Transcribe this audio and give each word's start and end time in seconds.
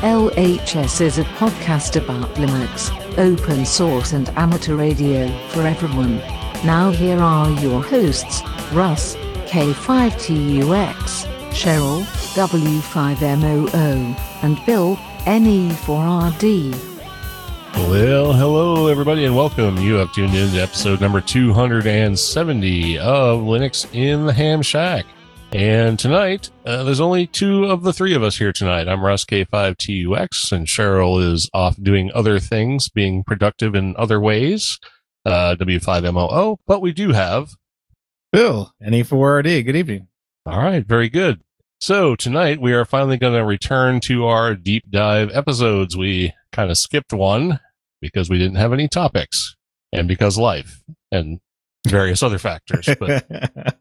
LHS 0.00 1.02
is 1.02 1.18
a 1.18 1.24
podcast 1.24 2.02
about 2.02 2.34
Linux, 2.36 2.90
open 3.18 3.66
source, 3.66 4.14
and 4.14 4.30
amateur 4.30 4.74
radio 4.74 5.28
for 5.48 5.60
everyone. 5.66 6.16
Now, 6.64 6.90
here 6.90 7.18
are 7.18 7.50
your 7.60 7.82
hosts 7.82 8.40
Russ, 8.72 9.14
K5TUX, 9.44 11.26
Cheryl, 11.50 12.04
W5MOO, 12.32 14.16
and 14.42 14.64
Bill, 14.64 14.96
NE4RD. 15.26 16.72
Well, 17.90 18.32
hello 18.32 18.86
everybody 18.86 19.26
and 19.26 19.36
welcome. 19.36 19.76
You 19.76 19.96
have 19.96 20.14
tuned 20.14 20.34
in 20.34 20.50
to 20.52 20.60
episode 20.62 21.02
number 21.02 21.20
270 21.20 22.98
of 22.98 23.40
Linux 23.40 23.86
in 23.94 24.24
the 24.24 24.32
Ham 24.32 24.62
Shack. 24.62 25.04
And 25.52 25.98
tonight, 25.98 26.48
uh, 26.64 26.84
there's 26.84 27.00
only 27.00 27.26
two 27.26 27.64
of 27.64 27.82
the 27.82 27.92
three 27.92 28.14
of 28.14 28.22
us 28.22 28.38
here 28.38 28.52
tonight. 28.52 28.86
I'm 28.86 29.04
Russ 29.04 29.24
K5TUX, 29.24 30.52
and 30.52 30.66
Cheryl 30.66 31.20
is 31.20 31.50
off 31.52 31.74
doing 31.82 32.10
other 32.14 32.38
things, 32.38 32.88
being 32.88 33.24
productive 33.24 33.74
in 33.74 33.96
other 33.98 34.20
ways, 34.20 34.78
uh, 35.26 35.56
W5MOO. 35.58 36.58
But 36.68 36.80
we 36.80 36.92
do 36.92 37.10
have. 37.12 37.50
Bill, 38.32 38.72
NE4RD. 38.80 39.64
Good 39.64 39.74
evening. 39.74 40.06
All 40.46 40.58
right, 40.58 40.86
very 40.86 41.08
good. 41.08 41.40
So 41.80 42.14
tonight, 42.14 42.60
we 42.60 42.72
are 42.72 42.84
finally 42.84 43.16
going 43.16 43.34
to 43.34 43.44
return 43.44 43.98
to 44.02 44.26
our 44.26 44.54
deep 44.54 44.84
dive 44.88 45.30
episodes. 45.34 45.96
We 45.96 46.32
kind 46.52 46.70
of 46.70 46.78
skipped 46.78 47.12
one 47.12 47.58
because 48.00 48.30
we 48.30 48.38
didn't 48.38 48.56
have 48.56 48.72
any 48.72 48.86
topics 48.86 49.56
and 49.92 50.06
because 50.06 50.38
life 50.38 50.80
and 51.10 51.40
various 51.88 52.22
other 52.22 52.38
factors. 52.38 52.88
But 53.00 53.26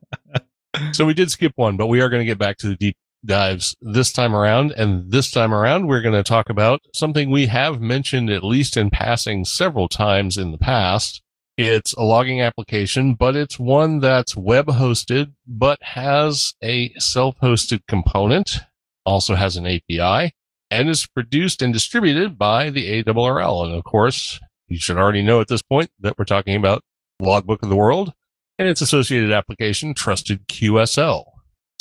so 0.91 1.05
we 1.05 1.13
did 1.13 1.31
skip 1.31 1.53
one, 1.55 1.77
but 1.77 1.87
we 1.87 2.01
are 2.01 2.09
going 2.09 2.21
to 2.21 2.25
get 2.25 2.37
back 2.37 2.57
to 2.57 2.67
the 2.67 2.75
deep 2.75 2.97
dives 3.25 3.75
this 3.81 4.11
time 4.11 4.35
around. 4.35 4.71
And 4.71 5.11
this 5.11 5.31
time 5.31 5.53
around, 5.53 5.87
we're 5.87 6.01
going 6.01 6.15
to 6.15 6.23
talk 6.23 6.49
about 6.49 6.81
something 6.93 7.29
we 7.29 7.47
have 7.47 7.81
mentioned 7.81 8.29
at 8.29 8.43
least 8.43 8.77
in 8.77 8.89
passing 8.89 9.45
several 9.45 9.87
times 9.87 10.37
in 10.37 10.51
the 10.51 10.57
past. 10.57 11.21
It's 11.57 11.93
a 11.93 12.03
logging 12.03 12.41
application, 12.41 13.15
but 13.15 13.35
it's 13.35 13.59
one 13.59 13.99
that's 13.99 14.35
web 14.35 14.67
hosted, 14.67 15.33
but 15.45 15.77
has 15.81 16.53
a 16.63 16.93
self 16.93 17.35
hosted 17.41 17.81
component, 17.87 18.59
also 19.05 19.35
has 19.35 19.57
an 19.57 19.67
API, 19.67 20.33
and 20.71 20.89
is 20.89 21.05
produced 21.05 21.61
and 21.61 21.73
distributed 21.73 22.37
by 22.37 22.69
the 22.69 23.03
ARRL. 23.03 23.65
And 23.65 23.75
of 23.75 23.83
course, 23.83 24.39
you 24.69 24.77
should 24.77 24.97
already 24.97 25.21
know 25.21 25.41
at 25.41 25.49
this 25.49 25.61
point 25.61 25.89
that 25.99 26.17
we're 26.17 26.25
talking 26.25 26.55
about 26.55 26.81
Logbook 27.19 27.61
of 27.61 27.69
the 27.69 27.75
World 27.75 28.13
and 28.59 28.67
its 28.67 28.81
associated 28.81 29.31
application, 29.31 29.93
Trusted 29.93 30.45
QSL. 30.47 31.23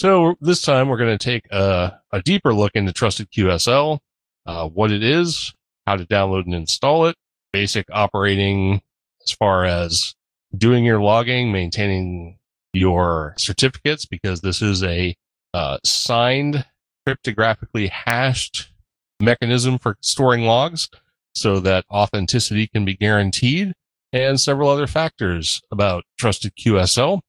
So 0.00 0.36
this 0.40 0.62
time 0.62 0.88
we're 0.88 0.96
going 0.96 1.18
to 1.18 1.22
take 1.22 1.44
a, 1.50 2.00
a, 2.12 2.22
deeper 2.22 2.54
look 2.54 2.70
into 2.74 2.92
Trusted 2.92 3.30
QSL, 3.32 3.98
uh, 4.46 4.68
what 4.68 4.92
it 4.92 5.02
is, 5.02 5.52
how 5.86 5.96
to 5.96 6.06
download 6.06 6.44
and 6.44 6.54
install 6.54 7.06
it, 7.06 7.16
basic 7.52 7.84
operating 7.92 8.80
as 9.24 9.32
far 9.32 9.64
as 9.64 10.14
doing 10.56 10.84
your 10.84 11.00
logging, 11.00 11.50
maintaining 11.50 12.38
your 12.72 13.34
certificates, 13.36 14.06
because 14.06 14.40
this 14.40 14.62
is 14.62 14.84
a 14.84 15.16
uh, 15.52 15.78
signed, 15.84 16.64
cryptographically 17.06 17.90
hashed 17.90 18.70
mechanism 19.18 19.78
for 19.78 19.96
storing 20.00 20.42
logs 20.42 20.88
so 21.34 21.58
that 21.58 21.84
authenticity 21.90 22.68
can 22.68 22.84
be 22.84 22.94
guaranteed 22.94 23.74
and 24.12 24.40
several 24.40 24.68
other 24.68 24.86
factors 24.86 25.60
about 25.70 26.04
Trusted 26.18 26.52
QSL. 26.56 27.20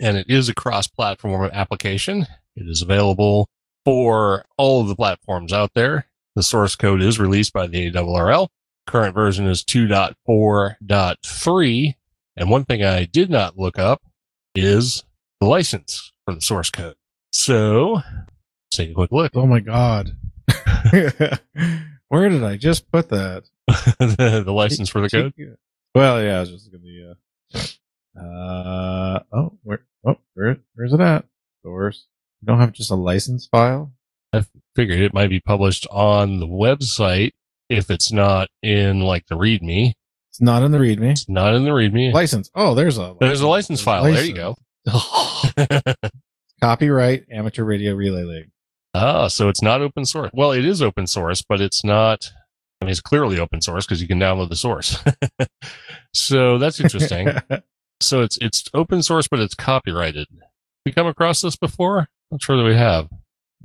And 0.00 0.16
it 0.16 0.26
is 0.28 0.48
a 0.48 0.54
cross 0.54 0.88
platform 0.88 1.48
application. 1.52 2.26
It 2.56 2.68
is 2.68 2.82
available 2.82 3.48
for 3.84 4.44
all 4.56 4.80
of 4.80 4.88
the 4.88 4.96
platforms 4.96 5.52
out 5.52 5.70
there. 5.74 6.08
The 6.34 6.42
source 6.42 6.74
code 6.74 7.00
is 7.00 7.20
released 7.20 7.52
by 7.52 7.68
the 7.68 7.92
ARRL. 7.92 8.48
Current 8.86 9.14
version 9.14 9.46
is 9.46 9.62
2.4.3. 9.62 11.94
And 12.36 12.50
one 12.50 12.64
thing 12.64 12.82
I 12.82 13.04
did 13.04 13.30
not 13.30 13.56
look 13.56 13.78
up 13.78 14.02
is 14.54 15.04
the 15.40 15.46
license 15.46 16.12
for 16.24 16.34
the 16.34 16.40
source 16.40 16.70
code. 16.70 16.96
So 17.32 17.94
let's 17.94 18.06
take 18.72 18.90
a 18.90 18.94
quick 18.94 19.12
look. 19.12 19.32
Oh 19.34 19.46
my 19.46 19.60
God. 19.60 20.16
Where 22.08 22.28
did 22.28 22.44
I 22.44 22.56
just 22.56 22.90
put 22.90 23.08
that? 23.10 23.44
the, 23.98 24.44
license 24.46 24.88
for 24.88 25.00
the 25.00 25.08
code? 25.08 25.32
Well, 25.94 26.22
yeah, 26.22 26.38
I 26.38 26.40
was 26.40 26.50
just 26.50 26.70
gonna 26.70 26.82
be, 26.82 27.08
uh, 27.08 27.60
uh, 28.20 29.20
oh, 29.32 29.58
where, 29.62 29.84
oh, 30.04 30.16
where, 30.34 30.58
where's 30.74 30.92
it 30.92 31.00
at? 31.00 31.24
Source. 31.62 32.06
You 32.42 32.46
don't 32.46 32.60
have 32.60 32.72
just 32.72 32.90
a 32.90 32.96
license 32.96 33.46
file? 33.46 33.92
I 34.32 34.44
figured 34.74 35.00
it 35.00 35.14
might 35.14 35.30
be 35.30 35.40
published 35.40 35.86
on 35.90 36.40
the 36.40 36.46
website 36.46 37.32
if 37.68 37.90
it's 37.90 38.12
not 38.12 38.48
in 38.62 39.00
like 39.00 39.26
the 39.26 39.36
README. 39.36 39.92
It's 40.30 40.40
not 40.40 40.64
in 40.64 40.72
the 40.72 40.78
README. 40.78 41.12
It's 41.12 41.28
not 41.28 41.54
in 41.54 41.64
the 41.64 41.70
README. 41.70 42.12
License. 42.12 42.50
Oh, 42.54 42.74
there's 42.74 42.98
a, 42.98 43.14
there's 43.20 43.40
a 43.40 43.46
license 43.46 43.80
file. 43.80 44.02
License. 44.02 44.18
There 44.20 44.26
you 44.26 44.34
go. 44.34 44.56
Copyright 46.60 47.26
Amateur 47.30 47.62
Radio 47.62 47.94
Relay 47.94 48.24
League. 48.24 48.50
Ah, 48.94 49.28
so 49.28 49.48
it's 49.48 49.62
not 49.62 49.80
open 49.80 50.04
source. 50.04 50.30
Well, 50.34 50.52
it 50.52 50.64
is 50.64 50.82
open 50.82 51.06
source, 51.06 51.42
but 51.42 51.60
it's 51.60 51.84
not 51.84 52.30
I 52.84 52.86
mean, 52.86 52.90
it's 52.90 53.00
clearly 53.00 53.38
open 53.38 53.62
source 53.62 53.86
because 53.86 54.02
you 54.02 54.08
can 54.08 54.20
download 54.20 54.50
the 54.50 54.56
source. 54.56 55.02
so 56.14 56.58
that's 56.58 56.80
interesting. 56.80 57.28
so 58.00 58.20
it's 58.20 58.36
it's 58.42 58.64
open 58.74 59.02
source, 59.02 59.26
but 59.26 59.40
it's 59.40 59.54
copyrighted. 59.54 60.26
We 60.84 60.92
come 60.92 61.06
across 61.06 61.40
this 61.40 61.56
before? 61.56 62.08
I'm 62.30 62.38
sure 62.38 62.58
that 62.58 62.64
we 62.64 62.74
have. 62.74 63.08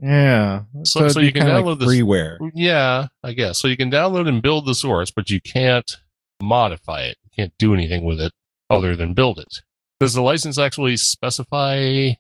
Yeah. 0.02 0.62
So, 0.86 1.02
so, 1.02 1.08
so 1.10 1.20
you 1.20 1.34
can 1.34 1.44
download 1.44 1.82
like 1.82 1.90
freeware. 1.90 2.38
This, 2.40 2.52
yeah, 2.56 3.08
I 3.24 3.34
guess. 3.34 3.60
So 3.60 3.68
you 3.68 3.76
can 3.76 3.92
download 3.92 4.30
and 4.30 4.42
build 4.42 4.66
the 4.66 4.74
source, 4.74 5.12
but 5.12 5.30
you 5.30 5.42
can't 5.42 5.98
modify 6.42 7.02
it. 7.02 7.18
You 7.24 7.30
can't 7.36 7.54
do 7.60 7.74
anything 7.74 8.06
with 8.06 8.22
it 8.22 8.32
other 8.70 8.96
than 8.96 9.14
build 9.14 9.38
it. 9.38 9.62
Does 10.00 10.14
the 10.14 10.22
license 10.22 10.58
actually 10.58 10.96
specify 10.96 12.14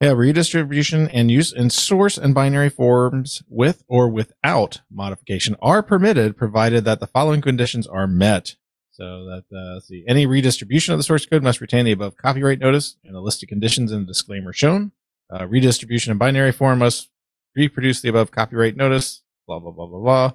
yeah, 0.00 0.12
redistribution 0.12 1.08
and 1.08 1.30
use 1.30 1.52
in 1.52 1.70
source 1.70 2.18
and 2.18 2.34
binary 2.34 2.68
forms 2.68 3.42
with 3.48 3.82
or 3.88 4.08
without 4.08 4.82
modification 4.90 5.56
are 5.62 5.82
permitted, 5.82 6.36
provided 6.36 6.84
that 6.84 7.00
the 7.00 7.06
following 7.06 7.40
conditions 7.40 7.86
are 7.86 8.06
met. 8.06 8.56
So 8.92 9.04
that 9.26 9.44
uh, 9.54 9.80
see, 9.80 10.04
any 10.06 10.26
redistribution 10.26 10.92
of 10.92 10.98
the 10.98 11.04
source 11.04 11.24
code 11.24 11.42
must 11.42 11.60
retain 11.60 11.84
the 11.84 11.92
above 11.92 12.16
copyright 12.16 12.58
notice 12.58 12.96
and 13.04 13.14
the 13.14 13.20
list 13.20 13.42
of 13.42 13.48
conditions 13.48 13.90
and 13.92 14.02
the 14.02 14.06
disclaimer 14.06 14.52
shown. 14.52 14.92
Uh, 15.32 15.46
redistribution 15.46 16.12
in 16.12 16.18
binary 16.18 16.52
form 16.52 16.78
must 16.80 17.08
reproduce 17.54 18.00
the 18.00 18.08
above 18.08 18.30
copyright 18.30 18.76
notice. 18.76 19.22
Blah 19.46 19.60
blah 19.60 19.72
blah 19.72 19.86
blah 19.86 20.00
blah. 20.00 20.32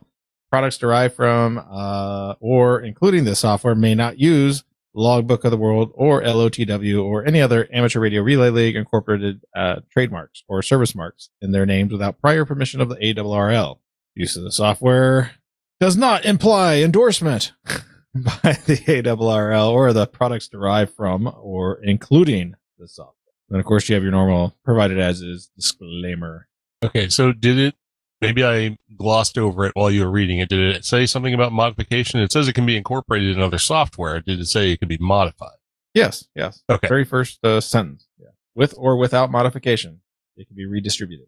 Products 0.51 0.77
derived 0.77 1.15
from 1.15 1.63
uh, 1.71 2.35
or 2.39 2.81
including 2.81 3.25
this 3.25 3.39
software 3.39 3.75
may 3.75 3.95
not 3.95 4.19
use 4.19 4.63
Logbook 4.93 5.43
of 5.45 5.51
the 5.51 5.57
World, 5.57 5.91
or 5.93 6.21
LOTW, 6.21 7.03
or 7.03 7.25
any 7.25 7.41
other 7.41 7.67
amateur 7.71 7.99
radio 7.99 8.21
relay 8.21 8.49
league 8.49 8.75
incorporated 8.75 9.41
uh, 9.55 9.77
trademarks 9.91 10.43
or 10.47 10.61
service 10.61 10.93
marks 10.93 11.29
in 11.41 11.51
their 11.51 11.65
names 11.65 11.91
without 11.91 12.19
prior 12.19 12.45
permission 12.45 12.81
of 12.81 12.89
the 12.89 12.95
ARRL. 12.95 13.79
Use 14.15 14.35
of 14.35 14.43
the 14.43 14.51
software 14.51 15.31
does 15.79 15.95
not 15.95 16.25
imply 16.25 16.75
endorsement 16.75 17.53
by 18.13 18.57
the 18.65 18.77
ARRL 18.87 19.71
or 19.71 19.93
the 19.93 20.07
products 20.07 20.47
derived 20.47 20.93
from 20.93 21.31
or 21.41 21.79
including 21.81 22.55
the 22.77 22.87
software. 22.87 23.15
And 23.49 23.59
of 23.59 23.65
course, 23.65 23.87
you 23.89 23.95
have 23.95 24.03
your 24.03 24.11
normal 24.11 24.55
provided 24.63 24.99
as 24.99 25.21
is 25.21 25.49
disclaimer. 25.55 26.47
Okay, 26.83 27.09
so 27.09 27.31
did 27.31 27.57
it 27.57 27.75
maybe 28.21 28.43
I 28.43 28.77
glossed 28.95 29.37
over 29.37 29.65
it 29.65 29.71
while 29.75 29.91
you 29.91 30.03
were 30.03 30.11
reading 30.11 30.39
it. 30.39 30.49
Did 30.49 30.75
it 30.75 30.85
say 30.85 31.05
something 31.05 31.33
about 31.33 31.51
modification? 31.51 32.19
It 32.19 32.31
says 32.31 32.47
it 32.47 32.53
can 32.53 32.65
be 32.65 32.77
incorporated 32.77 33.35
in 33.35 33.41
other 33.41 33.57
software. 33.57 34.21
Did 34.21 34.39
it 34.39 34.45
say 34.45 34.71
it 34.71 34.79
can 34.79 34.87
be 34.87 34.97
modified? 34.99 35.57
Yes, 35.93 36.27
yes. 36.35 36.63
Okay. 36.69 36.87
Very 36.87 37.03
first 37.03 37.43
uh, 37.43 37.59
sentence. 37.59 38.07
Yeah. 38.19 38.29
With 38.55 38.73
or 38.77 38.95
without 38.97 39.31
modification, 39.31 40.01
it 40.37 40.47
can 40.47 40.55
be 40.55 40.65
redistributed. 40.65 41.27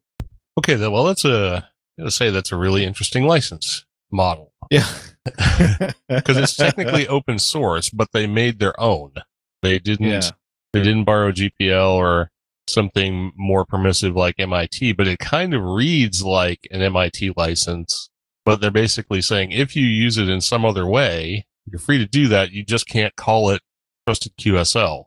Okay, 0.57 0.75
then, 0.75 0.91
well, 0.91 1.03
that's 1.03 1.25
a, 1.25 1.69
let's 1.97 2.15
say 2.15 2.29
that's 2.29 2.51
a 2.51 2.55
really 2.55 2.85
interesting 2.85 3.25
license 3.25 3.85
model. 4.11 4.53
Yeah. 4.69 4.87
Because 6.09 6.37
it's 6.37 6.55
technically 6.55 7.07
open 7.17 7.39
source, 7.39 7.89
but 7.89 8.09
they 8.11 8.27
made 8.27 8.59
their 8.59 8.77
own. 8.79 9.13
They 9.61 9.79
didn't, 9.79 10.07
yeah. 10.09 10.31
they 10.73 10.83
didn't 10.83 11.05
borrow 11.05 11.31
GPL 11.31 11.93
or 11.93 12.29
something 12.67 13.31
more 13.35 13.65
permissive 13.65 14.15
like 14.15 14.35
MIT, 14.39 14.93
but 14.93 15.07
it 15.07 15.19
kind 15.19 15.53
of 15.53 15.63
reads 15.63 16.23
like 16.23 16.67
an 16.71 16.81
MIT 16.81 17.33
license 17.35 18.09
but 18.45 18.61
they're 18.61 18.71
basically 18.71 19.21
saying 19.21 19.51
if 19.51 19.75
you 19.75 19.85
use 19.85 20.17
it 20.17 20.29
in 20.29 20.41
some 20.41 20.65
other 20.65 20.85
way, 20.85 21.45
you're 21.65 21.79
free 21.79 21.97
to 21.97 22.05
do 22.05 22.27
that. 22.29 22.51
You 22.51 22.63
just 22.63 22.87
can't 22.87 23.15
call 23.15 23.49
it 23.49 23.61
trusted 24.05 24.33
QSL 24.37 25.05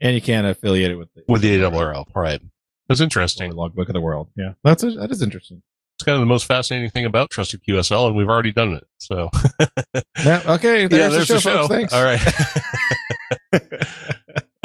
And 0.00 0.14
you 0.14 0.20
can't 0.20 0.46
affiliate 0.46 0.90
it 0.90 0.96
with 0.96 1.08
the, 1.14 1.22
with 1.26 1.40
the 1.40 1.58
ARRL. 1.58 2.04
Right. 2.14 2.40
That's 2.88 3.00
interesting. 3.00 3.52
logbook 3.52 3.88
of 3.88 3.94
the 3.94 4.00
world. 4.00 4.28
Yeah, 4.36 4.52
that's 4.62 4.82
that 4.82 5.10
is 5.10 5.22
interesting. 5.22 5.62
It's 5.96 6.04
kind 6.04 6.16
of 6.16 6.20
the 6.20 6.26
most 6.26 6.44
fascinating 6.44 6.90
thing 6.90 7.06
about 7.06 7.30
trusted 7.30 7.62
QSL, 7.66 8.08
and 8.08 8.16
we've 8.16 8.28
already 8.28 8.52
done 8.52 8.74
it. 8.74 8.84
So 8.98 9.30
Yeah. 10.22 10.42
Okay. 10.46 10.86
There's, 10.88 11.28
the, 11.28 11.40
show, 11.40 11.66
folks. 11.66 11.68
Thanks. 11.68 11.92
All 11.94 12.04
right. 12.04 12.20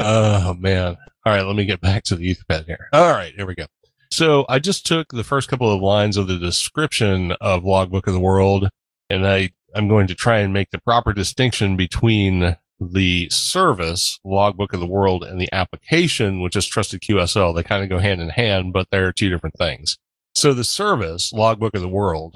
oh 0.03 0.53
man. 0.55 0.97
All 1.25 1.33
right. 1.33 1.45
Let 1.45 1.55
me 1.55 1.65
get 1.65 1.81
back 1.81 2.03
to 2.05 2.15
the 2.15 2.35
Etherpad 2.35 2.65
here. 2.65 2.89
All 2.93 3.11
right. 3.11 3.33
Here 3.35 3.45
we 3.45 3.55
go. 3.55 3.65
So 4.11 4.45
I 4.49 4.59
just 4.59 4.85
took 4.85 5.09
the 5.09 5.23
first 5.23 5.47
couple 5.47 5.73
of 5.73 5.81
lines 5.81 6.17
of 6.17 6.27
the 6.27 6.37
description 6.37 7.31
of 7.39 7.63
Logbook 7.63 8.07
of 8.07 8.13
the 8.13 8.19
World, 8.19 8.69
and 9.09 9.25
I 9.25 9.51
I'm 9.73 9.87
going 9.87 10.07
to 10.07 10.15
try 10.15 10.39
and 10.39 10.53
make 10.53 10.71
the 10.71 10.81
proper 10.81 11.13
distinction 11.13 11.77
between 11.77 12.57
the 12.79 13.29
service 13.29 14.19
Logbook 14.25 14.73
of 14.73 14.79
the 14.79 14.87
World 14.87 15.23
and 15.23 15.39
the 15.39 15.51
application, 15.53 16.41
which 16.41 16.55
is 16.55 16.65
Trusted 16.65 17.01
QSL. 17.01 17.55
They 17.55 17.63
kind 17.63 17.83
of 17.83 17.89
go 17.89 17.99
hand 17.99 18.21
in 18.21 18.29
hand, 18.29 18.73
but 18.73 18.87
they're 18.91 19.13
two 19.13 19.29
different 19.29 19.55
things. 19.57 19.97
So 20.33 20.53
the 20.53 20.63
service 20.63 21.31
Logbook 21.31 21.75
of 21.75 21.81
the 21.81 21.87
World 21.87 22.35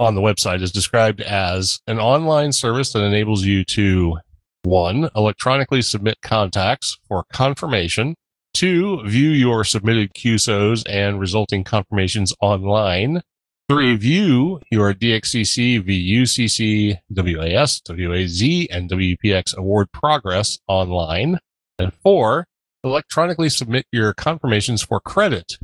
on 0.00 0.14
the 0.14 0.20
website 0.20 0.62
is 0.62 0.72
described 0.72 1.20
as 1.20 1.80
an 1.86 1.98
online 2.00 2.52
service 2.52 2.92
that 2.92 3.04
enables 3.04 3.44
you 3.44 3.64
to 3.64 4.18
one, 4.62 5.10
electronically 5.14 5.82
submit 5.82 6.20
contacts 6.22 6.98
for 7.08 7.24
confirmation. 7.32 8.14
Two, 8.54 9.02
view 9.06 9.30
your 9.30 9.64
submitted 9.64 10.14
QSOs 10.14 10.82
and 10.88 11.18
resulting 11.18 11.64
confirmations 11.64 12.34
online. 12.40 13.22
Three, 13.68 13.96
view 13.96 14.60
your 14.70 14.92
DXCC, 14.92 15.80
VUCC, 15.80 16.98
WAS, 17.10 17.80
WAZ, 17.88 18.66
and 18.70 18.90
WPX 18.90 19.56
award 19.56 19.90
progress 19.92 20.58
online. 20.68 21.38
And 21.78 21.92
four, 22.02 22.46
electronically 22.84 23.48
submit 23.48 23.86
your 23.92 24.12
confirmations 24.12 24.82
for 24.82 25.00
credit 25.00 25.58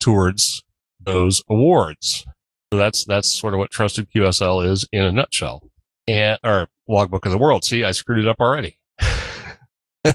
towards 0.00 0.64
those 1.00 1.42
awards. 1.48 2.26
So 2.72 2.78
that's 2.78 3.04
that's 3.04 3.28
sort 3.28 3.54
of 3.54 3.58
what 3.58 3.70
Trusted 3.70 4.08
QSL 4.10 4.66
is 4.66 4.88
in 4.92 5.04
a 5.04 5.12
nutshell. 5.12 5.62
And 6.08 6.38
or 6.42 6.68
Logbook 6.88 7.26
of 7.26 7.32
the 7.32 7.38
World. 7.38 7.64
See, 7.64 7.84
I 7.84 7.92
screwed 7.92 8.18
it 8.18 8.28
up 8.28 8.40
already. 8.40 8.78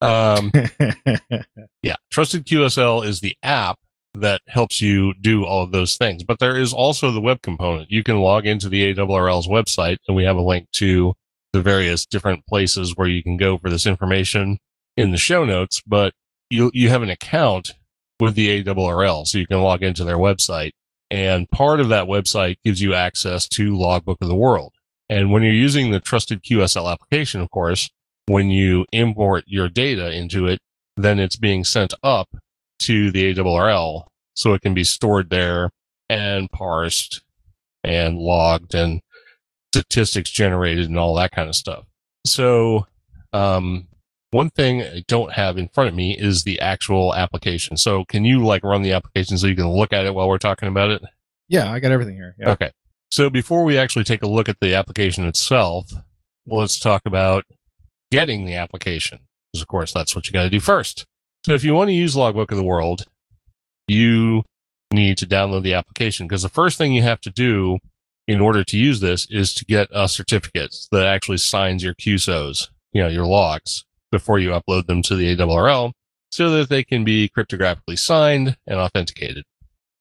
um, 0.00 0.50
yeah, 1.82 1.96
Trusted 2.10 2.46
QSL 2.46 3.04
is 3.04 3.20
the 3.20 3.36
app 3.42 3.78
that 4.14 4.40
helps 4.46 4.80
you 4.80 5.14
do 5.20 5.44
all 5.44 5.62
of 5.62 5.72
those 5.72 5.96
things. 5.96 6.24
But 6.24 6.38
there 6.38 6.56
is 6.56 6.72
also 6.72 7.10
the 7.10 7.20
web 7.20 7.42
component. 7.42 7.90
You 7.90 8.02
can 8.02 8.18
log 8.20 8.46
into 8.46 8.68
the 8.68 8.94
AWRL's 8.94 9.46
website, 9.46 9.98
and 10.08 10.16
we 10.16 10.24
have 10.24 10.36
a 10.36 10.42
link 10.42 10.68
to 10.72 11.14
the 11.52 11.62
various 11.62 12.06
different 12.06 12.46
places 12.46 12.96
where 12.96 13.08
you 13.08 13.22
can 13.22 13.36
go 13.36 13.58
for 13.58 13.70
this 13.70 13.86
information 13.86 14.58
in 14.96 15.10
the 15.10 15.16
show 15.16 15.44
notes. 15.44 15.80
But 15.86 16.12
you 16.48 16.70
you 16.74 16.88
have 16.88 17.02
an 17.02 17.10
account 17.10 17.74
with 18.18 18.34
the 18.34 18.62
AWRL, 18.62 19.26
so 19.26 19.38
you 19.38 19.46
can 19.46 19.62
log 19.62 19.82
into 19.82 20.04
their 20.04 20.18
website. 20.18 20.72
And 21.10 21.50
part 21.50 21.80
of 21.80 21.88
that 21.88 22.06
website 22.06 22.56
gives 22.64 22.80
you 22.80 22.94
access 22.94 23.48
to 23.48 23.76
Logbook 23.76 24.18
of 24.20 24.28
the 24.28 24.36
World. 24.36 24.74
And 25.10 25.32
when 25.32 25.42
you're 25.42 25.52
using 25.52 25.90
the 25.90 25.98
trusted 25.98 26.44
QSL 26.44 26.90
application, 26.90 27.40
of 27.40 27.50
course, 27.50 27.90
when 28.26 28.48
you 28.48 28.86
import 28.92 29.42
your 29.48 29.68
data 29.68 30.12
into 30.12 30.46
it, 30.46 30.60
then 30.96 31.18
it's 31.18 31.34
being 31.34 31.64
sent 31.64 31.92
up 32.04 32.28
to 32.78 33.10
the 33.10 33.34
ARRL 33.34 34.04
so 34.34 34.54
it 34.54 34.62
can 34.62 34.72
be 34.72 34.84
stored 34.84 35.28
there 35.28 35.70
and 36.08 36.48
parsed 36.52 37.22
and 37.82 38.18
logged 38.18 38.72
and 38.72 39.00
statistics 39.72 40.30
generated 40.30 40.88
and 40.88 40.98
all 40.98 41.16
that 41.16 41.32
kind 41.32 41.48
of 41.48 41.56
stuff. 41.56 41.86
So, 42.24 42.86
um, 43.32 43.88
one 44.30 44.50
thing 44.50 44.82
I 44.82 45.02
don't 45.08 45.32
have 45.32 45.58
in 45.58 45.68
front 45.68 45.88
of 45.88 45.94
me 45.96 46.16
is 46.16 46.44
the 46.44 46.60
actual 46.60 47.16
application. 47.16 47.76
So 47.76 48.04
can 48.04 48.24
you 48.24 48.44
like 48.44 48.62
run 48.62 48.82
the 48.82 48.92
application 48.92 49.36
so 49.38 49.48
you 49.48 49.56
can 49.56 49.68
look 49.68 49.92
at 49.92 50.06
it 50.06 50.14
while 50.14 50.28
we're 50.28 50.38
talking 50.38 50.68
about 50.68 50.90
it? 50.90 51.02
Yeah, 51.48 51.72
I 51.72 51.80
got 51.80 51.90
everything 51.90 52.14
here. 52.14 52.36
Yeah. 52.38 52.50
Okay. 52.50 52.70
So 53.10 53.28
before 53.28 53.64
we 53.64 53.76
actually 53.76 54.04
take 54.04 54.22
a 54.22 54.28
look 54.28 54.48
at 54.48 54.58
the 54.60 54.74
application 54.74 55.24
itself, 55.26 55.92
let's 56.46 56.78
talk 56.78 57.02
about 57.06 57.44
getting 58.10 58.44
the 58.44 58.54
application. 58.54 59.20
Because 59.52 59.62
of 59.62 59.68
course 59.68 59.92
that's 59.92 60.14
what 60.14 60.26
you 60.26 60.32
got 60.32 60.44
to 60.44 60.50
do 60.50 60.60
first. 60.60 61.06
So 61.44 61.54
if 61.54 61.64
you 61.64 61.74
want 61.74 61.88
to 61.88 61.94
use 61.94 62.14
Logbook 62.14 62.50
of 62.52 62.56
the 62.56 62.64
World, 62.64 63.06
you 63.88 64.44
need 64.92 65.18
to 65.18 65.26
download 65.26 65.62
the 65.62 65.74
application 65.74 66.26
because 66.26 66.42
the 66.42 66.48
first 66.48 66.78
thing 66.78 66.92
you 66.92 67.02
have 67.02 67.20
to 67.22 67.30
do 67.30 67.78
in 68.28 68.40
order 68.40 68.62
to 68.62 68.76
use 68.76 69.00
this 69.00 69.26
is 69.30 69.54
to 69.54 69.64
get 69.64 69.88
a 69.92 70.08
certificate 70.08 70.74
that 70.92 71.06
actually 71.06 71.38
signs 71.38 71.82
your 71.82 71.94
QSOs, 71.94 72.68
you 72.92 73.02
know, 73.02 73.08
your 73.08 73.26
logs 73.26 73.84
before 74.12 74.38
you 74.38 74.50
upload 74.50 74.86
them 74.86 75.02
to 75.02 75.16
the 75.16 75.36
ARRL 75.36 75.92
so 76.30 76.50
that 76.50 76.68
they 76.68 76.84
can 76.84 77.04
be 77.04 77.30
cryptographically 77.36 77.98
signed 77.98 78.56
and 78.66 78.78
authenticated. 78.78 79.44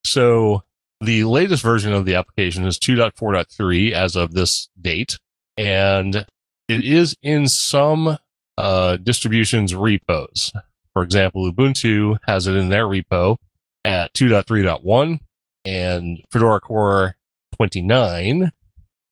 So 0.06 0.64
the 1.02 1.24
latest 1.24 1.64
version 1.64 1.94
of 1.94 2.06
the 2.06 2.16
application 2.16 2.66
is 2.66 2.78
2.4.3 2.78 3.92
as 3.92 4.16
of 4.16 4.34
this 4.34 4.70
date, 4.80 5.18
and 5.58 6.26
it 6.68 6.84
is 6.84 7.16
in 7.22 7.48
some 7.48 8.18
uh, 8.58 8.98
distributions 8.98 9.74
repos. 9.74 10.52
For 10.94 11.04
example, 11.04 11.50
Ubuntu 11.50 12.18
has 12.28 12.48
it 12.48 12.56
in 12.56 12.70
their 12.70 12.86
repo 12.86 13.38
at 13.86 14.14
2.3.1, 14.14 15.20
and 15.66 16.22
Fedora 16.32 16.60
Core 16.60 17.16
29 17.56 18.52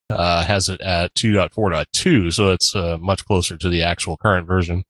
uh, 0.09 0.43
has 0.45 0.69
it 0.69 0.81
at 0.81 1.13
2.4.2, 1.15 2.33
so 2.33 2.51
it's 2.51 2.75
uh, 2.75 2.97
much 2.99 3.25
closer 3.25 3.57
to 3.57 3.69
the 3.69 3.83
actual 3.83 4.17
current 4.17 4.47
version. 4.47 4.83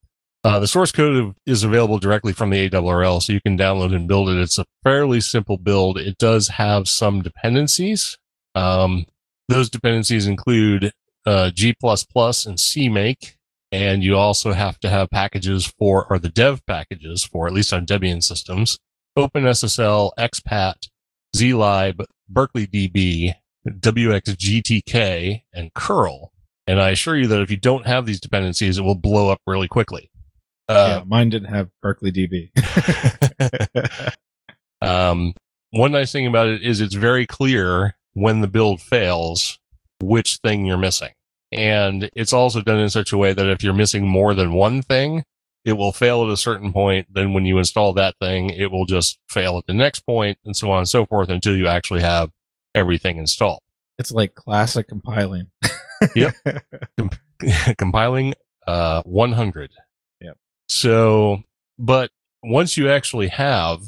Uh, 0.47 0.59
the 0.59 0.67
source 0.67 0.93
code 0.93 1.35
is 1.45 1.65
available 1.65 1.99
directly 1.99 2.31
from 2.31 2.51
the 2.51 2.69
ARRL, 2.69 3.21
so 3.21 3.33
you 3.33 3.41
can 3.41 3.57
download 3.57 3.93
and 3.93 4.07
build 4.07 4.29
it. 4.29 4.37
It's 4.37 4.57
a 4.57 4.63
fairly 4.81 5.19
simple 5.19 5.57
build. 5.57 5.97
It 5.97 6.17
does 6.17 6.47
have 6.47 6.87
some 6.87 7.21
dependencies. 7.21 8.17
Um, 8.55 9.07
those 9.49 9.69
dependencies 9.69 10.25
include 10.25 10.93
uh, 11.25 11.51
G++ 11.53 11.75
and 11.81 12.57
CMake, 12.57 13.33
and 13.73 14.01
you 14.01 14.15
also 14.15 14.53
have 14.53 14.79
to 14.79 14.89
have 14.89 15.09
packages 15.09 15.65
for, 15.77 16.07
or 16.09 16.17
the 16.17 16.29
dev 16.29 16.65
packages 16.65 17.25
for, 17.25 17.45
at 17.45 17.53
least 17.53 17.73
on 17.73 17.85
Debian 17.85 18.23
systems, 18.23 18.79
OpenSSL, 19.17 20.11
expat, 20.17 20.87
zlib, 21.35 22.05
BerkeleyDB, 22.31 23.33
WXGTK, 23.67 25.41
and 25.53 25.73
curl. 25.73 26.31
And 26.65 26.79
I 26.79 26.91
assure 26.91 27.17
you 27.17 27.27
that 27.27 27.41
if 27.41 27.51
you 27.51 27.57
don't 27.57 27.85
have 27.85 28.05
these 28.05 28.21
dependencies, 28.21 28.77
it 28.77 28.83
will 28.83 28.95
blow 28.95 29.29
up 29.29 29.41
really 29.45 29.67
quickly. 29.67 30.09
Uh, 30.67 30.97
yeah, 30.99 31.03
mine 31.05 31.29
didn't 31.29 31.49
have 31.49 31.69
Berkeley 31.81 32.11
DB. 32.11 32.51
um, 34.81 35.33
one 35.71 35.91
nice 35.91 36.11
thing 36.11 36.27
about 36.27 36.47
it 36.47 36.61
is 36.61 36.81
it's 36.81 36.95
very 36.95 37.25
clear 37.25 37.95
when 38.13 38.41
the 38.41 38.47
build 38.47 38.81
fails 38.81 39.59
which 40.01 40.37
thing 40.37 40.65
you're 40.65 40.77
missing. 40.77 41.11
And 41.51 42.09
it's 42.15 42.33
also 42.33 42.61
done 42.61 42.79
in 42.79 42.89
such 42.89 43.13
a 43.13 43.17
way 43.17 43.33
that 43.33 43.47
if 43.47 43.63
you're 43.63 43.73
missing 43.73 44.07
more 44.07 44.33
than 44.33 44.53
one 44.53 44.81
thing, 44.81 45.23
it 45.63 45.73
will 45.73 45.91
fail 45.91 46.23
at 46.23 46.29
a 46.29 46.37
certain 46.37 46.73
point. 46.73 47.07
Then 47.13 47.33
when 47.33 47.45
you 47.45 47.57
install 47.57 47.93
that 47.93 48.15
thing, 48.19 48.49
it 48.49 48.71
will 48.71 48.85
just 48.85 49.19
fail 49.29 49.57
at 49.57 49.65
the 49.65 49.73
next 49.73 50.01
point 50.01 50.37
and 50.45 50.55
so 50.55 50.71
on 50.71 50.79
and 50.79 50.89
so 50.89 51.05
forth 51.05 51.29
until 51.29 51.55
you 51.55 51.67
actually 51.67 52.01
have 52.01 52.31
everything 52.75 53.17
installed. 53.17 53.61
It's 53.97 54.11
like 54.11 54.35
classic 54.35 54.87
compiling. 54.87 55.47
yep. 56.15 56.33
Com- 56.97 57.11
compiling 57.77 58.33
uh, 58.65 59.03
100. 59.03 59.71
So, 60.67 61.43
but 61.77 62.11
once 62.43 62.77
you 62.77 62.89
actually 62.89 63.29
have 63.29 63.81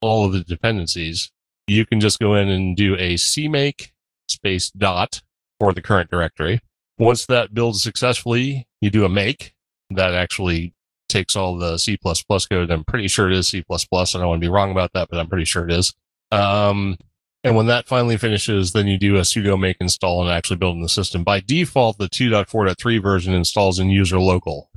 all 0.00 0.24
of 0.24 0.32
the 0.32 0.44
dependencies, 0.44 1.30
you 1.66 1.84
can 1.84 2.00
just 2.00 2.18
go 2.18 2.34
in 2.34 2.48
and 2.48 2.76
do 2.76 2.94
a 2.94 3.14
cmake 3.14 3.90
space 4.28 4.70
dot 4.70 5.22
for 5.58 5.72
the 5.72 5.82
current 5.82 6.10
directory. 6.10 6.60
Once 6.98 7.26
that 7.26 7.54
builds 7.54 7.82
successfully, 7.82 8.66
you 8.80 8.90
do 8.90 9.04
a 9.04 9.08
make 9.08 9.54
that 9.90 10.14
actually 10.14 10.74
takes 11.08 11.36
all 11.36 11.56
the 11.56 11.78
C++ 11.78 11.96
code. 11.96 12.70
I'm 12.70 12.84
pretty 12.84 13.08
sure 13.08 13.30
it 13.30 13.36
is 13.36 13.48
C++. 13.48 13.64
And 13.68 13.80
I 13.90 14.04
don't 14.04 14.28
want 14.28 14.40
to 14.40 14.46
be 14.46 14.52
wrong 14.52 14.70
about 14.70 14.92
that, 14.92 15.08
but 15.10 15.18
I'm 15.18 15.28
pretty 15.28 15.44
sure 15.44 15.66
it 15.66 15.72
is. 15.72 15.94
Um, 16.30 16.98
and 17.44 17.56
when 17.56 17.66
that 17.66 17.88
finally 17.88 18.16
finishes, 18.16 18.72
then 18.72 18.88
you 18.88 18.98
do 18.98 19.16
a 19.16 19.20
sudo 19.20 19.58
make 19.58 19.78
install 19.80 20.20
and 20.22 20.30
actually 20.30 20.56
build 20.56 20.76
in 20.76 20.82
the 20.82 20.88
system. 20.88 21.24
By 21.24 21.40
default, 21.40 21.98
the 21.98 22.08
2.4.3 22.08 23.00
version 23.00 23.32
installs 23.32 23.78
in 23.78 23.88
user 23.88 24.18
local. 24.18 24.70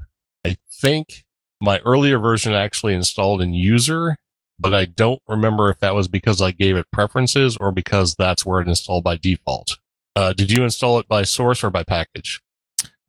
I 0.46 0.58
think 0.72 1.25
my 1.62 1.80
earlier 1.80 2.20
version 2.20 2.53
actually 2.53 2.94
installed 2.94 3.41
in 3.41 3.53
user, 3.53 4.18
but 4.60 4.74
I 4.74 4.86
don't 4.86 5.22
remember 5.27 5.70
if 5.70 5.80
that 5.80 5.96
was 5.96 6.08
because 6.08 6.41
I 6.41 6.51
gave 6.51 6.75
it 6.75 6.88
preferences 6.91 7.58
or 7.58 7.72
because 7.72 8.15
that's 8.15 8.46
where 8.46 8.62
it 8.62 8.68
installed 8.68 9.03
by 9.03 9.18
default. 9.18 9.77
Uh, 10.15 10.34
did 10.34 10.51
you 10.51 10.63
install 10.63 11.00
it 11.00 11.08
by 11.08 11.24
source 11.24 11.63
or 11.63 11.70
by 11.70 11.84
package? 11.84 12.41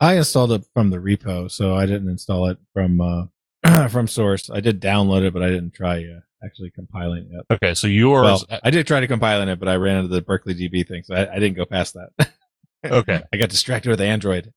I 0.00 0.16
installed 0.16 0.52
it 0.52 0.64
from 0.74 0.90
the 0.90 0.98
repo, 0.98 1.50
so 1.50 1.74
I 1.74 1.86
didn't 1.86 2.08
install 2.08 2.46
it 2.48 2.58
from 2.72 3.00
uh, 3.00 3.88
from 3.88 4.08
source. 4.08 4.50
I 4.50 4.60
did 4.60 4.80
download 4.80 5.22
it, 5.22 5.32
but 5.32 5.42
I 5.42 5.48
didn't 5.48 5.74
try 5.74 6.04
uh, 6.04 6.20
actually 6.44 6.70
compiling 6.70 7.30
it. 7.30 7.54
Okay, 7.54 7.74
so 7.74 7.86
yours. 7.86 8.44
Well, 8.50 8.60
I 8.62 8.70
did 8.70 8.86
try 8.86 9.00
to 9.00 9.06
compiling 9.06 9.48
it, 9.48 9.58
but 9.58 9.68
I 9.68 9.76
ran 9.76 9.98
into 9.98 10.08
the 10.08 10.22
Berkeley 10.22 10.54
DB 10.54 10.86
thing, 10.86 11.02
so 11.04 11.14
I, 11.14 11.32
I 11.32 11.38
didn't 11.38 11.56
go 11.56 11.66
past 11.66 11.94
that. 11.94 12.32
okay, 12.84 13.22
I 13.32 13.36
got 13.36 13.50
distracted 13.50 13.90
with 13.90 14.00
Android. 14.00 14.52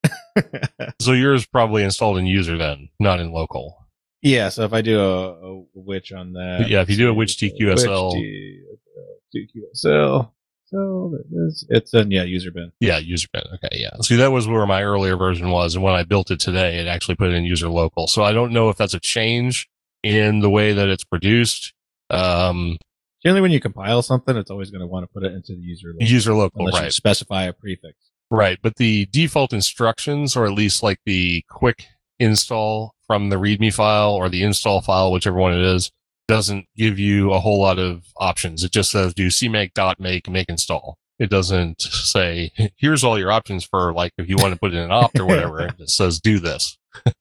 so 0.99 1.11
yours 1.11 1.45
probably 1.45 1.83
installed 1.83 2.17
in 2.17 2.25
user 2.25 2.57
then, 2.57 2.89
not 2.99 3.19
in 3.19 3.31
local. 3.31 3.84
Yeah, 4.25 4.49
so 4.49 4.63
if 4.63 4.73
I 4.73 4.81
do 4.81 4.99
a, 4.99 5.29
a 5.33 5.63
which 5.75 6.11
on 6.11 6.33
that, 6.33 6.65
Yeah, 6.67 6.81
if 6.81 6.89
you 6.89 6.97
do 6.97 7.09
a 7.09 7.13
which 7.13 7.37
TQSL. 7.37 8.11
which 8.15 9.49
TQSL, 9.53 10.31
so 10.65 11.13
is, 11.47 11.63
it's 11.69 11.93
in 11.93 12.09
yeah 12.09 12.23
user 12.23 12.49
bin. 12.49 12.71
Yeah, 12.79 12.97
user 12.97 13.27
bin. 13.31 13.43
Okay, 13.53 13.77
yeah. 13.79 13.91
See, 14.01 14.15
that 14.15 14.31
was 14.31 14.47
where 14.47 14.65
my 14.65 14.81
earlier 14.81 15.15
version 15.15 15.51
was, 15.51 15.75
and 15.75 15.83
when 15.83 15.93
I 15.93 16.01
built 16.01 16.31
it 16.31 16.39
today, 16.39 16.79
it 16.79 16.87
actually 16.87 17.13
put 17.17 17.29
it 17.29 17.35
in 17.35 17.43
user 17.43 17.69
local. 17.69 18.07
So 18.07 18.23
I 18.23 18.31
don't 18.31 18.51
know 18.51 18.69
if 18.69 18.77
that's 18.77 18.95
a 18.95 18.99
change 18.99 19.69
in 20.01 20.39
the 20.39 20.49
way 20.49 20.73
that 20.73 20.89
it's 20.89 21.03
produced. 21.03 21.75
Um, 22.09 22.77
Generally, 23.23 23.41
when 23.41 23.51
you 23.51 23.59
compile 23.59 24.01
something, 24.01 24.35
it's 24.35 24.49
always 24.49 24.71
going 24.71 24.81
to 24.81 24.87
want 24.87 25.03
to 25.03 25.07
put 25.07 25.23
it 25.23 25.33
into 25.33 25.55
the 25.55 25.61
user 25.61 25.89
local, 25.89 26.07
user 26.07 26.33
local, 26.33 26.61
unless 26.61 26.79
you 26.79 26.85
right? 26.85 26.91
specify 26.93 27.43
a 27.43 27.53
prefix. 27.53 27.93
Right, 28.31 28.57
but 28.59 28.77
the 28.77 29.05
default 29.11 29.53
instructions, 29.53 30.35
or 30.35 30.45
at 30.45 30.53
least 30.53 30.81
like 30.81 30.97
the 31.05 31.43
quick 31.47 31.85
install 32.17 32.94
from 33.07 33.29
the 33.29 33.37
README 33.37 33.73
file 33.73 34.11
or 34.13 34.29
the 34.29 34.43
install 34.43 34.81
file, 34.81 35.11
whichever 35.11 35.37
one 35.37 35.53
it 35.53 35.61
is, 35.61 35.91
doesn't 36.27 36.65
give 36.75 36.97
you 36.97 37.31
a 37.33 37.39
whole 37.39 37.59
lot 37.61 37.77
of 37.79 38.03
options. 38.17 38.63
It 38.63 38.71
just 38.71 38.91
says 38.91 39.13
do 39.13 39.27
cmake 39.27 39.73
dot 39.73 39.99
make 39.99 40.29
make 40.29 40.49
install. 40.49 40.97
It 41.19 41.29
doesn't 41.29 41.81
say 41.81 42.51
here's 42.77 43.03
all 43.03 43.17
your 43.19 43.31
options 43.31 43.63
for 43.63 43.93
like 43.93 44.11
if 44.17 44.27
you 44.27 44.37
want 44.37 44.53
to 44.53 44.59
put 44.59 44.73
in 44.73 44.91
opt 44.91 45.19
or 45.19 45.25
whatever. 45.25 45.59
it 45.67 45.77
just 45.77 45.95
says 45.97 46.19
do 46.19 46.39
this. 46.39 46.77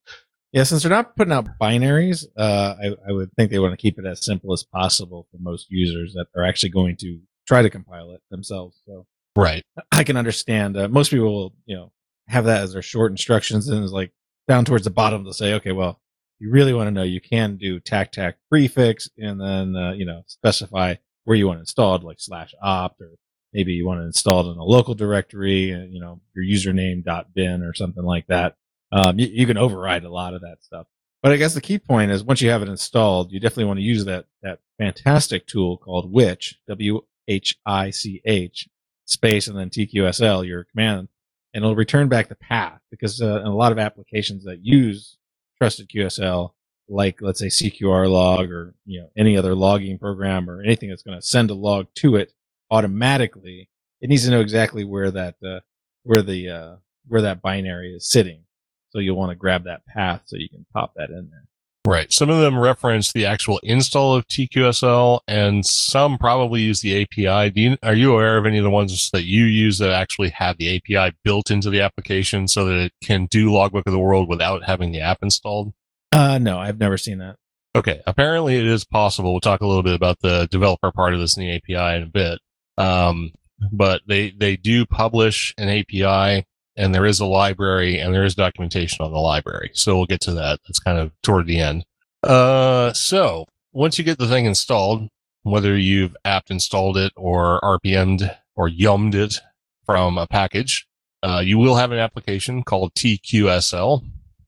Yeah, 0.52 0.62
since 0.62 0.84
they're 0.84 0.90
not 0.90 1.16
putting 1.16 1.32
out 1.32 1.48
binaries, 1.60 2.24
uh, 2.36 2.76
I, 2.80 2.94
I 3.08 3.12
would 3.12 3.32
think 3.34 3.50
they 3.50 3.58
want 3.58 3.72
to 3.72 3.76
keep 3.76 3.98
it 3.98 4.06
as 4.06 4.24
simple 4.24 4.52
as 4.52 4.62
possible 4.62 5.26
for 5.32 5.38
most 5.40 5.66
users 5.68 6.14
that 6.14 6.26
are 6.36 6.44
actually 6.44 6.68
going 6.68 6.94
to 6.98 7.18
try 7.44 7.60
to 7.60 7.68
compile 7.68 8.12
it 8.12 8.22
themselves. 8.30 8.80
So 8.86 9.04
Right. 9.36 9.64
I 9.90 10.04
can 10.04 10.16
understand. 10.16 10.76
Uh, 10.76 10.86
most 10.86 11.10
people 11.10 11.32
will, 11.32 11.54
you 11.66 11.74
know, 11.74 11.90
have 12.28 12.44
that 12.44 12.62
as 12.62 12.72
their 12.72 12.82
short 12.82 13.10
instructions, 13.10 13.68
and 13.68 13.82
it's 13.82 13.92
like 13.92 14.12
down 14.46 14.64
towards 14.64 14.84
the 14.84 14.90
bottom 14.90 15.24
they'll 15.24 15.32
say, 15.32 15.54
okay, 15.54 15.72
well, 15.72 16.00
you 16.38 16.50
really 16.50 16.74
want 16.74 16.88
to 16.88 16.90
know, 16.90 17.02
you 17.02 17.20
can 17.20 17.56
do 17.56 17.80
tac 17.80 18.12
tac 18.12 18.36
prefix, 18.50 19.08
and 19.18 19.40
then 19.40 19.76
uh, 19.76 19.92
you 19.92 20.04
know 20.04 20.22
specify 20.26 20.94
where 21.24 21.36
you 21.36 21.46
want 21.46 21.58
it 21.58 21.60
installed, 21.60 22.04
like 22.04 22.20
slash 22.20 22.54
opt, 22.62 23.00
or 23.00 23.12
maybe 23.52 23.72
you 23.72 23.86
want 23.86 24.00
to 24.00 24.06
install 24.06 24.48
it 24.48 24.52
in 24.52 24.58
a 24.58 24.64
local 24.64 24.94
directory, 24.94 25.70
and 25.70 25.92
you 25.92 26.00
know 26.00 26.20
your 26.34 26.44
username 26.44 27.04
dot 27.04 27.32
bin 27.34 27.62
or 27.62 27.74
something 27.74 28.04
like 28.04 28.26
that. 28.26 28.56
Um, 28.92 29.18
you, 29.18 29.26
you 29.26 29.46
can 29.46 29.58
override 29.58 30.04
a 30.04 30.12
lot 30.12 30.34
of 30.34 30.42
that 30.42 30.62
stuff. 30.62 30.86
But 31.22 31.32
I 31.32 31.36
guess 31.36 31.54
the 31.54 31.62
key 31.62 31.78
point 31.78 32.10
is 32.10 32.22
once 32.22 32.42
you 32.42 32.50
have 32.50 32.62
it 32.62 32.68
installed, 32.68 33.32
you 33.32 33.40
definitely 33.40 33.64
want 33.64 33.78
to 33.78 33.84
use 33.84 34.04
that 34.04 34.26
that 34.42 34.60
fantastic 34.78 35.46
tool 35.46 35.78
called 35.78 36.12
Which 36.12 36.58
W 36.68 37.00
H 37.26 37.56
I 37.64 37.90
C 37.90 38.20
H 38.26 38.68
space 39.06 39.48
and 39.48 39.58
then 39.58 39.70
TQSL 39.70 40.46
your 40.46 40.64
command, 40.64 41.08
and 41.54 41.64
it'll 41.64 41.76
return 41.76 42.08
back 42.08 42.28
the 42.28 42.34
path 42.34 42.80
because 42.90 43.22
uh, 43.22 43.42
a 43.44 43.48
lot 43.48 43.72
of 43.72 43.78
applications 43.78 44.44
that 44.44 44.64
use 44.64 45.16
trusted 45.56 45.88
QSL, 45.88 46.50
like 46.88 47.22
let's 47.22 47.38
say 47.38 47.46
CQR 47.46 48.10
log 48.10 48.50
or 48.50 48.74
you 48.84 49.00
know 49.00 49.08
any 49.16 49.36
other 49.36 49.54
logging 49.54 49.98
program 49.98 50.50
or 50.50 50.62
anything 50.62 50.88
that's 50.90 51.04
going 51.04 51.18
to 51.18 51.26
send 51.26 51.50
a 51.50 51.54
log 51.54 51.86
to 51.96 52.16
it 52.16 52.32
automatically, 52.70 53.70
it 54.00 54.08
needs 54.08 54.24
to 54.24 54.30
know 54.30 54.40
exactly 54.40 54.84
where 54.84 55.10
that 55.12 55.36
uh, 55.46 55.60
where 56.02 56.22
the 56.22 56.50
uh, 56.50 56.76
where 57.06 57.22
that 57.22 57.40
binary 57.40 57.94
is 57.94 58.10
sitting. 58.10 58.42
So 58.90 58.98
you'll 58.98 59.16
want 59.16 59.30
to 59.30 59.36
grab 59.36 59.64
that 59.64 59.86
path 59.86 60.22
so 60.26 60.36
you 60.36 60.48
can 60.48 60.66
pop 60.72 60.94
that 60.96 61.10
in 61.10 61.30
there. 61.30 61.44
Right. 61.86 62.10
Some 62.10 62.30
of 62.30 62.40
them 62.40 62.58
reference 62.58 63.12
the 63.12 63.26
actual 63.26 63.60
install 63.62 64.14
of 64.14 64.26
TQSL 64.26 65.20
and 65.28 65.66
some 65.66 66.16
probably 66.16 66.62
use 66.62 66.80
the 66.80 67.02
API. 67.02 67.50
Do 67.50 67.60
you, 67.60 67.76
are 67.82 67.94
you 67.94 68.12
aware 68.12 68.38
of 68.38 68.46
any 68.46 68.56
of 68.56 68.64
the 68.64 68.70
ones 68.70 69.10
that 69.12 69.24
you 69.24 69.44
use 69.44 69.78
that 69.78 69.90
actually 69.90 70.30
have 70.30 70.56
the 70.56 70.76
API 70.76 71.14
built 71.24 71.50
into 71.50 71.68
the 71.68 71.82
application 71.82 72.48
so 72.48 72.64
that 72.64 72.76
it 72.76 72.92
can 73.02 73.26
do 73.26 73.52
Logbook 73.52 73.86
of 73.86 73.92
the 73.92 73.98
World 73.98 74.30
without 74.30 74.64
having 74.64 74.92
the 74.92 75.00
app 75.00 75.18
installed? 75.22 75.74
Uh, 76.10 76.38
no, 76.38 76.58
I've 76.58 76.78
never 76.78 76.96
seen 76.96 77.18
that. 77.18 77.36
Okay. 77.76 78.00
Apparently 78.06 78.56
it 78.56 78.66
is 78.66 78.86
possible. 78.86 79.32
We'll 79.32 79.40
talk 79.40 79.60
a 79.60 79.66
little 79.66 79.82
bit 79.82 79.94
about 79.94 80.20
the 80.20 80.48
developer 80.50 80.90
part 80.90 81.12
of 81.12 81.20
this 81.20 81.36
in 81.36 81.42
the 81.42 81.54
API 81.54 81.96
in 81.96 82.02
a 82.04 82.06
bit. 82.06 82.38
Um, 82.78 83.32
but 83.70 84.00
they, 84.08 84.30
they 84.30 84.56
do 84.56 84.86
publish 84.86 85.52
an 85.58 85.68
API 85.68 86.46
and 86.76 86.94
there 86.94 87.06
is 87.06 87.20
a 87.20 87.26
library 87.26 87.98
and 87.98 88.14
there 88.14 88.24
is 88.24 88.34
documentation 88.34 89.04
on 89.04 89.12
the 89.12 89.18
library. 89.18 89.70
So 89.74 89.96
we'll 89.96 90.06
get 90.06 90.20
to 90.22 90.32
that. 90.34 90.60
That's 90.66 90.78
kind 90.78 90.98
of 90.98 91.12
toward 91.22 91.46
the 91.46 91.60
end. 91.60 91.84
Uh, 92.22 92.92
so 92.92 93.46
once 93.72 93.98
you 93.98 94.04
get 94.04 94.18
the 94.18 94.28
thing 94.28 94.46
installed, 94.46 95.08
whether 95.42 95.76
you've 95.76 96.16
apt 96.24 96.50
installed 96.50 96.96
it 96.96 97.12
or 97.16 97.60
RPM'd 97.60 98.30
or 98.56 98.68
yummed 98.68 99.14
it 99.14 99.40
from 99.84 100.18
a 100.18 100.26
package, 100.26 100.86
uh, 101.22 101.42
you 101.44 101.58
will 101.58 101.76
have 101.76 101.92
an 101.92 101.98
application 101.98 102.62
called 102.62 102.94
TQSL, 102.94 104.04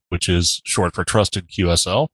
which 0.08 0.28
is 0.28 0.60
short 0.64 0.94
for 0.94 1.04
trusted 1.04 1.48
QSL. 1.48 2.08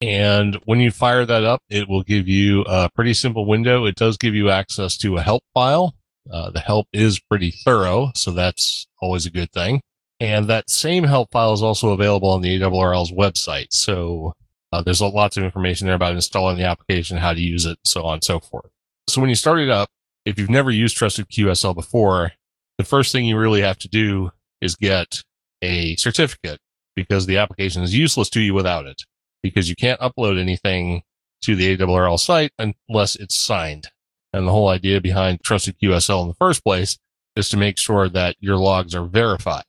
And 0.00 0.56
when 0.64 0.80
you 0.80 0.90
fire 0.90 1.24
that 1.24 1.44
up, 1.44 1.62
it 1.70 1.88
will 1.88 2.02
give 2.02 2.28
you 2.28 2.62
a 2.62 2.90
pretty 2.94 3.14
simple 3.14 3.46
window. 3.46 3.86
It 3.86 3.94
does 3.94 4.18
give 4.18 4.34
you 4.34 4.50
access 4.50 4.96
to 4.98 5.16
a 5.16 5.22
help 5.22 5.44
file. 5.54 5.94
Uh, 6.30 6.50
the 6.50 6.60
help 6.60 6.86
is 6.92 7.20
pretty 7.20 7.50
thorough, 7.50 8.10
so 8.14 8.30
that's 8.30 8.86
always 9.00 9.26
a 9.26 9.30
good 9.30 9.52
thing. 9.52 9.80
And 10.20 10.46
that 10.48 10.70
same 10.70 11.04
help 11.04 11.32
file 11.32 11.52
is 11.52 11.62
also 11.62 11.90
available 11.90 12.30
on 12.30 12.40
the 12.40 12.58
ARRL's 12.60 13.12
website. 13.12 13.66
So 13.70 14.32
uh, 14.72 14.82
there's 14.82 15.00
a, 15.00 15.06
lots 15.06 15.36
of 15.36 15.44
information 15.44 15.86
there 15.86 15.96
about 15.96 16.14
installing 16.14 16.56
the 16.56 16.64
application, 16.64 17.18
how 17.18 17.34
to 17.34 17.40
use 17.40 17.66
it, 17.66 17.78
so 17.84 18.04
on 18.04 18.14
and 18.14 18.24
so 18.24 18.40
forth. 18.40 18.70
So 19.08 19.20
when 19.20 19.28
you 19.28 19.36
start 19.36 19.58
it 19.58 19.70
up, 19.70 19.88
if 20.24 20.38
you've 20.38 20.50
never 20.50 20.70
used 20.70 20.96
Trusted 20.96 21.28
QSL 21.28 21.74
before, 21.74 22.32
the 22.78 22.84
first 22.84 23.12
thing 23.12 23.26
you 23.26 23.36
really 23.36 23.60
have 23.60 23.78
to 23.78 23.88
do 23.88 24.30
is 24.60 24.76
get 24.76 25.22
a 25.62 25.96
certificate 25.96 26.58
because 26.96 27.26
the 27.26 27.36
application 27.36 27.82
is 27.82 27.94
useless 27.94 28.30
to 28.30 28.40
you 28.40 28.54
without 28.54 28.86
it 28.86 29.02
because 29.42 29.68
you 29.68 29.76
can't 29.76 30.00
upload 30.00 30.40
anything 30.40 31.02
to 31.42 31.54
the 31.54 31.76
ARRL 31.76 32.18
site 32.18 32.50
unless 32.58 33.14
it's 33.16 33.34
signed. 33.34 33.88
And 34.34 34.48
the 34.48 34.52
whole 34.52 34.68
idea 34.68 35.00
behind 35.00 35.44
Trusted 35.44 35.78
QSL 35.78 36.22
in 36.22 36.28
the 36.28 36.34
first 36.34 36.64
place 36.64 36.98
is 37.36 37.48
to 37.50 37.56
make 37.56 37.78
sure 37.78 38.08
that 38.08 38.34
your 38.40 38.56
logs 38.56 38.92
are 38.92 39.04
verified. 39.04 39.62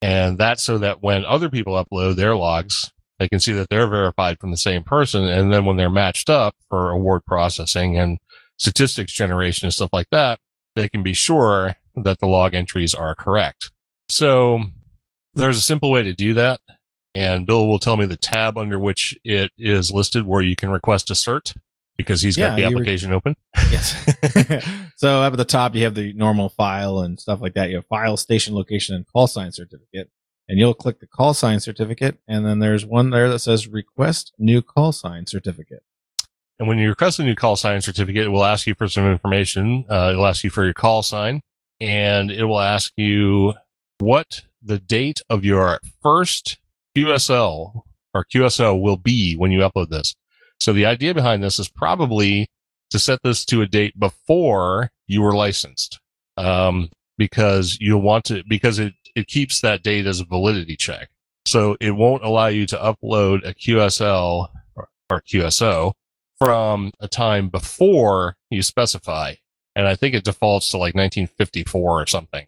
And 0.00 0.38
that's 0.38 0.62
so 0.62 0.78
that 0.78 1.02
when 1.02 1.26
other 1.26 1.50
people 1.50 1.74
upload 1.74 2.16
their 2.16 2.34
logs, 2.34 2.90
they 3.18 3.28
can 3.28 3.40
see 3.40 3.52
that 3.52 3.68
they're 3.68 3.86
verified 3.86 4.38
from 4.40 4.50
the 4.50 4.56
same 4.56 4.84
person. 4.84 5.24
And 5.24 5.52
then 5.52 5.66
when 5.66 5.76
they're 5.76 5.90
matched 5.90 6.30
up 6.30 6.54
for 6.70 6.90
award 6.90 7.26
processing 7.26 7.98
and 7.98 8.16
statistics 8.58 9.12
generation 9.12 9.66
and 9.66 9.74
stuff 9.74 9.90
like 9.92 10.08
that, 10.12 10.38
they 10.76 10.88
can 10.88 11.02
be 11.02 11.12
sure 11.12 11.76
that 11.94 12.18
the 12.18 12.26
log 12.26 12.54
entries 12.54 12.94
are 12.94 13.14
correct. 13.14 13.70
So 14.08 14.60
there's 15.34 15.58
a 15.58 15.62
simple 15.62 15.90
way 15.90 16.02
to 16.02 16.14
do 16.14 16.32
that. 16.34 16.60
And 17.14 17.46
Bill 17.46 17.68
will 17.68 17.78
tell 17.78 17.98
me 17.98 18.06
the 18.06 18.16
tab 18.16 18.56
under 18.56 18.78
which 18.78 19.14
it 19.24 19.50
is 19.58 19.90
listed 19.90 20.26
where 20.26 20.42
you 20.42 20.56
can 20.56 20.70
request 20.70 21.10
a 21.10 21.14
cert 21.14 21.54
because 21.96 22.22
he's 22.22 22.36
got 22.36 22.56
the 22.56 22.64
application 22.64 23.12
open. 23.12 23.36
Yes. 23.70 23.94
so 24.96 25.22
up 25.22 25.32
at 25.32 25.36
the 25.36 25.44
top, 25.44 25.74
you 25.74 25.84
have 25.84 25.94
the 25.94 26.12
normal 26.12 26.48
file 26.48 27.00
and 27.00 27.18
stuff 27.18 27.40
like 27.40 27.54
that. 27.54 27.70
You 27.70 27.76
have 27.76 27.86
file, 27.86 28.16
station, 28.16 28.54
location, 28.54 28.94
and 28.94 29.06
call 29.06 29.26
sign 29.26 29.52
certificate. 29.52 30.10
And 30.48 30.58
you'll 30.58 30.74
click 30.74 31.00
the 31.00 31.06
call 31.06 31.34
sign 31.34 31.60
certificate. 31.60 32.18
And 32.28 32.46
then 32.46 32.60
there's 32.60 32.86
one 32.86 33.10
there 33.10 33.28
that 33.30 33.40
says 33.40 33.66
request 33.66 34.32
new 34.38 34.62
call 34.62 34.92
sign 34.92 35.26
certificate. 35.26 35.82
And 36.58 36.68
when 36.68 36.78
you 36.78 36.88
request 36.88 37.18
a 37.18 37.24
new 37.24 37.34
call 37.34 37.56
sign 37.56 37.80
certificate, 37.80 38.26
it 38.26 38.30
will 38.30 38.44
ask 38.44 38.66
you 38.66 38.74
for 38.74 38.88
some 38.88 39.10
information. 39.10 39.84
Uh, 39.88 40.10
it'll 40.12 40.26
ask 40.26 40.44
you 40.44 40.50
for 40.50 40.64
your 40.64 40.74
call 40.74 41.02
sign 41.02 41.42
and 41.80 42.30
it 42.30 42.44
will 42.44 42.60
ask 42.60 42.92
you 42.96 43.54
what 43.98 44.42
the 44.62 44.78
date 44.78 45.20
of 45.28 45.44
your 45.44 45.80
first 46.02 46.58
QSL 46.96 47.82
or 48.14 48.24
QSO 48.24 48.80
will 48.80 48.96
be 48.96 49.36
when 49.36 49.50
you 49.50 49.60
upload 49.60 49.90
this. 49.90 50.14
So 50.60 50.72
the 50.72 50.86
idea 50.86 51.14
behind 51.14 51.42
this 51.42 51.58
is 51.58 51.68
probably 51.68 52.48
to 52.90 52.98
set 52.98 53.20
this 53.22 53.44
to 53.46 53.62
a 53.62 53.66
date 53.66 53.98
before 53.98 54.90
you 55.06 55.22
were 55.22 55.34
licensed. 55.34 56.00
Um, 56.36 56.90
because 57.18 57.78
you'll 57.80 58.02
want 58.02 58.24
to, 58.26 58.42
because 58.46 58.78
it, 58.78 58.92
it 59.14 59.26
keeps 59.26 59.60
that 59.62 59.82
date 59.82 60.06
as 60.06 60.20
a 60.20 60.24
validity 60.24 60.76
check. 60.76 61.08
So 61.46 61.76
it 61.80 61.92
won't 61.92 62.22
allow 62.24 62.48
you 62.48 62.66
to 62.66 62.76
upload 62.76 63.46
a 63.48 63.54
QSL 63.54 64.48
or, 64.74 64.88
or 65.08 65.22
QSO 65.22 65.92
from 66.38 66.90
a 67.00 67.08
time 67.08 67.48
before 67.48 68.36
you 68.50 68.62
specify. 68.62 69.34
And 69.74 69.86
I 69.88 69.94
think 69.94 70.14
it 70.14 70.24
defaults 70.24 70.70
to 70.70 70.76
like 70.76 70.94
1954 70.94 72.02
or 72.02 72.06
something. 72.06 72.46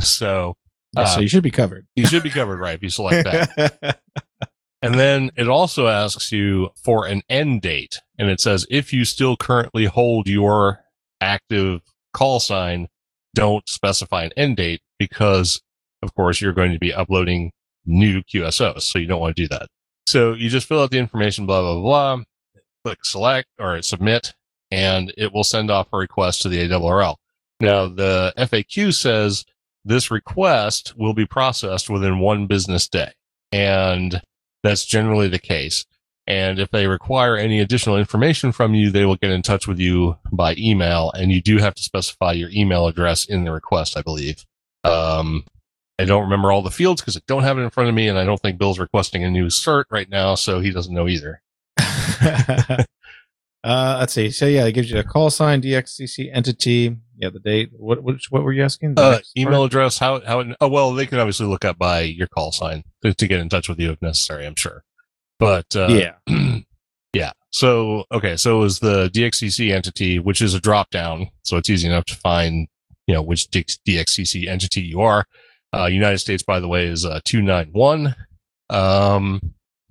So 0.00 0.54
so 0.94 1.02
Uh, 1.02 1.18
you 1.20 1.28
should 1.28 1.42
be 1.42 1.50
covered. 1.50 1.86
you 1.96 2.06
should 2.06 2.22
be 2.22 2.30
covered, 2.30 2.58
right? 2.60 2.74
If 2.74 2.82
you 2.82 2.90
select 2.90 3.24
that. 3.24 4.00
And 4.80 4.94
then 4.94 5.30
it 5.36 5.48
also 5.48 5.88
asks 5.88 6.30
you 6.30 6.70
for 6.82 7.06
an 7.06 7.22
end 7.28 7.62
date. 7.62 8.00
And 8.18 8.30
it 8.30 8.40
says, 8.40 8.66
if 8.70 8.92
you 8.92 9.04
still 9.04 9.36
currently 9.36 9.86
hold 9.86 10.28
your 10.28 10.80
active 11.20 11.80
call 12.12 12.38
sign, 12.40 12.88
don't 13.34 13.68
specify 13.68 14.24
an 14.24 14.32
end 14.36 14.56
date 14.56 14.80
because, 14.98 15.60
of 16.02 16.14
course, 16.14 16.40
you're 16.40 16.52
going 16.52 16.72
to 16.72 16.78
be 16.78 16.94
uploading 16.94 17.50
new 17.86 18.22
QSOs. 18.22 18.82
So 18.82 18.98
you 18.98 19.06
don't 19.06 19.20
want 19.20 19.36
to 19.36 19.42
do 19.42 19.48
that. 19.48 19.66
So 20.06 20.32
you 20.32 20.48
just 20.48 20.66
fill 20.66 20.80
out 20.80 20.90
the 20.90 20.98
information, 20.98 21.44
blah, 21.44 21.60
blah, 21.60 21.80
blah. 21.80 22.24
click 22.84 23.04
select 23.04 23.48
or 23.58 23.82
submit, 23.82 24.32
and 24.70 25.12
it 25.18 25.32
will 25.32 25.44
send 25.44 25.70
off 25.70 25.88
a 25.92 25.98
request 25.98 26.42
to 26.42 26.48
the 26.48 26.68
ARRL. 26.68 27.16
Now, 27.60 27.88
the 27.88 28.32
FAQ 28.38 28.94
says 28.94 29.44
this 29.84 30.10
request 30.10 30.96
will 30.96 31.14
be 31.14 31.26
processed 31.26 31.90
within 31.90 32.20
one 32.20 32.46
business 32.46 32.88
day. 32.88 33.12
And 33.50 34.22
that's 34.68 34.84
generally 34.84 35.28
the 35.28 35.38
case. 35.38 35.84
And 36.26 36.58
if 36.58 36.70
they 36.70 36.86
require 36.86 37.36
any 37.36 37.58
additional 37.58 37.96
information 37.96 38.52
from 38.52 38.74
you, 38.74 38.90
they 38.90 39.06
will 39.06 39.16
get 39.16 39.30
in 39.30 39.40
touch 39.40 39.66
with 39.66 39.78
you 39.78 40.18
by 40.30 40.54
email. 40.58 41.10
And 41.12 41.32
you 41.32 41.40
do 41.40 41.56
have 41.56 41.74
to 41.74 41.82
specify 41.82 42.32
your 42.32 42.50
email 42.50 42.86
address 42.86 43.24
in 43.24 43.44
the 43.44 43.52
request, 43.52 43.96
I 43.96 44.02
believe. 44.02 44.44
Um, 44.84 45.44
I 45.98 46.04
don't 46.04 46.24
remember 46.24 46.52
all 46.52 46.60
the 46.60 46.70
fields 46.70 47.00
because 47.00 47.16
I 47.16 47.20
don't 47.26 47.44
have 47.44 47.56
it 47.58 47.62
in 47.62 47.70
front 47.70 47.88
of 47.88 47.94
me. 47.94 48.08
And 48.08 48.18
I 48.18 48.24
don't 48.24 48.40
think 48.40 48.58
Bill's 48.58 48.78
requesting 48.78 49.24
a 49.24 49.30
new 49.30 49.46
cert 49.46 49.84
right 49.90 50.08
now. 50.10 50.34
So 50.34 50.60
he 50.60 50.70
doesn't 50.70 50.94
know 50.94 51.08
either. 51.08 51.40
uh, 53.64 53.96
let's 54.00 54.12
see. 54.12 54.30
So 54.30 54.46
yeah, 54.46 54.64
it 54.66 54.72
gives 54.72 54.90
you 54.90 54.98
a 54.98 55.04
call 55.04 55.30
sign, 55.30 55.60
DXCC 55.62 56.30
entity. 56.34 56.96
Yeah, 57.18 57.30
the 57.30 57.40
date. 57.40 57.70
What 57.72 58.02
what, 58.02 58.16
what 58.30 58.42
were 58.44 58.52
you 58.52 58.62
asking? 58.62 58.94
The 58.94 59.02
Uh, 59.02 59.18
email 59.36 59.58
part? 59.60 59.66
address, 59.72 59.98
how, 59.98 60.20
how, 60.20 60.44
oh, 60.60 60.68
well, 60.68 60.92
they 60.94 61.06
can 61.06 61.18
obviously 61.18 61.46
look 61.46 61.64
up 61.64 61.76
by 61.78 62.00
your 62.02 62.28
call 62.28 62.52
sign 62.52 62.84
to, 63.02 63.12
to 63.12 63.26
get 63.26 63.40
in 63.40 63.48
touch 63.48 63.68
with 63.68 63.80
you 63.80 63.90
if 63.90 64.00
necessary, 64.00 64.46
I'm 64.46 64.54
sure. 64.54 64.84
But, 65.40 65.74
uh, 65.74 65.88
yeah. 65.88 66.14
yeah. 67.12 67.32
So, 67.50 68.04
okay. 68.12 68.36
So 68.36 68.58
it 68.58 68.60
was 68.60 68.78
the 68.78 69.08
DXCC 69.12 69.72
entity, 69.74 70.18
which 70.20 70.40
is 70.40 70.54
a 70.54 70.60
drop 70.60 70.90
down. 70.90 71.28
So 71.42 71.56
it's 71.56 71.68
easy 71.70 71.88
enough 71.88 72.04
to 72.06 72.14
find, 72.16 72.68
you 73.08 73.14
know, 73.14 73.22
which 73.22 73.48
DX- 73.50 73.78
DXCC 73.88 74.46
entity 74.46 74.82
you 74.82 75.00
are. 75.00 75.24
Uh, 75.74 75.86
United 75.86 76.18
States, 76.18 76.42
by 76.44 76.60
the 76.60 76.68
way, 76.68 76.86
is, 76.86 77.04
uh, 77.04 77.20
291. 77.24 78.14
Um, 78.70 79.40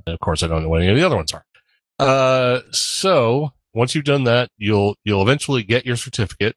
and 0.05 0.13
of 0.13 0.19
course, 0.21 0.43
I 0.43 0.47
don't 0.47 0.63
know 0.63 0.69
what 0.69 0.81
any 0.81 0.91
of 0.91 0.95
the 0.97 1.03
other 1.05 1.15
ones 1.17 1.33
are. 1.33 1.43
Uh, 1.99 2.61
so 2.71 3.51
once 3.73 3.93
you've 3.95 4.05
done 4.05 4.23
that, 4.25 4.49
you'll, 4.57 4.95
you'll 5.03 5.21
eventually 5.21 5.63
get 5.63 5.85
your 5.85 5.95
certificate 5.95 6.55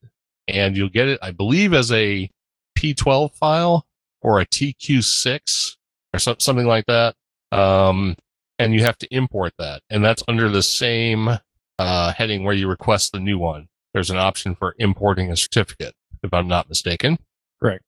and 0.48 0.76
you'll 0.76 0.88
get 0.88 1.08
it, 1.08 1.18
I 1.22 1.30
believe, 1.30 1.72
as 1.72 1.92
a 1.92 2.30
P12 2.78 3.34
file 3.34 3.86
or 4.22 4.40
a 4.40 4.46
TQ6 4.46 5.76
or 6.14 6.18
some, 6.18 6.36
something 6.38 6.66
like 6.66 6.86
that. 6.86 7.14
Um, 7.52 8.16
and 8.58 8.74
you 8.74 8.82
have 8.82 8.98
to 8.98 9.08
import 9.14 9.52
that. 9.58 9.82
And 9.90 10.04
that's 10.04 10.22
under 10.28 10.48
the 10.48 10.62
same 10.62 11.28
uh, 11.78 12.12
heading 12.12 12.44
where 12.44 12.54
you 12.54 12.68
request 12.68 13.12
the 13.12 13.20
new 13.20 13.38
one. 13.38 13.68
There's 13.94 14.10
an 14.10 14.18
option 14.18 14.54
for 14.54 14.74
importing 14.78 15.30
a 15.30 15.36
certificate, 15.36 15.94
if 16.22 16.32
I'm 16.32 16.46
not 16.46 16.68
mistaken. 16.68 17.18
Correct. 17.60 17.82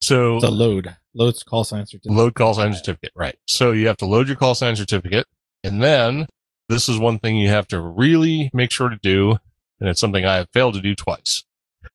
So 0.00 0.36
It's 0.36 0.44
a 0.44 0.50
load. 0.50 0.96
Loads 1.14 1.42
call 1.44 1.64
sign 1.64 1.86
certificate. 1.86 2.12
load 2.12 2.34
call 2.34 2.54
sign 2.54 2.74
certificate, 2.74 3.12
right? 3.14 3.36
So 3.46 3.70
you 3.70 3.86
have 3.86 3.96
to 3.98 4.06
load 4.06 4.26
your 4.26 4.36
call 4.36 4.54
sign 4.54 4.74
certificate, 4.76 5.26
and 5.62 5.82
then 5.82 6.26
this 6.68 6.88
is 6.88 6.98
one 6.98 7.18
thing 7.18 7.36
you 7.36 7.48
have 7.48 7.68
to 7.68 7.80
really 7.80 8.50
make 8.52 8.70
sure 8.70 8.88
to 8.88 8.98
do, 9.02 9.38
and 9.80 9.88
it's 9.88 10.00
something 10.00 10.24
I 10.24 10.36
have 10.36 10.48
failed 10.52 10.74
to 10.74 10.80
do 10.80 10.94
twice, 10.94 11.44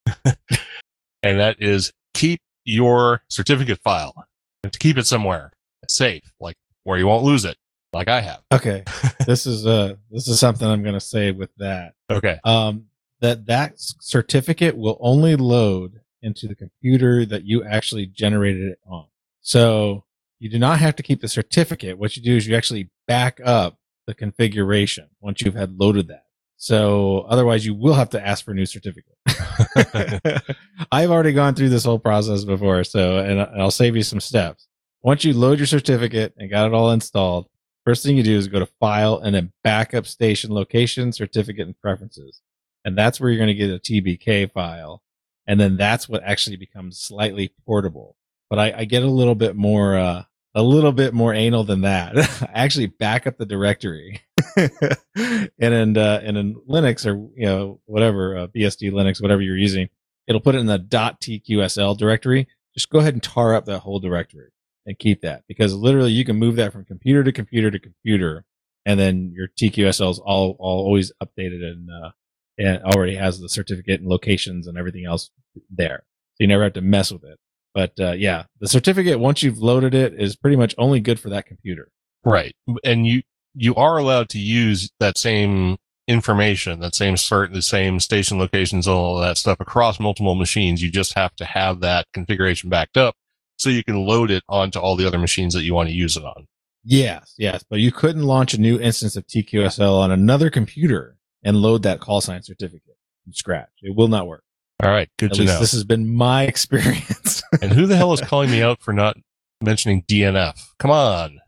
and 0.25 1.39
that 1.39 1.61
is 1.61 1.91
keep 2.13 2.41
your 2.65 3.21
certificate 3.29 3.79
file. 3.83 4.25
and 4.63 4.71
to 4.73 4.79
keep 4.79 4.97
it 4.97 5.07
somewhere 5.07 5.51
safe, 5.87 6.33
like 6.39 6.55
where 6.83 6.97
you 6.97 7.07
won't 7.07 7.23
lose 7.23 7.45
it, 7.45 7.57
like 7.93 8.07
I 8.07 8.21
have. 8.21 8.41
Okay. 8.51 8.83
this 9.25 9.45
is 9.45 9.65
uh 9.65 9.95
this 10.11 10.27
is 10.27 10.39
something 10.39 10.67
I'm 10.67 10.83
gonna 10.83 10.99
say 10.99 11.31
with 11.31 11.53
that. 11.57 11.93
Okay, 12.09 12.39
Um 12.43 12.85
that 13.21 13.47
that 13.47 13.73
certificate 13.77 14.77
will 14.77 14.97
only 15.01 15.35
load 15.35 15.99
into 16.21 16.47
the 16.47 16.55
computer 16.55 17.25
that 17.25 17.43
you 17.43 17.63
actually 17.63 18.05
generated 18.05 18.69
it 18.69 18.79
on. 18.87 19.05
So 19.41 20.05
you 20.39 20.49
do 20.49 20.59
not 20.59 20.79
have 20.79 20.95
to 20.97 21.03
keep 21.03 21.21
the 21.21 21.27
certificate. 21.27 21.97
What 21.97 22.15
you 22.15 22.23
do 22.23 22.35
is 22.35 22.47
you 22.47 22.55
actually 22.55 22.89
back 23.07 23.39
up 23.43 23.77
the 24.09 24.15
configuration 24.15 25.07
once 25.21 25.43
you've 25.43 25.53
had 25.53 25.79
loaded 25.79 26.07
that. 26.07 26.23
So 26.57 27.27
otherwise 27.29 27.63
you 27.63 27.75
will 27.75 27.93
have 27.93 28.09
to 28.09 28.27
ask 28.27 28.43
for 28.43 28.51
a 28.51 28.55
new 28.55 28.65
certificate. 28.65 29.15
I've 30.91 31.11
already 31.11 31.31
gone 31.31 31.53
through 31.53 31.69
this 31.69 31.85
whole 31.85 31.99
process 31.99 32.43
before. 32.43 32.83
So, 32.83 33.19
and 33.19 33.39
I'll 33.39 33.69
save 33.69 33.95
you 33.95 34.01
some 34.01 34.19
steps. 34.19 34.67
Once 35.03 35.23
you 35.23 35.33
load 35.33 35.59
your 35.59 35.67
certificate 35.67 36.33
and 36.37 36.49
got 36.49 36.65
it 36.65 36.73
all 36.73 36.89
installed, 36.89 37.47
first 37.85 38.03
thing 38.03 38.17
you 38.17 38.23
do 38.23 38.35
is 38.35 38.47
go 38.47 38.57
to 38.57 38.65
file 38.79 39.19
and 39.19 39.35
then 39.35 39.53
backup 39.63 40.07
station 40.07 40.51
location, 40.51 41.13
certificate 41.13 41.67
and 41.67 41.79
preferences. 41.79 42.41
And 42.83 42.97
that's 42.97 43.21
where 43.21 43.29
you're 43.29 43.37
going 43.37 43.47
to 43.47 43.53
get 43.53 43.69
a 43.69 43.79
TBK 43.79 44.51
file. 44.51 45.03
And 45.45 45.59
then 45.59 45.77
that's 45.77 46.09
what 46.09 46.23
actually 46.23 46.57
becomes 46.57 46.99
slightly 46.99 47.53
portable. 47.63 48.15
But 48.49 48.57
I, 48.57 48.73
I 48.79 48.85
get 48.85 49.03
a 49.03 49.07
little 49.07 49.35
bit 49.35 49.55
more, 49.55 49.95
uh, 49.95 50.23
a 50.55 50.63
little 50.63 50.91
bit 50.91 51.13
more 51.13 51.33
anal 51.33 51.63
than 51.63 51.81
that. 51.81 52.15
Actually 52.53 52.87
back 52.87 53.27
up 53.27 53.37
the 53.37 53.45
directory 53.45 54.21
and 54.55 55.49
in, 55.59 55.97
uh, 55.97 56.21
and 56.23 56.37
in 56.37 56.55
Linux 56.67 57.05
or, 57.05 57.29
you 57.35 57.45
know, 57.45 57.79
whatever, 57.85 58.37
uh, 58.37 58.47
BSD 58.47 58.91
Linux, 58.91 59.21
whatever 59.21 59.41
you're 59.41 59.57
using, 59.57 59.89
it'll 60.27 60.41
put 60.41 60.55
it 60.55 60.59
in 60.59 60.65
the 60.65 60.79
.tqsl 60.79 61.97
directory. 61.97 62.47
Just 62.73 62.89
go 62.89 62.99
ahead 62.99 63.13
and 63.13 63.23
tar 63.23 63.53
up 63.53 63.65
that 63.65 63.79
whole 63.79 63.99
directory 63.99 64.51
and 64.85 64.97
keep 64.97 65.21
that 65.21 65.43
because 65.47 65.73
literally 65.73 66.11
you 66.11 66.25
can 66.25 66.37
move 66.37 66.55
that 66.55 66.73
from 66.73 66.85
computer 66.85 67.23
to 67.23 67.31
computer 67.31 67.69
to 67.69 67.79
computer 67.79 68.45
and 68.85 68.99
then 68.99 69.33
your 69.35 69.47
TQSL 69.47 70.11
is 70.11 70.19
all, 70.19 70.55
all 70.59 70.85
always 70.85 71.11
updated 71.21 71.63
and, 71.63 71.89
uh, 71.91 72.11
and 72.57 72.81
already 72.83 73.15
has 73.15 73.39
the 73.39 73.49
certificate 73.49 73.99
and 74.01 74.09
locations 74.09 74.67
and 74.67 74.77
everything 74.77 75.05
else 75.05 75.29
there. 75.69 76.03
So 76.33 76.37
you 76.39 76.47
never 76.47 76.63
have 76.63 76.73
to 76.73 76.81
mess 76.81 77.11
with 77.11 77.23
it. 77.23 77.39
But, 77.73 77.93
uh, 77.99 78.11
yeah, 78.11 78.45
the 78.59 78.67
certificate, 78.67 79.19
once 79.19 79.43
you've 79.43 79.59
loaded 79.59 79.93
it 79.93 80.13
is 80.19 80.35
pretty 80.35 80.57
much 80.57 80.75
only 80.77 80.99
good 80.99 81.19
for 81.19 81.29
that 81.29 81.45
computer. 81.45 81.89
right, 82.23 82.55
and 82.83 83.05
you 83.05 83.21
you 83.55 83.75
are 83.75 83.97
allowed 83.97 84.29
to 84.29 84.39
use 84.39 84.91
that 84.99 85.17
same 85.17 85.77
information, 86.07 86.79
that 86.79 86.95
same 86.95 87.15
cert, 87.15 87.53
the 87.53 87.61
same 87.61 87.99
station 87.99 88.39
locations, 88.39 88.87
all 88.87 89.17
of 89.17 89.23
that 89.23 89.37
stuff 89.37 89.59
across 89.59 89.99
multiple 89.99 90.35
machines. 90.35 90.81
You 90.81 90.89
just 90.91 91.13
have 91.15 91.35
to 91.37 91.45
have 91.45 91.81
that 91.81 92.07
configuration 92.13 92.69
backed 92.69 92.97
up 92.97 93.15
so 93.57 93.69
you 93.69 93.83
can 93.83 94.05
load 94.05 94.31
it 94.31 94.43
onto 94.49 94.79
all 94.79 94.95
the 94.95 95.05
other 95.05 95.19
machines 95.19 95.53
that 95.53 95.63
you 95.63 95.73
want 95.73 95.89
to 95.89 95.95
use 95.95 96.17
it 96.17 96.23
on. 96.23 96.47
Yes, 96.83 97.35
yes, 97.37 97.63
but 97.69 97.79
you 97.79 97.91
couldn't 97.91 98.23
launch 98.23 98.53
a 98.53 98.61
new 98.61 98.79
instance 98.79 99.15
of 99.15 99.27
TQSL 99.27 99.99
on 99.99 100.11
another 100.11 100.49
computer 100.49 101.17
and 101.43 101.57
load 101.57 101.83
that 101.83 101.99
call 101.99 102.21
sign 102.21 102.41
certificate 102.41 102.97
from 103.23 103.33
scratch. 103.33 103.69
It 103.81 103.95
will 103.95 104.07
not 104.07 104.27
work. 104.27 104.43
All 104.81 104.89
right, 104.89 105.09
good 105.17 105.31
At 105.31 105.37
to 105.37 105.45
know. 105.45 105.59
this 105.59 105.73
has 105.73 105.83
been 105.83 106.15
my 106.15 106.43
experience. 106.47 107.43
and 107.61 107.71
who 107.71 107.85
the 107.85 107.97
hell 107.97 108.13
is 108.13 108.21
calling 108.21 108.49
me 108.49 108.61
out 108.61 108.81
for 108.81 108.93
not 108.93 109.17
mentioning 109.61 110.03
DNF? 110.03 110.59
Come 110.79 110.91
on. 110.91 111.39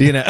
know. 0.00 0.24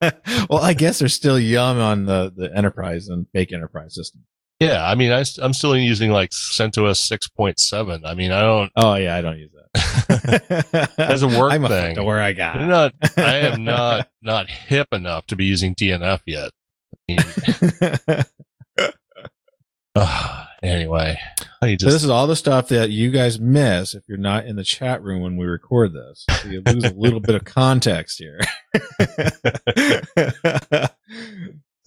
well, 0.50 0.62
I 0.62 0.74
guess 0.74 0.98
they're 0.98 1.08
still 1.08 1.38
young 1.38 1.78
on 1.78 2.06
the, 2.06 2.32
the 2.34 2.54
enterprise 2.54 3.08
and 3.08 3.26
fake 3.32 3.52
enterprise 3.52 3.94
system. 3.94 4.24
Yeah, 4.60 4.84
I 4.84 4.96
mean, 4.96 5.12
I, 5.12 5.24
am 5.40 5.52
still 5.52 5.76
using 5.76 6.10
like 6.10 6.30
CentOS 6.30 7.10
6.7. 7.10 8.00
I 8.04 8.14
mean, 8.14 8.32
I 8.32 8.40
don't. 8.40 8.72
Oh 8.74 8.94
yeah, 8.94 9.14
I 9.14 9.20
don't 9.20 9.38
use 9.38 9.52
that 9.52 10.90
As 10.98 11.22
a 11.22 11.28
work 11.28 11.52
I'm 11.52 11.64
thing. 11.66 11.94
to 11.94 12.02
where 12.02 12.20
I 12.20 12.32
got. 12.32 12.56
I'm 12.56 12.68
not. 12.68 12.92
I 13.16 13.36
am 13.36 13.64
not 13.64 14.08
not 14.20 14.50
hip 14.50 14.88
enough 14.92 15.26
to 15.26 15.36
be 15.36 15.44
using 15.44 15.74
DNF 15.76 16.20
yet. 16.26 16.50
I 17.08 17.14
mean, 18.08 18.24
uh, 19.94 20.46
anyway, 20.62 21.18
I 21.62 21.76
so 21.76 21.86
this 21.90 22.04
is 22.04 22.10
all 22.10 22.26
the 22.26 22.36
stuff 22.36 22.68
that 22.68 22.90
you 22.90 23.10
guys 23.10 23.40
miss 23.40 23.94
if 23.94 24.04
you're 24.08 24.18
not 24.18 24.46
in 24.46 24.56
the 24.56 24.64
chat 24.64 25.02
room 25.02 25.22
when 25.22 25.36
we 25.36 25.46
record 25.46 25.92
this. 25.92 26.24
So 26.42 26.48
you 26.48 26.62
lose 26.66 26.84
a 26.84 26.94
little 26.94 27.20
bit 27.20 27.34
of 27.34 27.44
context 27.44 28.18
here. 28.18 28.40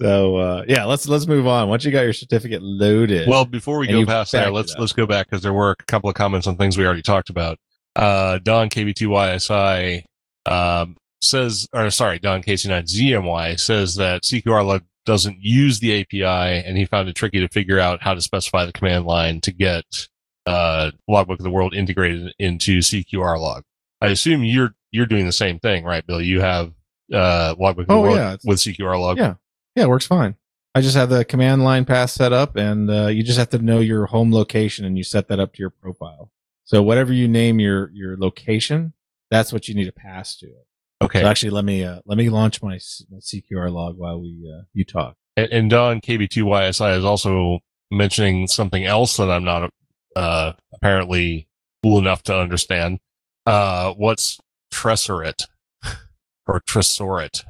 so 0.02 0.36
uh, 0.38 0.64
yeah, 0.68 0.86
let's 0.86 1.08
let's 1.08 1.28
move 1.28 1.48
on. 1.48 1.70
Once 1.70 1.86
you 1.86 1.92
got 1.92 2.02
your 2.02 2.14
certificate 2.14 2.62
loaded, 2.62 3.28
well 3.28 3.46
before 3.46 3.80
we 3.80 3.88
go 3.88 4.06
past 4.06 4.32
there, 4.32 4.52
let's 4.52 4.76
let's 4.78 4.94
go 4.94 5.06
back 5.06 5.30
because 5.30 5.44
there 5.44 5.54
were 5.54 5.72
a 5.72 5.84
couple 5.88 6.10
of 6.10 6.16
comments 6.16 6.48
on 6.48 6.58
things 6.58 6.78
we 6.78 6.86
already 6.86 7.02
talked 7.02 7.30
about. 7.30 7.58
Uh, 7.96 8.40
Don 8.40 8.70
KB2YSI 8.70 10.04
um, 10.46 10.96
says, 11.22 11.68
or 11.74 11.90
sorry, 11.90 12.20
Don 12.20 12.42
KC9ZMY 12.42 13.60
says 13.60 13.96
that 13.96 14.24
CQR 14.24 14.66
log 14.66 14.84
doesn't 15.06 15.38
use 15.40 15.80
the 15.80 16.02
API, 16.02 16.24
and 16.66 16.78
he 16.78 16.86
found 16.86 17.10
it 17.10 17.16
tricky 17.16 17.40
to 17.40 17.48
figure 17.48 17.80
out 17.80 18.02
how 18.02 18.14
to 18.14 18.22
specify 18.22 18.66
the 18.66 18.72
command 18.74 19.06
line 19.06 19.42
to 19.42 19.52
get 19.52 20.08
uh, 20.46 20.92
Logbook 21.08 21.40
of 21.40 21.44
the 21.44 21.50
World 21.52 21.74
integrated 21.74 22.34
into 22.40 22.80
CQR 22.80 23.40
log. 23.40 23.64
I 24.02 24.08
assume 24.08 24.44
you're 24.44 24.74
you're 24.92 25.06
doing 25.06 25.26
the 25.26 25.32
same 25.32 25.60
thing, 25.60 25.84
right, 25.86 26.06
Bill? 26.06 26.22
You 26.22 26.42
have 26.42 26.74
uh, 27.14 27.56
Logbook 27.58 27.84
of 27.84 27.88
the 27.88 27.94
Oh, 27.94 28.02
World 28.02 28.16
yeah, 28.18 28.36
with 28.44 28.60
CQR 28.60 29.00
log. 29.00 29.18
Yeah. 29.18 29.36
yeah, 29.76 29.84
it 29.84 29.90
works 29.90 30.08
fine. 30.08 30.36
I 30.74 30.82
just 30.82 30.96
have 30.96 31.10
the 31.10 31.26
command 31.26 31.64
line 31.64 31.84
path 31.86 32.12
set 32.12 32.32
up, 32.34 32.56
and 32.56 32.90
uh, 32.90 33.08
you 33.08 33.24
just 33.24 33.38
have 33.38 33.50
to 33.50 33.60
know 33.60 33.80
your 33.80 34.06
home 34.06 34.32
location, 34.32 34.86
and 34.86 34.98
you 34.98 35.04
set 35.04 35.28
that 35.28 35.40
up 35.40 35.54
to 35.54 35.60
your 35.60 35.70
profile. 35.70 36.32
So 36.64 36.82
whatever 36.82 37.12
you 37.12 37.28
name 37.28 37.60
your 37.60 37.92
your 37.94 38.18
location, 38.18 38.94
that's 39.30 39.52
what 39.52 39.68
you 39.68 39.76
need 39.76 39.86
to 39.86 39.92
pass 39.92 40.38
to 40.38 40.46
it. 40.48 40.66
Okay. 41.02 41.22
So 41.22 41.28
actually, 41.28 41.50
let 41.50 41.66
me 41.66 41.84
uh, 41.84 42.00
let 42.06 42.18
me 42.18 42.30
launch 42.30 42.62
my, 42.62 42.80
my 43.10 43.18
CQR 43.18 43.72
log 43.72 43.98
while 43.98 44.22
we 44.22 44.52
uh, 44.54 44.64
you 44.74 44.86
talk. 44.86 45.16
And, 45.36 45.52
and 45.52 45.70
Don 45.70 46.02
KB2YSI 46.02 46.98
is 46.98 47.06
also 47.06 47.60
mentioning 47.90 48.48
something 48.48 48.86
else 48.86 49.18
that 49.18 49.30
I'm 49.30 49.44
not 49.44 49.72
uh, 50.16 50.54
apparently 50.74 51.48
cool 51.84 51.98
enough 51.98 52.24
to 52.24 52.38
understand. 52.38 53.00
Uh, 53.46 53.94
what's 53.94 54.40
tresorit 54.72 55.48
or 56.48 56.62
tresorit? 56.62 57.44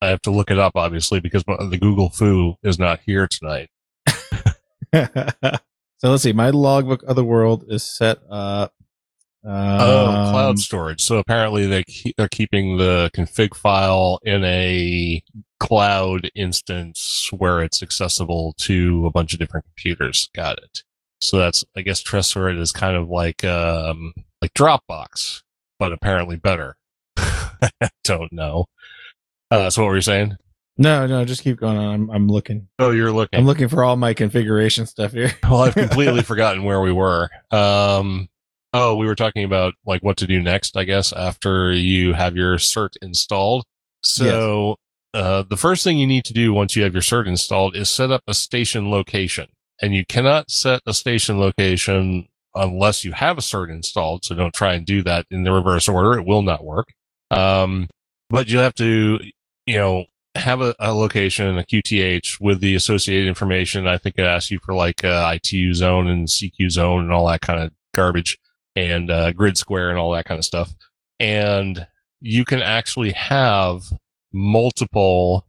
I 0.00 0.08
have 0.08 0.22
to 0.22 0.30
look 0.30 0.50
it 0.50 0.58
up, 0.58 0.72
obviously, 0.76 1.20
because 1.20 1.44
the 1.44 1.78
Google 1.80 2.10
foo 2.10 2.54
is 2.62 2.78
not 2.78 3.00
here 3.04 3.26
tonight. 3.26 3.68
so 4.94 6.10
let's 6.10 6.22
see. 6.22 6.32
My 6.32 6.50
logbook 6.50 7.02
of 7.02 7.16
the 7.16 7.24
world 7.24 7.64
is 7.68 7.82
set 7.82 8.18
up. 8.30 8.74
Um, 9.44 9.52
oh, 9.54 10.28
cloud 10.30 10.58
storage. 10.58 11.00
So 11.00 11.18
apparently 11.18 11.66
they 11.66 11.84
keep, 11.84 12.16
they're 12.16 12.28
keeping 12.28 12.76
the 12.76 13.10
config 13.14 13.54
file 13.54 14.18
in 14.24 14.44
a 14.44 15.22
cloud 15.60 16.30
instance 16.34 17.30
where 17.36 17.62
it's 17.62 17.82
accessible 17.82 18.54
to 18.58 19.06
a 19.06 19.10
bunch 19.10 19.32
of 19.32 19.38
different 19.38 19.66
computers. 19.66 20.28
Got 20.34 20.58
it. 20.58 20.82
So 21.20 21.38
that's, 21.38 21.64
I 21.76 21.82
guess, 21.82 22.02
Tresorit 22.02 22.58
is 22.60 22.72
kind 22.72 22.96
of 22.96 23.08
like, 23.08 23.44
um, 23.44 24.12
like 24.42 24.54
Dropbox, 24.54 25.42
but 25.78 25.92
apparently 25.92 26.36
better. 26.36 26.76
I 27.16 27.70
don't 28.04 28.32
know. 28.32 28.66
Uh, 29.50 29.70
so 29.70 29.82
what 29.82 29.88
were 29.88 29.96
you 29.96 30.02
saying? 30.02 30.36
No, 30.80 31.06
no, 31.08 31.24
just 31.24 31.42
keep 31.42 31.58
going 31.58 31.76
on. 31.76 31.94
I'm, 31.94 32.10
I'm 32.10 32.28
looking. 32.28 32.68
Oh, 32.78 32.92
you're 32.92 33.10
looking. 33.10 33.40
I'm 33.40 33.46
looking 33.46 33.66
for 33.68 33.82
all 33.82 33.96
my 33.96 34.14
configuration 34.14 34.86
stuff 34.86 35.12
here. 35.12 35.32
well, 35.42 35.62
I've 35.62 35.74
completely 35.74 36.22
forgotten 36.22 36.62
where 36.62 36.80
we 36.80 36.92
were. 36.92 37.28
Um, 37.50 38.28
oh, 38.72 38.96
we 38.96 39.06
were 39.06 39.14
talking 39.14 39.44
about 39.44 39.74
like 39.86 40.02
what 40.02 40.16
to 40.18 40.26
do 40.26 40.40
next, 40.40 40.76
I 40.76 40.84
guess, 40.84 41.12
after 41.12 41.72
you 41.72 42.12
have 42.12 42.36
your 42.36 42.56
cert 42.56 42.96
installed. 43.02 43.64
So, 44.02 44.76
yes. 45.14 45.22
uh, 45.22 45.42
the 45.48 45.56
first 45.56 45.84
thing 45.84 45.98
you 45.98 46.06
need 46.06 46.24
to 46.26 46.32
do 46.32 46.52
once 46.52 46.76
you 46.76 46.82
have 46.82 46.92
your 46.92 47.02
cert 47.02 47.26
installed 47.26 47.76
is 47.76 47.90
set 47.90 48.10
up 48.10 48.22
a 48.26 48.34
station 48.34 48.90
location. 48.90 49.46
And 49.80 49.94
you 49.94 50.04
cannot 50.04 50.50
set 50.50 50.82
a 50.86 50.94
station 50.94 51.38
location 51.38 52.28
unless 52.54 53.04
you 53.04 53.12
have 53.12 53.38
a 53.38 53.42
cert 53.42 53.70
installed. 53.70 54.24
So 54.24 54.34
don't 54.34 54.54
try 54.54 54.74
and 54.74 54.84
do 54.84 55.02
that 55.02 55.26
in 55.30 55.44
the 55.44 55.52
reverse 55.52 55.88
order. 55.88 56.18
It 56.18 56.26
will 56.26 56.42
not 56.42 56.64
work. 56.64 56.88
Um, 57.30 57.88
but 58.28 58.48
you 58.48 58.58
have 58.58 58.74
to, 58.74 59.20
you 59.66 59.76
know, 59.76 60.04
have 60.34 60.60
a, 60.60 60.74
a, 60.78 60.92
location, 60.92 61.58
a 61.58 61.62
QTH 61.62 62.40
with 62.40 62.60
the 62.60 62.74
associated 62.74 63.28
information. 63.28 63.86
I 63.86 63.98
think 63.98 64.16
it 64.18 64.22
asks 64.22 64.50
you 64.50 64.58
for 64.62 64.74
like 64.74 65.04
uh, 65.04 65.32
ITU 65.34 65.74
zone 65.74 66.08
and 66.08 66.26
CQ 66.26 66.70
zone 66.70 67.02
and 67.02 67.12
all 67.12 67.26
that 67.28 67.40
kind 67.40 67.62
of 67.62 67.72
garbage 67.94 68.38
and 68.86 69.10
uh, 69.10 69.32
grid 69.32 69.56
square 69.56 69.90
and 69.90 69.98
all 69.98 70.12
that 70.12 70.24
kind 70.24 70.38
of 70.38 70.44
stuff. 70.44 70.72
And 71.18 71.86
you 72.20 72.44
can 72.44 72.62
actually 72.62 73.12
have 73.12 73.82
multiple 74.32 75.44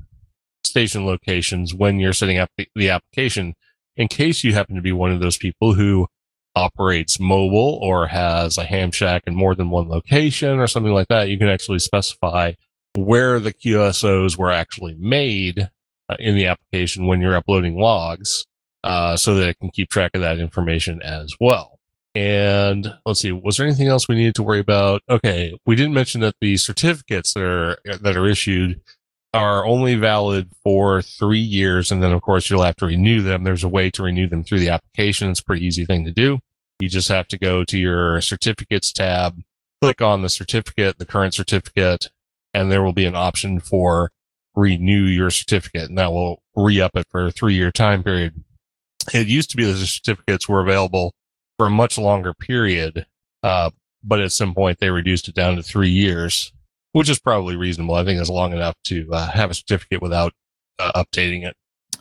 station 0.63 1.05
locations 1.05 1.73
when 1.73 1.99
you're 1.99 2.13
setting 2.13 2.37
up 2.37 2.49
the 2.75 2.89
application 2.89 3.55
in 3.95 4.07
case 4.07 4.43
you 4.43 4.53
happen 4.53 4.75
to 4.75 4.81
be 4.81 4.91
one 4.91 5.11
of 5.11 5.19
those 5.19 5.37
people 5.37 5.73
who 5.73 6.07
operates 6.55 7.19
mobile 7.19 7.79
or 7.81 8.07
has 8.07 8.57
a 8.57 8.65
ham 8.65 8.91
shack 8.91 9.23
in 9.27 9.35
more 9.35 9.55
than 9.55 9.69
one 9.69 9.87
location 9.87 10.59
or 10.59 10.67
something 10.67 10.93
like 10.93 11.07
that. 11.07 11.29
You 11.29 11.37
can 11.37 11.49
actually 11.49 11.79
specify 11.79 12.53
where 12.95 13.39
the 13.39 13.53
QSOs 13.53 14.37
were 14.37 14.51
actually 14.51 14.95
made 14.99 15.69
uh, 16.09 16.15
in 16.19 16.35
the 16.35 16.47
application 16.47 17.05
when 17.05 17.21
you're 17.21 17.35
uploading 17.35 17.77
logs, 17.79 18.45
uh, 18.83 19.15
so 19.15 19.35
that 19.35 19.49
it 19.49 19.59
can 19.59 19.69
keep 19.69 19.89
track 19.89 20.11
of 20.13 20.21
that 20.21 20.39
information 20.39 21.01
as 21.01 21.33
well. 21.39 21.78
And 22.15 22.95
let's 23.05 23.21
see, 23.21 23.31
was 23.31 23.57
there 23.57 23.67
anything 23.67 23.87
else 23.87 24.07
we 24.07 24.15
needed 24.15 24.35
to 24.35 24.43
worry 24.43 24.59
about? 24.59 25.03
Okay, 25.09 25.57
we 25.65 25.75
didn't 25.75 25.93
mention 25.93 26.21
that 26.21 26.35
the 26.41 26.57
certificates 26.57 27.33
that 27.33 27.43
are 27.43 27.77
that 27.85 28.17
are 28.17 28.27
issued 28.27 28.81
are 29.31 29.63
only 29.63 29.93
valid 29.93 30.49
for 30.63 31.03
three 31.03 31.39
years, 31.39 31.91
and 31.91 32.01
then 32.01 32.11
of 32.11 32.21
course 32.21 32.49
you'll 32.49 32.63
have 32.63 32.77
to 32.77 32.87
renew 32.87 33.21
them. 33.21 33.43
There's 33.43 33.63
a 33.63 33.69
way 33.69 33.91
to 33.91 34.03
renew 34.03 34.27
them 34.27 34.43
through 34.43 34.59
the 34.59 34.69
application. 34.69 35.29
It's 35.29 35.39
a 35.39 35.43
pretty 35.43 35.65
easy 35.65 35.85
thing 35.85 36.03
to 36.05 36.11
do. 36.11 36.39
You 36.79 36.89
just 36.89 37.09
have 37.09 37.27
to 37.27 37.37
go 37.37 37.63
to 37.65 37.77
your 37.77 38.21
certificates 38.21 38.91
tab, 38.91 39.41
click 39.81 40.01
on 40.01 40.23
the 40.23 40.29
certificate, 40.29 40.97
the 40.97 41.05
current 41.05 41.35
certificate, 41.35 42.09
and 42.53 42.71
there 42.71 42.81
will 42.81 42.93
be 42.93 43.05
an 43.05 43.15
option 43.15 43.59
for 43.59 44.11
renew 44.55 45.03
your 45.03 45.29
certificate 45.29 45.89
and 45.89 45.97
that 45.97 46.11
will 46.11 46.41
re-up 46.55 46.91
it 46.95 47.05
for 47.09 47.27
a 47.27 47.31
three 47.31 47.53
year 47.53 47.71
time 47.71 48.03
period. 48.03 48.43
It 49.13 49.27
used 49.27 49.51
to 49.51 49.57
be 49.57 49.65
that 49.65 49.73
the 49.73 49.85
certificates 49.85 50.49
were 50.49 50.61
available 50.61 51.13
for 51.59 51.67
a 51.67 51.69
much 51.69 51.97
longer 51.97 52.33
period. 52.33 53.05
Uh, 53.43 53.69
but 54.01 54.21
at 54.21 54.31
some 54.31 54.55
point 54.55 54.79
they 54.79 54.89
reduced 54.89 55.27
it 55.27 55.35
down 55.35 55.57
to 55.57 55.61
three 55.61 55.89
years, 55.89 56.53
which 56.93 57.09
is 57.09 57.19
probably 57.19 57.57
reasonable. 57.57 57.95
I 57.95 58.05
think 58.05 58.17
that's 58.17 58.29
long 58.29 58.53
enough 58.53 58.75
to 58.85 59.09
uh, 59.11 59.29
have 59.29 59.51
a 59.51 59.53
certificate 59.53 60.01
without 60.01 60.31
uh, 60.79 61.03
updating 61.03 61.45
it. 61.45 61.57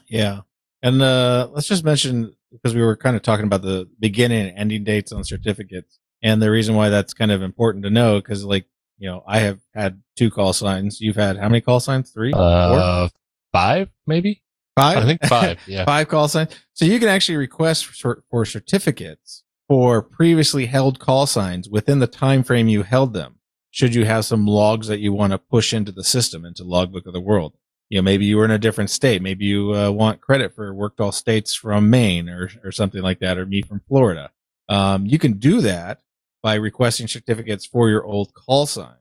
Yeah. 0.07 0.43
And, 0.81 1.03
uh, 1.03 1.49
let's 1.51 1.67
just 1.67 1.83
mention 1.83 2.37
because 2.53 2.73
we 2.73 2.83
were 2.83 2.97
kind 2.97 3.17
of 3.17 3.23
talking 3.23 3.47
about 3.47 3.63
the 3.63 3.89
beginning 3.99 4.49
and 4.49 4.57
ending 4.57 4.85
dates 4.85 5.11
on 5.11 5.25
certificates 5.25 5.99
and 6.23 6.41
the 6.41 6.53
reason 6.53 6.77
why 6.77 6.89
that's 6.89 7.13
kind 7.13 7.33
of 7.33 7.43
important 7.43 7.83
to 7.83 7.91
know. 7.91 8.23
Cause 8.23 8.45
like 8.45 8.67
you 8.97 9.09
know, 9.09 9.25
I 9.27 9.41
have 9.41 9.59
had 9.75 10.03
two 10.17 10.31
call 10.31 10.53
signs. 10.53 11.01
You've 11.01 11.17
had 11.17 11.37
how 11.37 11.49
many 11.49 11.61
call 11.61 11.81
signs? 11.81 12.11
Three? 12.11 12.33
Uh, 12.35 13.09
five, 13.53 13.91
maybe? 14.07 14.43
Five? 14.77 14.99
I 14.99 15.05
think 15.05 15.25
five. 15.27 15.59
Yeah. 15.67 15.85
five 15.85 16.09
call 16.09 16.29
signs. 16.29 16.55
So 16.75 16.85
you 16.85 17.01
can 17.01 17.09
actually 17.09 17.37
request 17.37 17.87
for, 17.87 18.23
for 18.31 18.45
certificates 18.45 19.43
for 19.69 20.01
previously 20.03 20.67
held 20.67 20.99
call 20.99 21.27
signs 21.27 21.69
within 21.69 21.99
the 21.99 22.07
time 22.07 22.43
frame 22.43 22.69
you 22.69 22.83
held 22.83 23.13
them. 23.13 23.37
Should 23.71 23.95
you 23.95 24.07
have 24.07 24.25
some 24.25 24.47
logs 24.47 24.89
that 24.89 24.99
you 24.99 25.13
want 25.13 25.33
to 25.33 25.39
push 25.39 25.75
into 25.75 25.93
the 25.93 26.03
system, 26.03 26.45
into 26.45 26.65
logbook 26.65 27.07
of 27.07 27.13
the 27.13 27.21
world? 27.21 27.53
You 27.91 27.99
know, 27.99 28.03
maybe 28.03 28.25
you 28.25 28.39
were 28.39 28.45
in 28.47 28.51
a 28.51 28.59
different 28.59 28.91
state. 28.91 29.23
Maybe 29.23 29.45
you 29.45 29.75
uh, 29.75 29.91
want 29.91 30.23
credit 30.23 30.55
for 30.55 30.73
worked 30.75 31.01
all 31.01 31.13
states 31.13 31.55
from 31.55 31.91
Maine 31.91 32.29
or, 32.29 32.51
or 32.65 32.73
something 32.73 33.03
like 33.03 33.21
that, 33.21 33.39
or 33.39 33.47
me 33.47 33.63
from 33.63 33.83
Florida. 33.87 34.31
Um, 34.69 35.07
you 35.07 35.19
can 35.19 35.35
do 35.35 35.61
that 35.61 36.01
by 36.43 36.55
requesting 36.55 37.09
certificates 37.09 37.67
for 37.67 37.89
your 37.89 38.05
old 38.05 38.33
call 38.35 38.67
signs. 38.67 38.95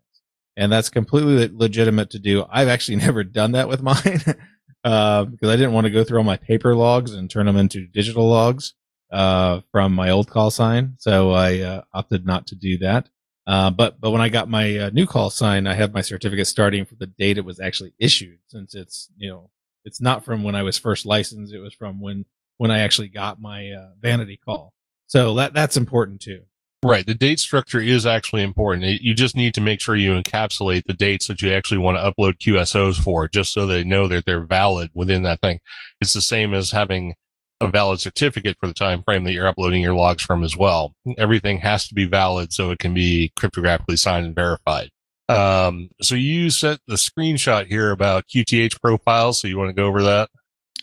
And 0.58 0.72
that's 0.72 0.90
completely 0.90 1.48
legitimate 1.48 2.10
to 2.12 2.20
do. 2.20 2.46
I've 2.50 2.68
actually 2.68 2.96
never 3.08 3.24
done 3.24 3.54
that 3.54 3.70
with 3.70 3.82
mine 3.82 4.22
uh, 4.84 5.26
because 5.26 5.50
I 5.50 5.56
didn't 5.56 5.74
want 5.74 5.86
to 5.86 5.92
go 5.92 6.04
through 6.04 6.18
all 6.18 6.24
my 6.26 6.38
paper 6.38 6.76
logs 6.76 7.14
and 7.14 7.30
turn 7.30 7.46
them 7.46 7.58
into 7.58 7.88
digital 7.88 8.28
logs 8.28 8.74
uh, 9.12 9.62
from 9.72 9.94
my 9.94 10.10
old 10.10 10.30
call 10.30 10.52
sign. 10.52 10.96
So 11.00 11.32
I 11.32 11.60
uh, 11.60 11.82
opted 11.94 12.26
not 12.26 12.48
to 12.48 12.56
do 12.56 12.78
that. 12.80 13.10
Uh, 13.46 13.70
but 13.70 14.00
but 14.02 14.12
when 14.12 14.22
I 14.22 14.30
got 14.30 14.50
my 14.50 14.78
uh, 14.78 14.90
new 14.92 15.08
call 15.08 15.30
sign, 15.30 15.68
I 15.68 15.74
have 15.74 15.94
my 15.94 16.02
certificate 16.02 16.48
starting 16.48 16.86
from 16.86 16.98
the 17.00 17.08
date 17.08 17.38
it 17.38 17.46
was 17.46 17.62
actually 17.62 17.94
issued, 17.98 18.40
since 18.48 18.76
it's 18.76 19.10
you 19.18 19.30
know 19.30 19.50
it's 19.86 20.02
not 20.02 20.26
from 20.26 20.44
when 20.44 20.56
I 20.56 20.64
was 20.64 20.78
first 20.78 21.06
licensed. 21.06 21.54
It 21.54 21.60
was 21.60 21.74
from 21.74 22.02
when 22.02 22.26
when 22.58 22.72
I 22.72 22.80
actually 22.80 23.08
got 23.08 23.40
my 23.40 23.72
uh, 23.72 23.92
vanity 24.02 24.38
call. 24.44 24.74
So 25.08 25.34
that 25.36 25.54
that's 25.54 25.78
important 25.78 26.20
too. 26.20 26.42
Right. 26.84 27.08
The 27.08 27.16
date 27.16 27.40
structure 27.40 27.80
is 27.80 28.06
actually 28.06 28.44
important. 28.44 29.02
You 29.02 29.16
just 29.16 29.36
need 29.36 29.56
to 29.56 29.62
make 29.62 29.82
sure 29.82 29.96
you 29.96 30.12
encapsulate 30.12 30.84
the 30.86 30.94
dates 30.94 31.28
that 31.28 31.42
you 31.42 31.52
actually 31.52 31.80
want 31.80 31.98
to 31.98 32.04
upload 32.04 32.38
QSOs 32.38 33.02
for, 33.02 33.28
just 33.28 33.52
so 33.52 33.66
they 33.66 33.84
know 33.84 34.08
that 34.08 34.26
they're 34.26 34.46
valid 34.46 34.92
within 34.94 35.24
that 35.24 35.42
thing. 35.42 35.60
It's 36.02 36.14
the 36.14 36.22
same 36.22 36.54
as 36.54 36.72
having 36.72 37.16
a 37.60 37.68
valid 37.68 38.00
certificate 38.00 38.58
for 38.60 38.68
the 38.68 38.74
time 38.74 39.02
frame 39.04 39.24
that 39.24 39.34
you're 39.34 39.48
uploading 39.48 39.82
your 39.82 39.96
logs 39.96 40.24
from 40.24 40.44
as 40.44 40.56
well. 40.56 40.94
Everything 41.18 41.60
has 41.60 41.88
to 41.88 41.96
be 41.96 42.06
valid 42.06 42.54
so 42.54 42.72
it 42.72 42.80
can 42.80 42.94
be 42.94 43.32
cryptographically 43.38 43.98
signed 43.98 44.26
and 44.26 44.36
verified. 44.36 44.90
Um, 45.30 45.90
so 46.02 46.16
you 46.16 46.50
set 46.50 46.80
the 46.88 46.96
screenshot 46.96 47.68
here 47.68 47.92
about 47.92 48.28
QTH 48.28 48.80
profiles. 48.82 49.42
So 49.42 49.48
you 49.48 49.58
want 49.58 49.70
to 49.70 49.74
go 49.74 49.88
over 49.88 50.04
that? 50.04 50.30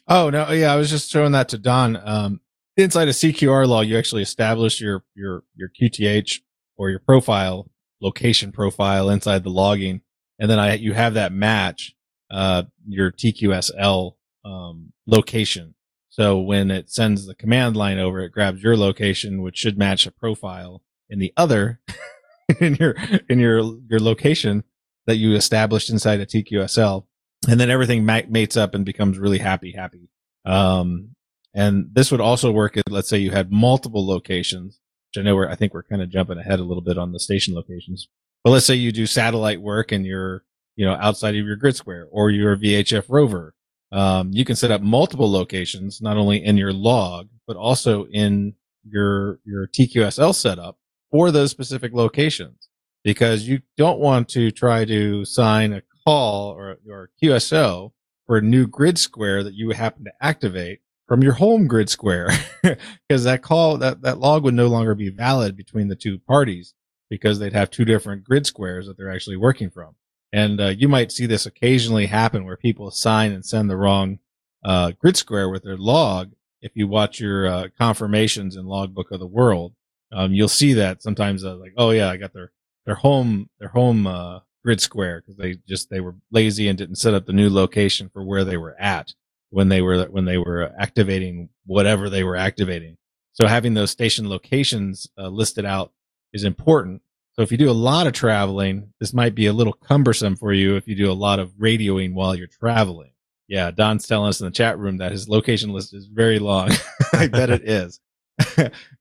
Oh 0.06 0.28
no, 0.28 0.50
yeah, 0.50 0.72
I 0.72 0.76
was 0.76 0.90
just 0.90 1.10
showing 1.10 1.32
that 1.32 1.48
to 1.50 1.58
Don. 1.58 1.96
Um, 1.96 2.40
inside 2.76 3.08
a 3.08 3.12
CQR 3.12 3.66
log, 3.66 3.86
you 3.86 3.96
actually 3.96 4.22
establish 4.22 4.80
your, 4.80 5.02
your, 5.14 5.44
your 5.56 5.70
QTH 5.80 6.40
or 6.76 6.90
your 6.90 6.98
profile, 6.98 7.70
location 8.02 8.52
profile 8.52 9.08
inside 9.08 9.44
the 9.44 9.50
logging. 9.50 10.02
And 10.38 10.50
then 10.50 10.58
I, 10.58 10.74
you 10.74 10.92
have 10.92 11.14
that 11.14 11.32
match, 11.32 11.94
uh, 12.30 12.64
your 12.86 13.12
TQSL, 13.12 14.12
um, 14.44 14.92
location. 15.06 15.74
So 16.14 16.38
when 16.38 16.70
it 16.70 16.92
sends 16.92 17.26
the 17.26 17.34
command 17.34 17.76
line 17.76 17.98
over, 17.98 18.20
it 18.20 18.30
grabs 18.30 18.62
your 18.62 18.76
location, 18.76 19.42
which 19.42 19.56
should 19.56 19.76
match 19.76 20.06
a 20.06 20.12
profile 20.12 20.80
in 21.10 21.18
the 21.18 21.32
other, 21.36 21.80
in 22.60 22.76
your, 22.76 22.94
in 23.28 23.40
your, 23.40 23.58
your 23.90 23.98
location 23.98 24.62
that 25.08 25.16
you 25.16 25.34
established 25.34 25.90
inside 25.90 26.20
a 26.20 26.26
TQSL. 26.26 27.04
And 27.48 27.58
then 27.58 27.68
everything 27.68 28.06
mates 28.06 28.56
up 28.56 28.76
and 28.76 28.84
becomes 28.84 29.18
really 29.18 29.38
happy, 29.38 29.72
happy. 29.72 30.08
Um, 30.44 31.16
and 31.52 31.88
this 31.92 32.12
would 32.12 32.20
also 32.20 32.52
work 32.52 32.76
if, 32.76 32.84
let's 32.88 33.08
say 33.08 33.18
you 33.18 33.32
had 33.32 33.50
multiple 33.50 34.06
locations, 34.06 34.78
which 35.08 35.20
I 35.20 35.24
know 35.26 35.34
we're, 35.34 35.48
I 35.48 35.56
think 35.56 35.74
we're 35.74 35.82
kind 35.82 36.00
of 36.00 36.10
jumping 36.10 36.38
ahead 36.38 36.60
a 36.60 36.64
little 36.64 36.80
bit 36.84 36.96
on 36.96 37.10
the 37.10 37.18
station 37.18 37.56
locations. 37.56 38.06
But 38.44 38.50
let's 38.50 38.66
say 38.66 38.76
you 38.76 38.92
do 38.92 39.06
satellite 39.06 39.60
work 39.60 39.90
and 39.90 40.06
you're, 40.06 40.44
you 40.76 40.86
know, 40.86 40.94
outside 40.94 41.34
of 41.34 41.44
your 41.44 41.56
grid 41.56 41.74
square 41.74 42.06
or 42.12 42.30
you're 42.30 42.52
a 42.52 42.56
VHF 42.56 43.06
rover. 43.08 43.53
Um, 43.94 44.30
you 44.32 44.44
can 44.44 44.56
set 44.56 44.72
up 44.72 44.82
multiple 44.82 45.30
locations, 45.30 46.02
not 46.02 46.16
only 46.16 46.44
in 46.44 46.56
your 46.56 46.72
log, 46.72 47.28
but 47.46 47.56
also 47.56 48.06
in 48.06 48.54
your, 48.84 49.38
your 49.44 49.68
TQSL 49.68 50.34
setup 50.34 50.78
for 51.12 51.30
those 51.30 51.52
specific 51.52 51.94
locations. 51.94 52.68
Because 53.04 53.46
you 53.46 53.60
don't 53.76 54.00
want 54.00 54.28
to 54.30 54.50
try 54.50 54.84
to 54.86 55.24
sign 55.24 55.72
a 55.72 55.82
call 56.04 56.50
or, 56.50 56.78
or 56.90 57.10
QSO 57.22 57.92
for 58.26 58.38
a 58.38 58.42
new 58.42 58.66
grid 58.66 58.98
square 58.98 59.44
that 59.44 59.54
you 59.54 59.70
happen 59.70 60.04
to 60.04 60.12
activate 60.20 60.80
from 61.06 61.22
your 61.22 61.34
home 61.34 61.66
grid 61.66 61.88
square. 61.88 62.28
Because 63.06 63.24
that 63.24 63.42
call 63.42 63.76
that 63.76 64.00
that 64.00 64.18
log 64.18 64.42
would 64.42 64.54
no 64.54 64.68
longer 64.68 64.94
be 64.94 65.10
valid 65.10 65.54
between 65.54 65.88
the 65.88 65.94
two 65.94 66.18
parties 66.18 66.72
because 67.10 67.38
they'd 67.38 67.52
have 67.52 67.70
two 67.70 67.84
different 67.84 68.24
grid 68.24 68.46
squares 68.46 68.86
that 68.86 68.96
they're 68.96 69.12
actually 69.12 69.36
working 69.36 69.68
from 69.68 69.94
And 70.34 70.60
uh, 70.60 70.66
you 70.66 70.88
might 70.88 71.12
see 71.12 71.26
this 71.26 71.46
occasionally 71.46 72.06
happen 72.06 72.44
where 72.44 72.56
people 72.56 72.90
sign 72.90 73.30
and 73.30 73.46
send 73.46 73.70
the 73.70 73.76
wrong 73.76 74.18
uh, 74.64 74.90
grid 74.98 75.16
square 75.16 75.48
with 75.48 75.62
their 75.62 75.76
log. 75.76 76.32
If 76.60 76.72
you 76.74 76.88
watch 76.88 77.20
your 77.20 77.46
uh, 77.46 77.68
confirmations 77.78 78.56
in 78.56 78.66
Logbook 78.66 79.12
of 79.12 79.20
the 79.20 79.28
World, 79.28 79.74
um, 80.12 80.32
you'll 80.32 80.48
see 80.48 80.72
that 80.72 81.04
sometimes 81.04 81.44
uh, 81.44 81.54
like, 81.54 81.74
oh 81.76 81.92
yeah, 81.92 82.10
I 82.10 82.16
got 82.16 82.32
their 82.32 82.50
their 82.84 82.96
home 82.96 83.48
their 83.60 83.68
home 83.68 84.08
uh, 84.08 84.40
grid 84.64 84.80
square 84.80 85.20
because 85.20 85.36
they 85.36 85.54
just 85.68 85.88
they 85.88 86.00
were 86.00 86.16
lazy 86.32 86.66
and 86.66 86.76
didn't 86.76 86.96
set 86.96 87.14
up 87.14 87.26
the 87.26 87.32
new 87.32 87.48
location 87.48 88.10
for 88.12 88.24
where 88.24 88.42
they 88.42 88.56
were 88.56 88.74
at 88.80 89.14
when 89.50 89.68
they 89.68 89.82
were 89.82 90.04
when 90.06 90.24
they 90.24 90.38
were 90.38 90.72
activating 90.76 91.48
whatever 91.64 92.10
they 92.10 92.24
were 92.24 92.36
activating. 92.36 92.96
So 93.34 93.46
having 93.46 93.74
those 93.74 93.92
station 93.92 94.28
locations 94.28 95.08
uh, 95.16 95.28
listed 95.28 95.64
out 95.64 95.92
is 96.32 96.42
important. 96.42 97.02
So 97.34 97.42
if 97.42 97.50
you 97.50 97.58
do 97.58 97.70
a 97.70 97.72
lot 97.72 98.06
of 98.06 98.12
traveling, 98.12 98.92
this 99.00 99.12
might 99.12 99.34
be 99.34 99.46
a 99.46 99.52
little 99.52 99.72
cumbersome 99.72 100.36
for 100.36 100.52
you 100.52 100.76
if 100.76 100.86
you 100.86 100.94
do 100.94 101.10
a 101.10 101.12
lot 101.12 101.40
of 101.40 101.50
radioing 101.54 102.14
while 102.14 102.34
you're 102.34 102.46
traveling. 102.46 103.10
Yeah, 103.48 103.72
Don's 103.72 104.06
telling 104.06 104.28
us 104.28 104.40
in 104.40 104.46
the 104.46 104.52
chat 104.52 104.78
room 104.78 104.98
that 104.98 105.12
his 105.12 105.28
location 105.28 105.70
list 105.70 105.94
is 105.94 106.06
very 106.06 106.38
long. 106.38 106.70
I 107.12 107.26
bet 107.26 107.50
it 107.50 107.62
is. 107.68 108.00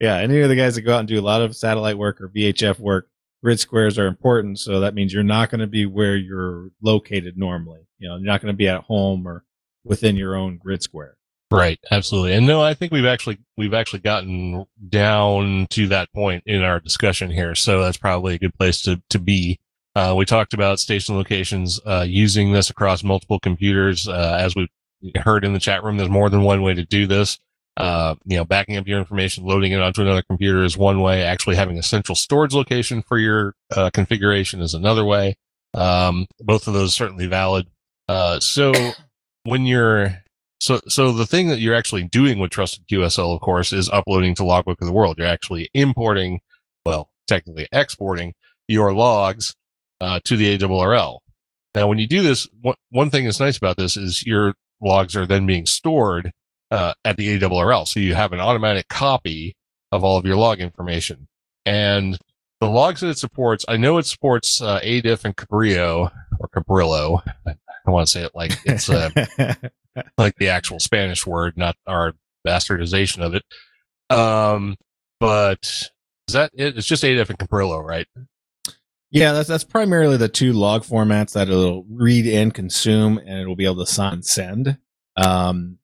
yeah, 0.02 0.18
any 0.18 0.42
of 0.42 0.50
the 0.50 0.56
guys 0.56 0.76
that 0.76 0.82
go 0.82 0.96
out 0.96 1.00
and 1.00 1.08
do 1.08 1.20
a 1.20 1.22
lot 1.22 1.42
of 1.42 1.56
satellite 1.56 1.98
work 1.98 2.22
or 2.22 2.30
VHF 2.30 2.80
work, 2.80 3.08
grid 3.44 3.60
squares 3.60 4.00
are 4.00 4.08
important. 4.08 4.60
So 4.60 4.80
that 4.80 4.96
means 4.96 5.14
you're 5.14 5.24
not 5.24 5.50
going 5.52 5.62
to 5.62 5.68
be 5.68 5.86
where 5.86 6.16
you're 6.16 6.70
located 6.82 7.38
normally. 7.38 7.82
You 8.00 8.10
know, 8.10 8.16
you're 8.16 8.26
not 8.26 8.42
going 8.42 8.54
to 8.54 8.58
be 8.58 8.68
at 8.68 8.84
home 8.84 9.28
or 9.28 9.44
within 9.84 10.16
your 10.16 10.36
own 10.36 10.58
grid 10.58 10.82
square. 10.82 11.18
Right, 11.54 11.80
absolutely. 11.92 12.34
And 12.34 12.48
no, 12.48 12.64
I 12.64 12.74
think 12.74 12.92
we've 12.92 13.06
actually 13.06 13.38
we've 13.58 13.76
actually 13.76 14.00
gotten 14.00 14.66
down 14.90 15.68
to 15.70 15.88
that 15.90 16.12
point 16.12 16.44
in 16.48 16.64
our 16.64 16.80
discussion 16.80 17.30
here. 17.30 17.54
So 17.54 17.84
that's 17.84 17.98
probably 17.98 18.34
a 18.34 18.40
good 18.40 18.56
place 18.56 18.82
to 18.84 19.02
to 19.12 19.20
be. 19.20 19.60
Uh, 19.96 20.16
we 20.18 20.26
talked 20.26 20.56
about 20.56 20.80
station 20.80 21.16
locations 21.16 21.80
uh, 21.86 22.06
using 22.08 22.54
this 22.54 22.72
across 22.72 23.04
multiple 23.04 23.40
computers. 23.40 24.08
Uh, 24.08 24.38
as 24.40 24.56
we 24.56 24.68
heard 25.18 25.46
in 25.46 25.54
the 25.54 25.60
chat 25.60 25.84
room, 25.84 25.98
there's 25.98 26.10
more 26.10 26.32
than 26.32 26.42
one 26.42 26.64
way 26.64 26.74
to 26.74 26.86
do 26.86 27.06
this. 27.06 27.38
Uh, 27.78 28.16
you 28.26 28.38
know, 28.38 28.46
backing 28.46 28.78
up 28.78 28.88
your 28.88 29.00
information, 29.00 29.46
loading 29.46 29.74
it 29.74 29.82
onto 29.82 30.02
another 30.02 30.24
computer 30.24 30.64
is 30.64 30.76
one 30.76 31.02
way. 31.02 31.22
Actually, 31.22 31.56
having 31.56 31.78
a 31.78 31.84
central 31.84 32.16
storage 32.16 32.56
location 32.56 33.04
for 33.04 33.20
your 33.20 33.54
uh, 33.76 33.92
configuration 33.92 34.60
is 34.60 34.74
another 34.74 35.06
way. 35.06 35.36
Um, 35.76 36.26
both 36.40 36.68
of 36.68 36.74
those 36.74 36.96
certainly 36.96 37.28
valid. 37.28 37.68
Uh, 38.10 38.40
so 38.40 38.74
when 39.44 39.68
you're 39.68 40.23
so, 40.64 40.80
so 40.88 41.12
the 41.12 41.26
thing 41.26 41.50
that 41.50 41.60
you're 41.60 41.76
actually 41.76 42.04
doing 42.04 42.40
with 42.40 42.52
Trusted 42.52 42.88
QSL, 42.88 43.36
of 43.36 43.42
course, 43.42 43.74
is 43.74 43.90
uploading 43.90 44.34
to 44.36 44.46
Logbook 44.46 44.80
of 44.80 44.88
the 44.88 44.94
World. 44.94 45.18
You're 45.18 45.28
actually 45.28 45.70
importing, 45.74 46.40
well, 46.86 47.10
technically 47.28 47.68
exporting 47.74 48.34
your 48.70 48.94
logs 48.94 49.56
uh, 50.00 50.22
to 50.24 50.38
the 50.38 50.58
ARRL. 50.58 51.20
Now, 51.76 51.88
when 51.90 52.00
you 52.00 52.08
do 52.08 52.22
this, 52.22 52.48
one, 52.62 52.78
one 52.92 53.10
thing 53.10 53.26
that's 53.26 53.42
nice 53.42 53.58
about 53.58 53.76
this 53.76 53.98
is 53.98 54.26
your 54.26 54.54
logs 54.82 55.18
are 55.18 55.26
then 55.26 55.46
being 55.46 55.66
stored 55.66 56.32
uh, 56.72 56.94
at 57.04 57.18
the 57.18 57.38
ARRL. 57.38 57.86
So 57.86 58.00
you 58.00 58.16
have 58.16 58.32
an 58.32 58.40
automatic 58.40 58.88
copy 58.88 59.58
of 59.92 60.06
all 60.06 60.16
of 60.16 60.26
your 60.26 60.38
log 60.38 60.62
information. 60.62 61.28
And 61.66 62.18
the 62.62 62.70
logs 62.70 63.02
that 63.02 63.10
it 63.10 63.18
supports, 63.18 63.66
I 63.68 63.76
know 63.76 63.98
it 63.98 64.06
supports 64.06 64.62
uh, 64.62 64.80
ADIF 64.80 65.26
and 65.26 65.36
Cabrillo 65.36 66.10
or 66.40 66.48
Cabrillo. 66.56 67.22
I 67.46 67.92
want 67.92 68.08
to 68.08 68.12
say 68.14 68.24
it 68.24 68.32
like 68.34 68.54
it's 68.64 68.90
uh, 68.90 69.10
like 70.18 70.36
the 70.38 70.50
actual 70.50 70.80
Spanish 70.80 71.26
word, 71.26 71.58
not 71.58 71.76
our 71.88 72.14
bastardization 72.48 73.20
of 73.26 73.36
it. 73.36 73.44
Um, 74.16 74.76
but 75.20 75.60
is 76.28 76.34
that 76.34 76.52
it? 76.54 76.78
It's 76.78 76.88
just 76.88 77.04
ADIF 77.04 77.30
and 77.30 77.38
Cabrillo, 77.40 77.84
right? 77.84 78.08
Yeah, 79.12 79.32
that's 79.34 79.48
that's 79.48 79.64
primarily 79.64 80.18
the 80.18 80.28
two 80.30 80.54
log 80.54 80.84
formats 80.84 81.34
that 81.34 81.48
it'll 81.48 81.86
read 81.90 82.26
and 82.26 82.54
consume, 82.54 83.18
and 83.20 83.40
it'll 83.40 83.56
be 83.56 83.66
able 83.66 83.86
to 83.86 83.92
sign 83.92 84.14
and 84.14 84.26
send. 84.26 84.78
Um, 85.16 85.78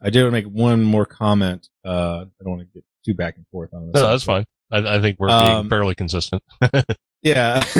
I 0.00 0.08
did 0.10 0.22
want 0.22 0.28
to 0.34 0.42
make 0.42 0.46
one 0.46 0.82
more 0.82 1.04
comment. 1.04 1.68
Uh, 1.84 2.24
I 2.40 2.44
don't 2.44 2.56
want 2.56 2.60
to 2.62 2.68
get 2.74 2.84
too 3.04 3.14
back 3.14 3.36
and 3.36 3.46
forth 3.52 3.74
on 3.74 3.86
this. 3.92 4.00
No, 4.00 4.08
that's 4.10 4.24
fine. 4.24 4.46
I, 4.72 4.96
I 4.96 5.00
think 5.00 5.18
we're 5.18 5.28
being 5.28 5.50
Um, 5.58 5.68
fairly 5.68 5.94
consistent. 5.94 6.42
Yeah, 7.22 7.62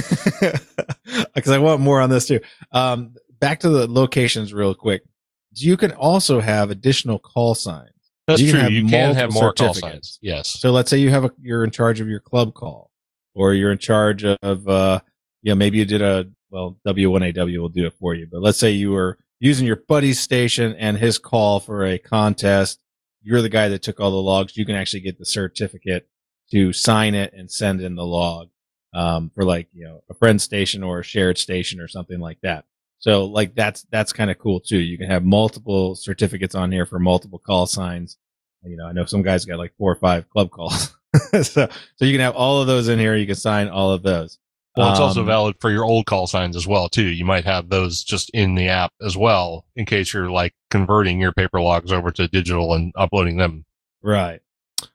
because 1.35 1.51
I 1.51 1.57
want 1.57 1.81
more 1.81 1.99
on 2.03 2.11
this 2.11 2.27
too. 2.27 2.41
Um, 2.73 3.15
back 3.39 3.61
to 3.61 3.71
the 3.71 3.91
locations 3.91 4.53
real 4.53 4.75
quick. 4.75 5.03
You 5.53 5.77
can 5.77 5.93
also 5.93 6.41
have 6.41 6.71
additional 6.71 7.19
call 7.19 7.55
signs. 7.55 7.91
That's 8.27 8.41
you 8.41 8.53
can 8.53 8.55
true. 8.55 8.63
have 8.63 8.73
You 8.73 8.87
can 8.87 9.15
have 9.15 9.33
more 9.33 9.53
call 9.53 9.75
signs. 9.75 10.19
Yes. 10.23 10.49
So 10.49 10.71
let's 10.71 10.91
say 10.91 10.99
you 10.99 11.11
have 11.11 11.25
a, 11.25 11.33
you're 11.41 11.65
in 11.65 11.71
charge 11.71 12.01
of 12.01 12.09
your 12.09 12.21
club 12.21 12.55
call, 12.55 12.91
or 13.35 13.55
you're 13.55 13.73
in 13.73 13.79
charge 13.79 14.25
of, 14.25 14.69
uh, 14.69 15.01
you 15.43 15.51
know, 15.51 15.57
maybe 15.57 15.79
you 15.79 15.85
did 15.85 16.03
a, 16.03 16.27
well, 16.51 16.77
W1AW 16.87 17.61
will 17.61 17.69
do 17.69 17.87
it 17.87 17.95
for 17.95 18.15
you, 18.15 18.29
but 18.31 18.41
let's 18.41 18.59
say 18.59 18.71
you 18.71 18.93
were 18.93 19.19
using 19.41 19.67
your 19.67 19.77
buddy's 19.89 20.21
station 20.21 20.75
and 20.79 20.99
his 20.99 21.19
call 21.19 21.61
for 21.61 21.85
a 21.85 21.99
contest. 21.99 22.83
You're 23.23 23.43
the 23.43 23.49
guy 23.49 23.69
that 23.69 23.83
took 23.83 24.01
all 24.01 24.11
the 24.11 24.17
logs. 24.17 24.57
You 24.57 24.67
can 24.67 24.77
actually 24.77 25.01
get 25.01 25.19
the 25.19 25.27
certificate 25.27 26.09
to 26.53 26.73
sign 26.73 27.15
it 27.15 27.33
and 27.33 27.51
send 27.51 27.81
in 27.81 27.95
the 27.95 28.05
log, 28.05 28.49
um, 28.95 29.31
for 29.35 29.45
like, 29.45 29.69
you 29.73 29.85
know, 29.85 30.03
a 30.11 30.15
friend 30.15 30.41
station 30.41 30.83
or 30.83 31.01
a 31.01 31.05
shared 31.05 31.39
station 31.39 31.81
or 31.81 31.89
something 31.89 32.21
like 32.21 32.39
that. 32.43 32.65
So 33.01 33.25
like 33.25 33.55
that's, 33.55 33.83
that's 33.91 34.13
kind 34.13 34.31
of 34.31 34.39
cool 34.39 34.61
too. 34.61 34.79
You 34.79 34.97
can 34.97 35.11
have 35.11 35.25
multiple 35.25 35.95
certificates 35.95 36.55
on 36.55 36.71
here 36.71 36.87
for 36.87 36.99
multiple 36.99 37.39
call 37.39 37.67
signs. 37.67 38.17
You 38.63 38.77
know, 38.77 38.87
I 38.87 38.93
know 38.93 39.07
some 39.07 39.23
guys 39.23 39.45
got 39.45 39.59
like 39.59 39.73
four 39.79 39.91
or 39.91 39.97
five 39.97 40.29
club 40.31 40.51
calls. 40.51 40.95
so, 41.43 41.69
so 41.97 42.05
you 42.05 42.13
can 42.13 42.21
have 42.21 42.37
all 42.37 42.61
of 42.61 42.67
those 42.67 42.89
in 42.89 42.99
here. 42.99 43.17
You 43.17 43.27
can 43.27 43.35
sign 43.35 43.69
all 43.69 43.91
of 43.91 44.03
those. 44.03 44.39
Well, 44.77 44.91
it's 44.93 45.01
also 45.01 45.21
Um, 45.23 45.27
valid 45.27 45.57
for 45.61 45.71
your 45.71 45.85
old 45.85 46.07
call 46.07 46.27
signs 46.29 46.55
as 46.57 46.67
well, 46.67 46.89
too. 46.89 47.07
You 47.09 47.25
might 47.25 47.45
have 47.45 47.71
those 47.71 48.05
just 48.05 48.31
in 48.31 48.55
the 48.55 48.69
app 48.69 48.93
as 49.03 49.17
well, 49.17 49.65
in 49.75 49.85
case 49.85 50.13
you're 50.15 50.31
like 50.31 50.55
converting 50.71 51.21
your 51.21 51.33
paper 51.33 51.61
logs 51.61 51.91
over 51.91 52.13
to 52.13 52.29
digital 52.29 52.75
and 52.75 52.93
uploading 52.97 53.37
them. 53.37 53.65
Right. 54.03 54.41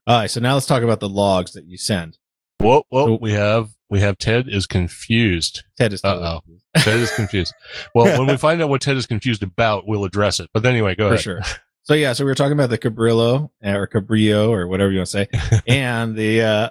All 0.07 0.17
right. 0.19 0.31
So 0.31 0.39
now 0.39 0.53
let's 0.53 0.65
talk 0.65 0.81
about 0.83 1.01
the 1.01 1.09
logs 1.09 1.53
that 1.53 1.65
you 1.65 1.77
send. 1.77 2.17
Whoa, 2.59 2.83
whoa, 2.89 3.05
So- 3.07 3.17
we 3.19 3.33
have, 3.33 3.69
we 3.95 4.01
have 4.01 4.17
Ted 4.17 4.49
is 4.49 4.67
confused. 4.67 5.63
Ted 5.77 5.93
is 5.93 6.01
confused. 6.01 6.63
Ted 6.75 6.99
is 6.99 7.11
confused. 7.15 7.53
Well, 7.95 8.19
when 8.19 8.27
we 8.27 8.35
find 8.47 8.61
out 8.61 8.67
what 8.67 8.81
Ted 8.81 8.97
is 8.97 9.05
confused 9.07 9.41
about, 9.41 9.87
we'll 9.87 10.03
address 10.03 10.41
it. 10.41 10.49
But 10.53 10.65
anyway, 10.65 10.95
go 10.95 11.07
for 11.07 11.13
ahead. 11.13 11.23
sure. 11.23 11.41
So 11.83 11.93
yeah, 11.93 12.11
so 12.13 12.25
we 12.25 12.31
were 12.31 12.35
talking 12.35 12.51
about 12.51 12.69
the 12.69 12.77
Cabrillo 12.77 13.51
uh, 13.65 13.69
or 13.69 13.87
Cabrillo 13.87 14.49
or 14.49 14.67
whatever 14.67 14.91
you 14.91 14.97
want 14.97 15.07
to 15.09 15.27
say, 15.31 15.61
and 15.67 16.13
the 16.15 16.41
uh, 16.41 16.69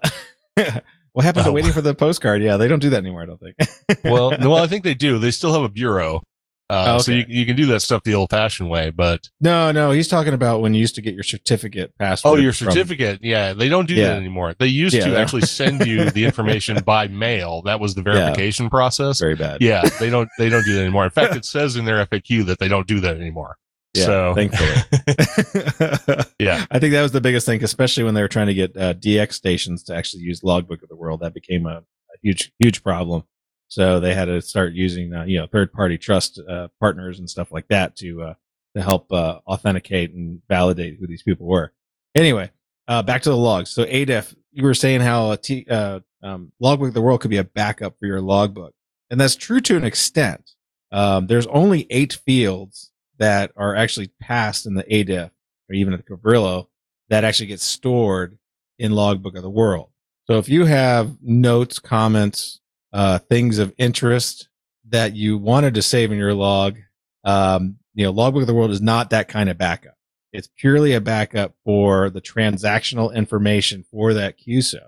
what 1.12 1.24
happened 1.24 1.44
to 1.44 1.50
Oh. 1.50 1.54
waiting 1.54 1.72
for 1.72 1.80
the 1.80 1.94
postcard? 1.94 2.42
Yeah, 2.42 2.56
they 2.58 2.68
don't 2.68 2.80
do 2.80 2.90
that 2.90 2.98
anymore. 2.98 3.22
I 3.22 3.26
don't 3.26 3.40
think. 3.40 3.56
Well, 4.04 4.32
no, 4.32 4.50
well, 4.50 4.62
I 4.62 4.66
think 4.66 4.84
they 4.84 4.94
do. 4.94 5.18
They 5.18 5.30
still 5.30 5.52
have 5.54 5.62
a 5.62 5.68
bureau. 5.68 6.22
Uh, 6.70 6.94
Oh, 6.96 6.98
so 6.98 7.12
you, 7.12 7.24
you 7.29 7.44
can 7.44 7.57
do 7.57 7.66
that 7.66 7.81
stuff 7.81 8.03
the 8.05 8.14
old 8.14 8.31
fashioned 8.31 8.70
way, 8.70 8.88
but 8.90 9.29
no, 9.40 9.70
no, 9.70 9.90
he's 9.90 10.09
talking 10.09 10.33
about 10.33 10.62
when 10.62 10.72
you 10.72 10.81
used 10.81 10.94
to 10.94 11.03
get 11.03 11.12
your 11.12 11.22
certificate 11.22 11.92
password. 11.98 12.38
oh, 12.38 12.42
your 12.42 12.53
from- 12.55 12.70
certificate. 12.70 13.20
yeah. 13.22 13.53
They 13.53 13.68
don't 13.68 13.87
do 13.87 13.94
Yeah. 13.94 14.09
that 14.09 14.16
anymore. 14.16 14.55
They 14.59 14.68
used 14.68 14.94
Yeah, 14.94 15.07
to 15.09 15.18
actually 15.18 15.42
send 15.42 15.87
you 15.87 16.11
the 16.11 16.24
information 16.31 16.79
by 16.85 17.09
mail. 17.09 17.61
That 17.62 17.81
was 17.81 17.94
the 17.94 18.00
verification 18.03 18.70
process. 18.70 19.20
very 19.20 19.35
bad. 19.37 19.61
Yeah. 19.61 19.83
They 20.00 20.09
don't, 20.09 20.29
they 20.38 20.48
don't 20.48 20.64
do 20.64 20.74
that 20.74 20.81
anymore. 20.81 21.05
In 21.05 21.11
fact, 21.11 21.37
it 21.37 21.44
says 21.44 21.77
in 21.77 21.85
their 21.85 22.05
FAQ 22.07 22.46
that 22.46 22.59
they 22.59 22.68
don't 22.68 22.87
do 22.87 22.98
that 23.00 23.16
anymore. 23.16 23.57
Yeah, 23.92 24.05
so 24.07 24.35
thankfully. 24.35 24.70
yeah. 26.40 26.64
I 26.70 26.79
think 26.79 26.92
that 26.92 27.03
was 27.03 27.12
the 27.12 27.20
biggest 27.20 27.46
thing, 27.46 27.62
especially 27.62 28.05
when 28.05 28.14
they 28.14 28.22
were 28.22 28.29
trying 28.29 28.46
to 28.48 28.55
get 28.55 28.77
uh, 28.77 28.94
DX 28.94 29.35
stations 29.35 29.83
to 29.85 29.94
actually 29.94 30.22
use 30.22 30.42
Logbook 30.42 30.83
of 30.83 30.88
the 30.88 30.96
World. 30.96 31.20
That 31.20 31.35
became 31.35 31.66
a, 31.66 31.77
a 31.79 31.83
huge, 32.22 32.53
huge 32.59 32.83
problem. 32.83 33.22
So 33.68 34.00
they 34.00 34.14
had 34.14 34.27
to 34.27 34.40
start 34.40 34.72
using, 34.72 35.12
uh, 35.14 35.24
you 35.24 35.38
know, 35.38 35.46
third 35.46 35.72
party 35.72 35.98
trust 35.98 36.40
uh, 36.48 36.68
partners 36.81 37.18
and 37.18 37.29
stuff 37.29 37.50
like 37.50 37.68
that 37.68 37.96
to 37.96 38.22
uh, 38.22 38.35
to 38.77 38.83
help 38.83 39.12
uh, 39.12 39.38
authenticate 39.46 40.12
and 40.12 40.40
validate 40.48 40.98
who 40.98 41.07
these 41.07 41.22
people 41.22 41.46
were. 41.46 41.72
Anyway, 42.14 42.50
uh, 42.88 43.03
back 43.03 43.22
to 43.22 43.31
the 43.31 43.37
logs. 43.37 43.70
So 43.70 43.85
ADIF, 43.85 44.35
you 44.53 44.64
were 44.64 44.74
saying 44.74 45.00
how 45.00 45.33
a 45.33 45.37
T, 45.37 45.66
uh, 45.68 46.00
um, 46.22 46.53
Logbook 46.61 46.88
of 46.88 46.94
the 46.94 47.00
World 47.00 47.20
could 47.20 47.31
be 47.31 47.38
a 47.38 47.44
backup 47.44 47.98
for 47.98 48.07
your 48.07 48.20
logbook, 48.20 48.74
and 49.11 49.20
that's 49.20 49.37
true 49.37 49.61
to 49.62 49.77
an 49.77 49.85
extent. 49.85 50.50
Um, 50.92 51.27
there's 51.27 51.46
only 51.48 51.87
eight 51.90 52.14
fields 52.24 52.92
that 53.18 53.53
are 53.57 53.74
actually 53.74 54.09
passed 54.20 54.66
in 54.66 54.74
the 54.74 54.85
ADIF 54.85 55.31
or 55.68 55.74
even 55.74 55.92
at 55.92 56.05
the 56.05 56.16
Cabrillo 56.16 56.68
that 57.09 57.24
actually 57.24 57.46
gets 57.46 57.64
stored 57.64 58.38
in 58.79 58.92
Logbook 58.92 59.37
of 59.37 59.42
the 59.42 59.50
World. 59.50 59.90
So 60.27 60.38
if 60.38 60.48
you 60.48 60.64
have 60.64 61.16
notes, 61.22 61.79
comments, 61.79 62.61
uh, 62.94 63.18
things 63.18 63.59
of 63.59 63.74
interest 63.76 64.48
that 64.88 65.16
you 65.16 65.37
wanted 65.37 65.74
to 65.74 65.83
save 65.83 66.12
in 66.12 66.18
your 66.18 66.33
log, 66.33 66.78
um, 67.24 67.76
you 67.94 68.04
know, 68.04 68.12
Logbook 68.12 68.42
of 68.42 68.46
the 68.46 68.54
World 68.54 68.70
is 68.70 68.80
not 68.80 69.11
that 69.11 69.28
kind 69.28 69.50
of 69.50 69.59
backup. 69.59 69.96
It's 70.33 70.48
purely 70.57 70.94
a 70.94 71.00
backup 71.00 71.54
for 71.64 72.09
the 72.09 72.20
transactional 72.20 73.12
information 73.12 73.85
for 73.90 74.14
that 74.14 74.38
QSO. 74.38 74.80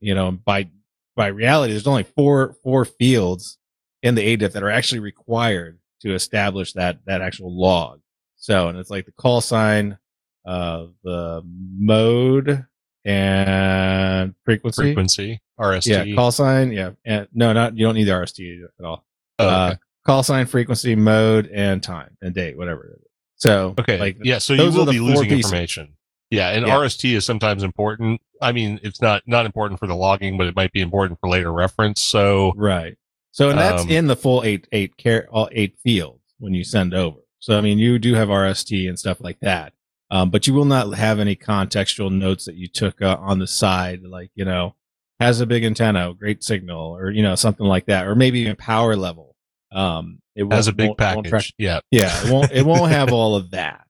You 0.00 0.14
know, 0.14 0.30
by 0.32 0.68
by 1.16 1.28
reality, 1.28 1.72
there's 1.72 1.86
only 1.86 2.02
four 2.02 2.54
four 2.62 2.84
fields 2.84 3.58
in 4.02 4.14
the 4.14 4.36
ADIF 4.36 4.52
that 4.52 4.62
are 4.62 4.70
actually 4.70 5.00
required 5.00 5.78
to 6.00 6.14
establish 6.14 6.74
that 6.74 6.98
that 7.06 7.22
actual 7.22 7.58
log. 7.58 8.00
So, 8.36 8.68
and 8.68 8.78
it's 8.78 8.90
like 8.90 9.06
the 9.06 9.12
call 9.12 9.40
sign, 9.40 9.98
uh, 10.46 10.86
the 11.02 11.42
mode 11.44 12.66
and 13.04 14.34
frequency. 14.44 14.82
Frequency, 14.82 15.40
RST. 15.60 15.86
Yeah, 16.08 16.14
call 16.14 16.32
sign. 16.32 16.72
Yeah, 16.72 16.90
and 17.04 17.28
no, 17.34 17.52
not 17.52 17.76
you 17.76 17.86
don't 17.86 17.94
need 17.94 18.04
the 18.04 18.12
RST 18.12 18.64
at 18.78 18.84
all. 18.84 19.04
Oh, 19.38 19.48
Uh, 19.48 19.74
call 20.06 20.22
sign, 20.22 20.46
frequency, 20.46 20.94
mode, 20.94 21.48
and 21.52 21.82
time 21.82 22.16
and 22.22 22.34
date, 22.34 22.56
whatever 22.56 22.84
it 22.84 23.00
is. 23.00 23.08
So 23.36 23.74
Okay. 23.78 23.98
like 23.98 24.16
yeah. 24.22 24.38
So 24.38 24.54
you 24.54 24.70
will 24.70 24.86
be 24.86 25.00
losing 25.00 25.28
pieces. 25.28 25.44
information. 25.50 25.88
Yeah. 26.30 26.50
And 26.50 26.66
Yeah. 26.66 26.76
RST 26.76 27.14
is 27.14 27.24
sometimes 27.26 27.62
important. 27.62 28.20
I 28.40 28.52
mean, 28.52 28.80
it's 28.82 29.00
not, 29.02 29.22
not 29.26 29.44
important 29.46 29.78
for 29.78 29.86
the 29.86 29.94
logging, 29.94 30.36
but 30.38 30.46
it 30.46 30.56
might 30.56 30.72
be 30.72 30.80
important 30.80 31.20
for 31.20 31.28
later 31.28 31.52
reference. 31.52 32.00
So 32.00 32.52
Right. 32.56 32.96
So 33.32 33.50
and 33.50 33.58
that's 33.58 33.82
Um, 33.82 33.90
in 33.90 34.06
the 34.06 34.16
full 34.16 34.42
eight 34.44 34.66
eight 34.72 34.96
care 34.96 35.28
all 35.30 35.48
eight 35.52 35.76
fields 35.82 36.22
when 36.38 36.54
you 36.54 36.64
send 36.64 36.94
over. 36.94 37.18
So 37.40 37.58
I 37.58 37.60
mean 37.60 37.78
you 37.78 37.98
do 37.98 38.14
have 38.14 38.28
RST 38.30 38.88
and 38.88 38.98
stuff 38.98 39.20
like 39.20 39.38
that. 39.40 39.73
Um, 40.10 40.30
but 40.30 40.46
you 40.46 40.54
will 40.54 40.64
not 40.66 40.94
have 40.94 41.18
any 41.18 41.34
contextual 41.34 42.12
notes 42.12 42.44
that 42.44 42.54
you 42.56 42.68
took 42.68 43.00
uh, 43.02 43.16
on 43.20 43.38
the 43.38 43.46
side, 43.46 44.02
like 44.02 44.30
you 44.34 44.44
know, 44.44 44.74
has 45.20 45.40
a 45.40 45.46
big 45.46 45.64
antenna, 45.64 46.12
great 46.14 46.44
signal, 46.44 46.96
or 46.96 47.10
you 47.10 47.22
know 47.22 47.34
something 47.34 47.66
like 47.66 47.86
that, 47.86 48.06
or 48.06 48.14
maybe 48.14 48.40
even 48.40 48.56
power 48.56 48.96
level. 48.96 49.34
Um, 49.72 50.20
it 50.36 50.50
has 50.52 50.68
a 50.68 50.72
big 50.72 50.88
won't- 50.88 50.98
package. 50.98 51.54
yeah. 51.58 51.80
yeah, 51.90 52.24
it 52.26 52.30
won't 52.30 52.52
it 52.52 52.64
won't 52.66 52.90
have 52.92 53.12
all 53.12 53.34
of 53.34 53.50
that, 53.52 53.86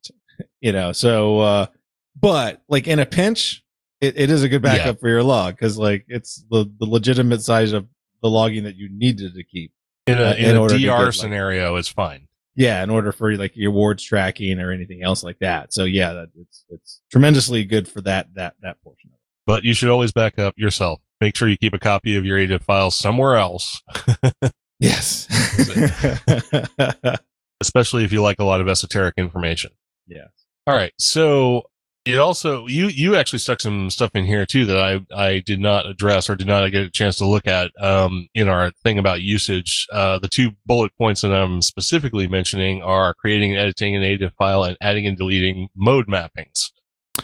you 0.61 0.72
know. 0.72 0.92
So, 0.92 1.40
uh, 1.40 1.66
but 2.18 2.62
like 2.68 2.87
in 2.87 3.00
a 3.00 3.07
pinch, 3.07 3.62
it, 4.00 4.18
it 4.18 4.31
is 4.31 4.42
a 4.44 4.48
good 4.48 4.62
backup 4.62 5.00
for 5.00 5.09
your 5.09 5.22
log 5.22 5.55
because 5.57 5.77
like 5.77 6.05
it's 6.09 6.44
the 6.50 6.70
the 6.79 6.87
legitimate 6.87 7.42
size 7.42 7.72
of 7.72 7.87
the 8.22 8.31
logging 8.31 8.64
that 8.64 8.77
you 8.77 8.88
needed 8.90 9.35
to 9.35 9.44
keep. 9.44 9.72
In 10.07 10.18
a, 10.18 10.22
Uh, 10.22 10.35
in 10.35 10.50
in 10.50 10.57
a 10.57 10.68
DR 10.68 11.05
like- 11.07 11.12
scenario, 11.12 11.77
it's 11.77 11.88
fine. 11.88 12.29
Yeah, 12.57 12.83
in 12.83 12.90
order 12.90 13.11
for 13.12 13.37
like 13.37 13.57
your 13.57 13.71
wards 13.73 14.03
tracking 14.03 14.61
or 14.61 14.71
anything 14.73 15.03
else 15.03 15.25
like 15.25 15.38
that. 15.40 15.73
So 15.75 15.85
yeah, 15.85 16.12
that 16.12 16.29
it's 16.38 16.64
it's 16.69 17.01
tremendously 17.11 17.64
good 17.64 17.88
for 17.88 18.01
that 18.03 18.29
that 18.35 18.55
that 18.62 18.81
portion 18.83 19.11
of 19.11 19.14
it. 19.14 19.21
But 19.47 19.64
you 19.64 19.75
should 19.75 19.88
always 19.90 20.12
back 20.12 20.38
up 20.38 20.55
yourself. 20.57 21.01
Make 21.21 21.37
sure 21.37 21.49
you 21.49 21.57
keep 21.57 21.75
a 21.75 21.79
copy 21.79 22.17
of 22.17 22.25
your 22.25 22.38
ADIF 22.38 22.62
file 22.62 22.90
somewhere 22.90 23.37
else, 23.37 23.83
Yes. 24.81 25.27
especially 27.61 28.05
if 28.05 28.12
you 28.12 28.23
like 28.23 28.38
a 28.40 28.45
lot 28.45 28.61
of 28.61 28.69
esoteric 28.69 29.14
information. 29.17 29.71
yes. 30.07 30.29
All 30.67 30.75
right. 30.75 30.93
So 30.99 31.64
it 32.05 32.19
also 32.19 32.67
you 32.67 32.88
you 32.88 33.17
actually 33.17 33.38
stuck 33.38 33.61
some 33.61 33.88
stuff 33.88 34.11
in 34.14 34.25
here 34.25 34.45
too 34.45 34.67
that 34.67 34.79
I 34.79 35.01
I 35.14 35.38
did 35.40 35.61
not 35.61 35.87
address 35.87 36.29
or 36.29 36.37
did 36.37 36.47
not 36.47 36.69
get 36.71 36.83
a 36.83 36.90
chance 36.90 37.17
to 37.17 37.27
look 37.27 37.47
at 37.47 37.71
um 37.83 38.29
in 38.35 38.49
our 38.49 38.71
thing 38.83 38.99
about 38.99 39.23
usage. 39.23 39.87
Uh 39.90 40.19
the 40.19 40.29
two 40.29 40.53
bullet 40.67 40.93
points 40.99 41.23
that 41.23 41.33
I'm 41.33 41.62
specifically 41.62 42.29
mentioning 42.29 42.83
are 42.83 43.14
creating 43.14 43.53
and 43.53 43.61
editing 43.61 43.97
an 43.97 44.03
ADIF 44.03 44.33
file 44.35 44.64
and 44.64 44.77
adding 44.81 45.07
and 45.07 45.17
deleting 45.17 45.69
mode 45.75 46.07
mappings. 46.07 46.71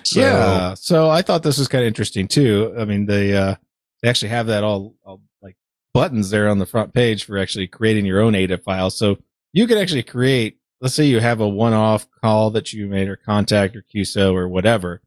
So, 0.03 0.21
yeah. 0.21 0.75
So 0.75 1.11
I 1.11 1.23
thought 1.23 1.43
this 1.43 1.59
was 1.59 1.69
kind 1.69 1.83
of 1.83 1.88
interesting 1.88 2.29
too. 2.29 2.75
I 2.79 2.85
mean, 2.85 3.07
they 3.07 3.37
uh 3.37 3.57
they 4.03 4.09
actually 4.09 4.29
have 4.29 4.47
that 4.47 4.64
all, 4.64 4.95
all 5.05 5.21
like 5.43 5.57
buttons 5.93 6.31
there 6.31 6.49
on 6.49 6.59
the 6.59 6.66
front 6.66 6.95
page 6.95 7.25
for 7.25 7.37
actually 7.37 7.66
creating 7.66 8.07
your 8.07 8.21
own 8.21 8.33
ADIF 8.33 8.62
file. 8.62 8.90
So 8.90 9.19
you 9.53 9.66
can 9.66 9.79
actually 9.79 10.05
create. 10.05 10.57
Let's 10.81 10.95
say 10.95 11.05
you 11.05 11.21
have 11.21 11.40
a 11.40 11.49
one-off 11.49 12.07
call 12.23 12.51
that 12.53 12.73
you 12.73 12.87
made, 12.87 13.09
or 13.09 13.16
contact, 13.16 13.77
or 13.77 13.85
QSO, 13.95 14.33
or 14.33 14.49
whatever, 14.49 15.03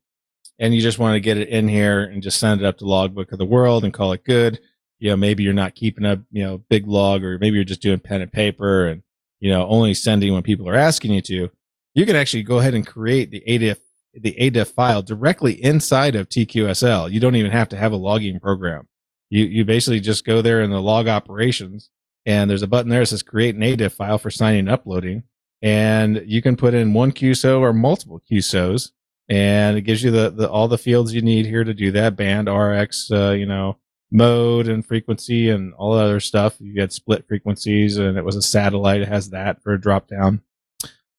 and 0.59 0.73
you 0.73 0.81
just 0.81 0.99
want 0.99 1.15
to 1.15 1.19
get 1.19 1.37
it 1.37 1.49
in 1.49 1.67
here 1.67 2.03
and 2.03 2.21
just 2.21 2.39
send 2.39 2.61
it 2.61 2.65
up 2.65 2.77
to 2.77 2.85
Logbook 2.85 3.31
of 3.31 3.39
the 3.39 3.45
World 3.45 3.83
and 3.83 3.93
call 3.93 4.13
it 4.13 4.23
good. 4.23 4.59
You 4.99 5.09
know, 5.09 5.17
maybe 5.17 5.43
you're 5.43 5.53
not 5.53 5.75
keeping 5.75 6.05
a 6.05 6.23
you 6.31 6.43
know 6.43 6.59
big 6.69 6.87
log, 6.87 7.23
or 7.23 7.39
maybe 7.39 7.55
you're 7.55 7.63
just 7.63 7.81
doing 7.81 7.99
pen 7.99 8.21
and 8.21 8.31
paper, 8.31 8.87
and 8.87 9.03
you 9.39 9.49
know 9.49 9.67
only 9.67 9.93
sending 9.93 10.33
when 10.33 10.43
people 10.43 10.69
are 10.69 10.75
asking 10.75 11.11
you 11.13 11.21
to. 11.21 11.49
You 11.95 12.05
can 12.05 12.15
actually 12.15 12.43
go 12.43 12.59
ahead 12.59 12.73
and 12.73 12.85
create 12.85 13.31
the 13.31 13.43
ADIF 13.47 13.77
the 14.13 14.35
ADIF 14.39 14.67
file 14.67 15.01
directly 15.01 15.53
inside 15.63 16.15
of 16.15 16.29
TQSL. 16.29 17.11
You 17.11 17.19
don't 17.19 17.35
even 17.35 17.51
have 17.51 17.69
to 17.69 17.77
have 17.77 17.91
a 17.91 17.97
logging 17.97 18.39
program. 18.39 18.87
You 19.29 19.45
you 19.45 19.65
basically 19.65 19.99
just 19.99 20.25
go 20.25 20.41
there 20.41 20.61
in 20.61 20.69
the 20.69 20.81
log 20.81 21.07
operations, 21.07 21.89
and 22.25 22.49
there's 22.49 22.61
a 22.61 22.67
button 22.67 22.89
there 22.89 22.99
that 22.99 23.07
says 23.07 23.23
create 23.23 23.55
an 23.55 23.61
ADIF 23.61 23.93
file 23.93 24.19
for 24.19 24.29
signing 24.29 24.61
and 24.61 24.69
uploading, 24.69 25.23
and 25.63 26.21
you 26.27 26.43
can 26.43 26.55
put 26.55 26.75
in 26.75 26.93
one 26.93 27.11
QSO 27.11 27.59
or 27.59 27.73
multiple 27.73 28.21
QSOs, 28.31 28.91
and 29.27 29.77
it 29.77 29.81
gives 29.81 30.03
you 30.03 30.11
the, 30.11 30.29
the 30.29 30.47
all 30.47 30.67
the 30.67 30.77
fields 30.77 31.15
you 31.15 31.23
need 31.23 31.47
here 31.47 31.63
to 31.63 31.73
do 31.73 31.91
that: 31.93 32.15
band, 32.15 32.47
RX, 32.47 33.09
uh, 33.11 33.31
you 33.31 33.47
know, 33.47 33.77
mode 34.11 34.67
and 34.67 34.85
frequency, 34.85 35.49
and 35.49 35.73
all 35.73 35.95
the 35.95 36.03
other 36.03 36.19
stuff. 36.19 36.57
You 36.59 36.79
had 36.79 36.93
split 36.93 37.27
frequencies, 37.27 37.97
and 37.97 38.15
it 38.15 38.25
was 38.25 38.35
a 38.35 38.41
satellite. 38.43 39.01
It 39.01 39.07
has 39.07 39.31
that 39.31 39.63
for 39.63 39.73
a 39.73 39.81
drop 39.81 40.07
down. 40.07 40.41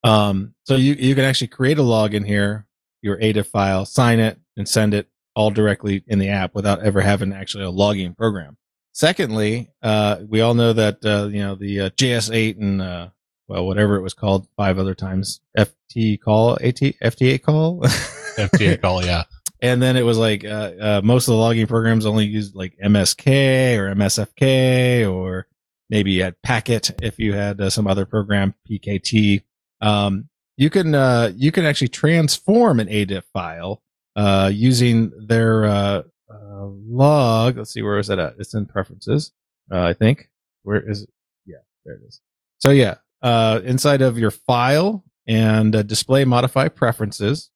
Um, 0.05 0.55
so 0.65 0.77
you 0.77 0.93
you 0.93 1.17
can 1.17 1.25
actually 1.25 1.49
create 1.49 1.79
a 1.79 1.83
log 1.83 2.15
in 2.15 2.25
here 2.25 2.67
your 3.05 3.19
ADIF 3.19 3.47
file, 3.47 3.85
sign 3.85 4.19
it, 4.19 4.39
and 4.57 4.67
send 4.67 4.95
it 4.95 5.09
all 5.37 5.51
directly 5.51 6.03
in 6.07 6.19
the 6.19 6.31
app 6.31 6.55
without 6.55 6.83
ever 6.83 7.03
having 7.03 7.33
actually 7.33 7.65
a 7.65 7.71
logging 7.71 8.15
program. 8.15 8.57
Secondly, 8.93 9.69
uh, 9.83 10.19
we 10.27 10.41
all 10.41 10.55
know 10.55 10.73
that 10.73 11.05
uh, 11.05 11.29
you 11.31 11.41
know 11.41 11.55
the 11.55 11.81
uh, 11.81 11.91
JS8 11.91 12.59
and 12.59 12.81
uh, 12.81 13.09
well 13.49 13.67
whatever 13.67 13.97
it 13.97 14.03
was 14.03 14.15
called 14.15 14.47
five 14.57 14.79
other 14.79 14.95
times 14.95 15.41
FT 15.57 16.21
call 16.21 16.53
AT 16.55 16.77
FT8 16.77 17.43
call 17.43 17.81
FT8 18.37 18.81
call, 18.81 19.05
yeah. 19.05 19.25
and 19.63 19.83
then 19.83 19.97
it 19.97 20.03
was 20.03 20.19
like 20.19 20.45
uh, 20.45 20.73
uh, 20.81 21.01
most 21.05 21.29
of 21.29 21.33
the 21.33 21.39
logging 21.39 21.67
programs 21.67 22.07
only 22.07 22.25
used 22.25 22.55
like 22.55 22.77
MSK 22.85 23.79
or 23.79 23.95
MSFK 23.95 25.13
or 25.13 25.47
maybe 25.91 26.13
you 26.13 26.23
had 26.23 26.41
Packet 26.43 26.91
if 27.03 27.19
you 27.19 27.33
had 27.33 27.61
uh, 27.61 27.71
some 27.71 27.87
other 27.87 28.05
program 28.05 28.55
PKT. 28.69 29.43
Um, 29.81 30.29
you 30.57 30.71
can 30.71 30.95
uh, 30.95 31.33
you 31.37 31.53
can 31.53 31.65
actually 31.65 31.89
transform 31.89 32.81
an 32.81 32.89
ADIF 32.89 33.25
file 33.33 33.83
uh, 34.17 34.51
using 34.53 35.13
their 35.27 35.65
uh, 35.65 36.03
uh, 36.33 36.67
log. 36.67 37.57
Let's 37.57 37.73
see 37.73 37.83
where 37.83 37.99
is 37.99 38.09
that 38.09 38.19
at? 38.19 38.35
It's 38.39 38.55
in 38.55 38.67
preferences, 38.67 39.33
uh, 39.71 39.83
I 39.83 39.93
think. 39.93 40.31
Where 40.63 40.81
is 40.81 41.03
it? 41.03 41.11
Yeah, 41.47 41.59
there 41.85 41.95
it 41.95 42.03
is. 42.07 42.21
So 42.59 42.71
yeah, 42.71 42.97
uh, 43.25 43.61
inside 43.65 44.03
of 44.03 44.19
your 44.19 44.31
file 44.31 45.03
and 45.27 45.75
uh, 45.75 45.83
display 45.83 46.25
modify 46.25 46.69
preferences, 46.69 47.51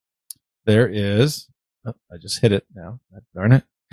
there 0.65 0.89
is. 0.89 1.47
Oh, 1.87 1.95
I 2.13 2.17
just 2.17 2.41
hit 2.41 2.51
it 2.53 2.67
now. 2.75 2.99
Darn 3.35 3.53
it. 3.53 3.65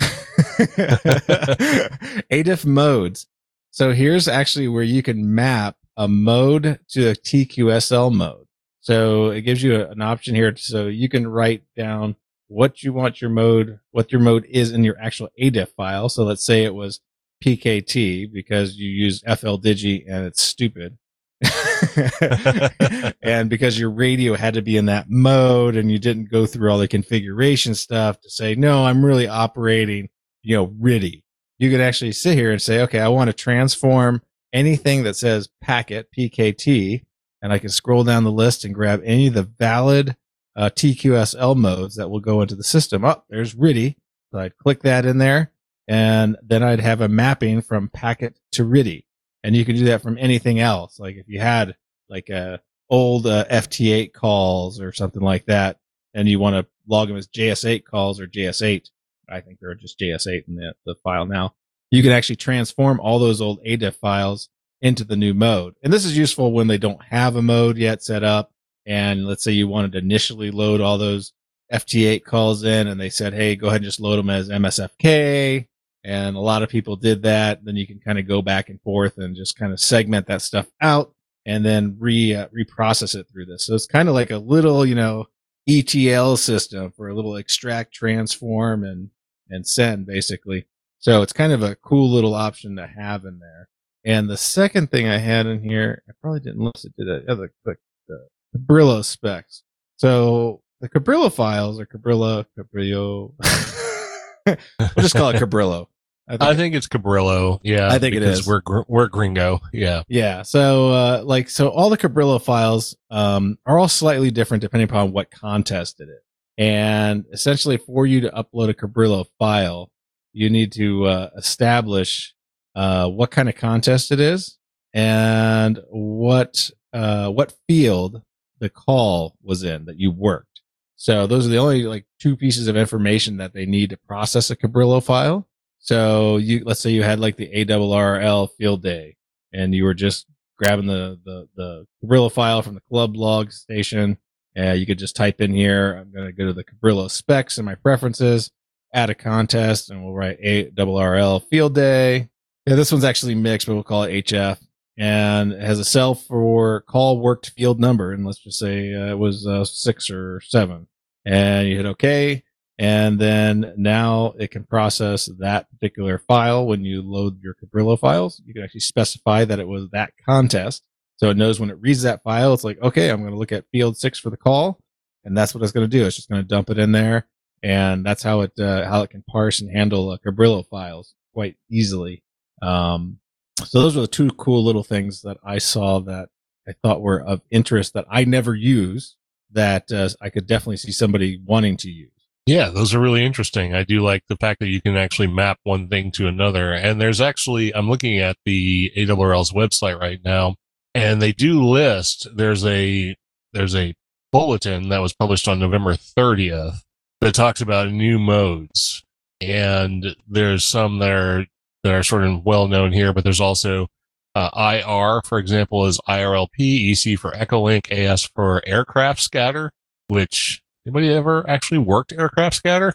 ADIF 2.30 2.64
modes. 2.64 3.26
So 3.70 3.92
here's 3.92 4.26
actually 4.26 4.68
where 4.68 4.82
you 4.82 5.02
can 5.02 5.34
map 5.34 5.76
a 5.96 6.08
mode 6.08 6.80
to 6.90 7.08
a 7.10 7.14
TQSL 7.14 8.12
mode. 8.12 8.46
So 8.80 9.26
it 9.30 9.42
gives 9.42 9.62
you 9.62 9.76
a- 9.76 9.90
an 9.90 10.00
option 10.00 10.34
here. 10.34 10.54
So 10.56 10.86
you 10.86 11.08
can 11.08 11.26
write 11.26 11.62
down 11.76 12.16
what 12.48 12.82
you 12.82 12.92
want 12.92 13.20
your 13.20 13.30
mode, 13.30 13.80
what 13.90 14.12
your 14.12 14.20
mode 14.20 14.46
is 14.46 14.72
in 14.72 14.82
your 14.84 14.96
actual 15.00 15.28
ADIF 15.40 15.68
file. 15.76 16.08
So 16.08 16.24
let's 16.24 16.44
say 16.46 16.64
it 16.64 16.74
was 16.74 17.00
PKT 17.44 18.32
because 18.32 18.76
you 18.76 18.88
use 18.88 19.20
FLDigi 19.22 20.04
and 20.08 20.24
it's 20.24 20.42
stupid. 20.42 20.96
and 23.22 23.50
because 23.50 23.78
your 23.78 23.90
radio 23.90 24.34
had 24.34 24.54
to 24.54 24.62
be 24.62 24.76
in 24.76 24.86
that 24.86 25.06
mode 25.08 25.76
and 25.76 25.90
you 25.90 25.98
didn't 25.98 26.30
go 26.30 26.46
through 26.46 26.70
all 26.70 26.78
the 26.78 26.88
configuration 26.88 27.74
stuff 27.74 28.20
to 28.20 28.30
say, 28.30 28.54
no, 28.54 28.84
I'm 28.84 29.04
really 29.04 29.28
operating, 29.28 30.08
you 30.42 30.56
know, 30.56 30.66
RTTY. 30.66 31.22
You 31.58 31.70
could 31.70 31.80
actually 31.80 32.12
sit 32.12 32.36
here 32.36 32.52
and 32.52 32.60
say, 32.60 32.82
okay, 32.82 33.00
I 33.00 33.08
want 33.08 33.28
to 33.28 33.32
transform 33.32 34.22
anything 34.52 35.04
that 35.04 35.16
says 35.16 35.48
packet 35.60 36.08
PKT 36.16 37.04
and 37.42 37.52
I 37.52 37.58
can 37.58 37.70
scroll 37.70 38.04
down 38.04 38.24
the 38.24 38.30
list 38.32 38.64
and 38.64 38.74
grab 38.74 39.02
any 39.04 39.28
of 39.28 39.34
the 39.34 39.42
valid 39.42 40.16
uh, 40.54 40.70
TQSL 40.70 41.56
modes 41.56 41.96
that 41.96 42.08
will 42.08 42.20
go 42.20 42.42
into 42.42 42.56
the 42.56 42.64
system. 42.64 43.04
Oh, 43.04 43.22
there's 43.28 43.54
RTTY. 43.54 43.96
So 44.32 44.38
I'd 44.38 44.56
click 44.56 44.82
that 44.82 45.06
in 45.06 45.18
there 45.18 45.52
and 45.88 46.36
then 46.42 46.62
I'd 46.62 46.80
have 46.80 47.00
a 47.00 47.08
mapping 47.08 47.62
from 47.62 47.88
packet 47.88 48.38
to 48.52 48.64
RTTY. 48.64 49.04
And 49.44 49.54
you 49.54 49.64
can 49.64 49.76
do 49.76 49.84
that 49.86 50.02
from 50.02 50.18
anything 50.18 50.58
else. 50.58 50.98
Like 50.98 51.16
if 51.16 51.28
you 51.28 51.38
had 51.38 51.76
like 52.08 52.28
a 52.28 52.60
old 52.88 53.26
uh, 53.26 53.44
FT8 53.50 54.12
calls 54.12 54.80
or 54.80 54.92
something 54.92 55.22
like 55.22 55.46
that, 55.46 55.78
and 56.14 56.28
you 56.28 56.38
want 56.38 56.56
to 56.56 56.66
log 56.88 57.08
them 57.08 57.16
as 57.16 57.28
JS8 57.28 57.84
calls 57.84 58.20
or 58.20 58.26
JS8, 58.26 58.88
I 59.28 59.40
think 59.40 59.58
they're 59.60 59.74
just 59.74 59.98
JS8 59.98 60.48
in 60.48 60.56
the, 60.56 60.74
the 60.84 60.94
file 61.02 61.26
now. 61.26 61.54
You 61.90 62.02
can 62.02 62.12
actually 62.12 62.36
transform 62.36 63.00
all 63.00 63.18
those 63.18 63.40
old 63.40 63.60
ADIF 63.64 63.94
files 63.96 64.48
into 64.80 65.04
the 65.04 65.16
new 65.16 65.34
mode. 65.34 65.74
And 65.82 65.92
this 65.92 66.04
is 66.04 66.16
useful 66.16 66.52
when 66.52 66.66
they 66.66 66.78
don't 66.78 67.02
have 67.02 67.36
a 67.36 67.42
mode 67.42 67.76
yet 67.76 68.02
set 68.02 68.24
up. 68.24 68.52
And 68.86 69.26
let's 69.26 69.42
say 69.42 69.52
you 69.52 69.68
wanted 69.68 69.92
to 69.92 69.98
initially 69.98 70.50
load 70.50 70.80
all 70.80 70.98
those 70.98 71.32
FT8 71.72 72.24
calls 72.24 72.62
in 72.62 72.86
and 72.86 73.00
they 73.00 73.10
said, 73.10 73.34
Hey, 73.34 73.56
go 73.56 73.68
ahead 73.68 73.80
and 73.80 73.84
just 73.84 74.00
load 74.00 74.16
them 74.16 74.30
as 74.30 74.48
MSFK. 74.48 75.66
And 76.04 76.36
a 76.36 76.40
lot 76.40 76.62
of 76.62 76.68
people 76.68 76.94
did 76.94 77.22
that. 77.22 77.64
Then 77.64 77.74
you 77.74 77.86
can 77.86 77.98
kind 77.98 78.18
of 78.18 78.28
go 78.28 78.42
back 78.42 78.68
and 78.68 78.80
forth 78.82 79.18
and 79.18 79.34
just 79.34 79.56
kind 79.56 79.72
of 79.72 79.80
segment 79.80 80.28
that 80.28 80.42
stuff 80.42 80.68
out 80.80 81.12
and 81.46 81.64
then 81.64 81.96
re, 81.98 82.34
uh, 82.34 82.48
reprocess 82.48 83.14
it 83.14 83.26
through 83.32 83.46
this. 83.46 83.66
So 83.66 83.74
it's 83.74 83.86
kind 83.86 84.08
of 84.08 84.14
like 84.14 84.30
a 84.30 84.38
little, 84.38 84.84
you 84.84 84.96
know, 84.96 85.26
ETL 85.68 86.36
system 86.36 86.92
for 86.96 87.08
a 87.08 87.14
little 87.14 87.36
extract, 87.36 87.94
transform 87.94 88.84
and, 88.84 89.10
and 89.48 89.66
send 89.66 90.06
basically. 90.06 90.66
So 90.98 91.22
it's 91.22 91.32
kind 91.32 91.52
of 91.52 91.62
a 91.62 91.76
cool 91.76 92.10
little 92.10 92.34
option 92.34 92.76
to 92.76 92.86
have 92.86 93.24
in 93.24 93.38
there. 93.38 93.68
And 94.04 94.28
the 94.28 94.36
second 94.36 94.90
thing 94.90 95.08
I 95.08 95.18
had 95.18 95.46
in 95.46 95.62
here, 95.62 96.02
I 96.08 96.12
probably 96.20 96.40
didn't 96.40 96.60
list 96.60 96.84
it 96.84 96.94
to 96.98 97.04
the 97.04 97.24
other, 97.30 97.52
the, 97.64 97.76
the 98.08 98.26
Cabrillo 98.56 99.04
specs. 99.04 99.62
So 99.96 100.62
the 100.80 100.88
Cabrillo 100.88 101.32
files 101.32 101.80
are 101.80 101.86
Cabrillo, 101.86 102.44
Cabrillo. 102.58 103.34
we'll 104.46 104.56
just 104.98 105.14
call 105.14 105.30
it 105.30 105.36
Cabrillo. 105.36 105.86
I 106.28 106.54
think 106.54 106.74
it's 106.74 106.88
Cabrillo. 106.88 107.60
Yeah, 107.62 107.88
I 107.88 107.98
think 107.98 108.16
it 108.16 108.22
is. 108.22 108.46
We're 108.46 108.60
gr- 108.60 108.80
we're 108.88 109.06
gringo. 109.06 109.60
Yeah, 109.72 110.02
Yeah. 110.08 110.42
So, 110.42 110.90
uh, 110.90 111.22
like, 111.24 111.48
so 111.48 111.68
all 111.68 111.88
the 111.88 111.96
Cabrillo 111.98 112.42
files, 112.42 112.96
um, 113.10 113.58
are 113.64 113.78
all 113.78 113.88
slightly 113.88 114.30
different 114.30 114.60
depending 114.60 114.88
upon 114.88 115.12
what 115.12 115.30
contest 115.30 116.00
it 116.00 116.08
is. 116.08 116.20
And 116.58 117.26
essentially 117.32 117.76
for 117.76 118.06
you 118.06 118.22
to 118.22 118.30
upload 118.30 118.70
a 118.70 118.74
Cabrillo 118.74 119.26
file, 119.38 119.90
you 120.32 120.50
need 120.50 120.72
to, 120.72 121.04
uh, 121.04 121.30
establish, 121.36 122.34
uh, 122.74 123.08
what 123.08 123.30
kind 123.30 123.48
of 123.48 123.54
contest 123.54 124.10
it 124.10 124.18
is 124.20 124.58
and 124.92 125.78
what, 125.90 126.70
uh, 126.92 127.28
what 127.30 127.54
field 127.68 128.22
the 128.58 128.68
call 128.70 129.36
was 129.42 129.62
in 129.62 129.84
that 129.84 129.98
you 130.00 130.10
worked. 130.10 130.62
So 130.96 131.26
those 131.26 131.46
are 131.46 131.50
the 131.50 131.58
only 131.58 131.82
like 131.84 132.06
two 132.18 132.36
pieces 132.36 132.68
of 132.68 132.76
information 132.76 133.36
that 133.36 133.52
they 133.52 133.66
need 133.66 133.90
to 133.90 133.98
process 134.08 134.50
a 134.50 134.56
Cabrillo 134.56 135.02
file. 135.02 135.46
So 135.86 136.38
you, 136.38 136.62
let's 136.64 136.80
say 136.80 136.90
you 136.90 137.04
had 137.04 137.20
like 137.20 137.36
the 137.36 137.48
ARRL 137.48 138.48
field 138.58 138.82
day 138.82 139.16
and 139.52 139.72
you 139.72 139.84
were 139.84 139.94
just 139.94 140.26
grabbing 140.58 140.86
the, 140.86 141.20
the, 141.24 141.48
the 141.54 141.86
Cabrillo 142.02 142.30
file 142.30 142.62
from 142.62 142.74
the 142.74 142.82
club 142.90 143.16
log 143.16 143.52
station. 143.52 144.18
Uh, 144.58 144.72
you 144.72 144.84
could 144.84 144.98
just 144.98 145.14
type 145.14 145.40
in 145.40 145.54
here, 145.54 145.94
I'm 145.94 146.10
going 146.10 146.26
to 146.26 146.32
go 146.32 146.46
to 146.46 146.52
the 146.52 146.64
Cabrillo 146.64 147.08
specs 147.08 147.58
and 147.58 147.64
my 147.64 147.76
preferences, 147.76 148.50
add 148.92 149.10
a 149.10 149.14
contest, 149.14 149.90
and 149.90 150.02
we'll 150.02 150.14
write 150.14 150.40
ARRL 150.40 151.44
field 151.44 151.74
day. 151.74 152.30
Yeah, 152.66 152.74
this 152.74 152.90
one's 152.90 153.04
actually 153.04 153.36
mixed, 153.36 153.68
but 153.68 153.74
we'll 153.74 153.84
call 153.84 154.04
it 154.04 154.26
HF. 154.26 154.58
And 154.98 155.52
it 155.52 155.60
has 155.60 155.78
a 155.78 155.84
cell 155.84 156.14
for 156.14 156.80
call 156.80 157.20
worked 157.20 157.50
field 157.50 157.78
number. 157.78 158.12
And 158.12 158.26
let's 158.26 158.38
just 158.38 158.58
say 158.58 158.92
uh, 158.92 159.12
it 159.12 159.18
was 159.18 159.46
uh, 159.46 159.64
six 159.64 160.10
or 160.10 160.40
seven. 160.40 160.88
And 161.24 161.68
you 161.68 161.76
hit 161.76 161.86
OK. 161.86 162.42
And 162.78 163.18
then 163.18 163.72
now 163.76 164.34
it 164.38 164.50
can 164.50 164.64
process 164.64 165.30
that 165.38 165.70
particular 165.70 166.18
file 166.18 166.66
when 166.66 166.84
you 166.84 167.02
load 167.02 167.42
your 167.42 167.54
Cabrillo 167.54 167.98
files. 167.98 168.42
You 168.44 168.52
can 168.52 168.62
actually 168.62 168.80
specify 168.80 169.44
that 169.46 169.58
it 169.58 169.66
was 169.68 169.88
that 169.90 170.12
contest. 170.26 170.84
So 171.16 171.30
it 171.30 171.38
knows 171.38 171.58
when 171.58 171.70
it 171.70 171.80
reads 171.80 172.02
that 172.02 172.22
file, 172.22 172.52
it's 172.52 172.64
like, 172.64 172.80
okay, 172.82 173.08
I'm 173.08 173.20
going 173.20 173.32
to 173.32 173.38
look 173.38 173.52
at 173.52 173.64
field 173.72 173.96
six 173.96 174.18
for 174.18 174.28
the 174.28 174.36
call. 174.36 174.78
And 175.24 175.36
that's 175.36 175.54
what 175.54 175.62
it's 175.62 175.72
going 175.72 175.88
to 175.88 175.98
do. 175.98 176.04
It's 176.04 176.16
just 176.16 176.28
going 176.28 176.42
to 176.42 176.48
dump 176.48 176.68
it 176.68 176.78
in 176.78 176.92
there. 176.92 177.26
And 177.62 178.04
that's 178.04 178.22
how 178.22 178.42
it, 178.42 178.52
uh, 178.58 178.86
how 178.86 179.02
it 179.02 179.10
can 179.10 179.22
parse 179.22 179.60
and 179.60 179.74
handle 179.74 180.10
uh, 180.10 180.18
Cabrillo 180.18 180.66
files 180.68 181.14
quite 181.32 181.56
easily. 181.70 182.22
Um, 182.60 183.18
so 183.64 183.80
those 183.80 183.96
were 183.96 184.02
the 184.02 184.08
two 184.08 184.30
cool 184.32 184.62
little 184.62 184.84
things 184.84 185.22
that 185.22 185.38
I 185.42 185.58
saw 185.58 186.00
that 186.00 186.28
I 186.68 186.72
thought 186.82 187.00
were 187.00 187.22
of 187.22 187.40
interest 187.50 187.94
that 187.94 188.06
I 188.10 188.24
never 188.24 188.54
use 188.54 189.16
that 189.52 189.90
uh, 189.90 190.10
I 190.20 190.28
could 190.28 190.46
definitely 190.46 190.76
see 190.76 190.92
somebody 190.92 191.40
wanting 191.44 191.76
to 191.78 191.90
use. 191.90 192.10
Yeah, 192.46 192.70
those 192.70 192.94
are 192.94 193.00
really 193.00 193.24
interesting. 193.24 193.74
I 193.74 193.82
do 193.82 194.00
like 194.00 194.22
the 194.28 194.36
fact 194.36 194.60
that 194.60 194.68
you 194.68 194.80
can 194.80 194.96
actually 194.96 195.26
map 195.26 195.58
one 195.64 195.88
thing 195.88 196.12
to 196.12 196.28
another. 196.28 196.72
And 196.72 197.00
there's 197.00 197.20
actually, 197.20 197.74
I'm 197.74 197.90
looking 197.90 198.20
at 198.20 198.36
the 198.44 198.92
ARRL's 198.96 199.52
website 199.52 200.00
right 200.00 200.20
now, 200.24 200.54
and 200.94 201.20
they 201.20 201.32
do 201.32 201.62
list. 201.62 202.28
There's 202.34 202.64
a 202.64 203.16
there's 203.52 203.74
a 203.74 203.94
bulletin 204.32 204.90
that 204.90 204.98
was 204.98 205.12
published 205.12 205.48
on 205.48 205.58
November 205.58 205.94
30th 205.94 206.82
that 207.20 207.34
talks 207.34 207.60
about 207.60 207.90
new 207.90 208.18
modes, 208.18 209.02
and 209.40 210.14
there's 210.28 210.64
some 210.64 211.00
that 211.00 211.10
are 211.10 211.46
that 211.82 211.94
are 211.94 212.02
sort 212.04 212.24
of 212.24 212.44
well 212.44 212.68
known 212.68 212.92
here, 212.92 213.12
but 213.12 213.24
there's 213.24 213.40
also 213.40 213.88
uh, 214.36 214.50
IR, 214.54 215.22
for 215.26 215.38
example, 215.38 215.86
is 215.86 216.00
IRLP, 216.08 216.92
EC 216.92 217.18
for 217.18 217.32
Echolink, 217.32 217.90
AS 217.90 218.24
for 218.24 218.62
aircraft 218.66 219.20
scatter, 219.20 219.72
which 220.08 220.62
anybody 220.86 221.12
ever 221.12 221.48
actually 221.48 221.78
worked 221.78 222.12
aircraft 222.12 222.56
scatter? 222.56 222.94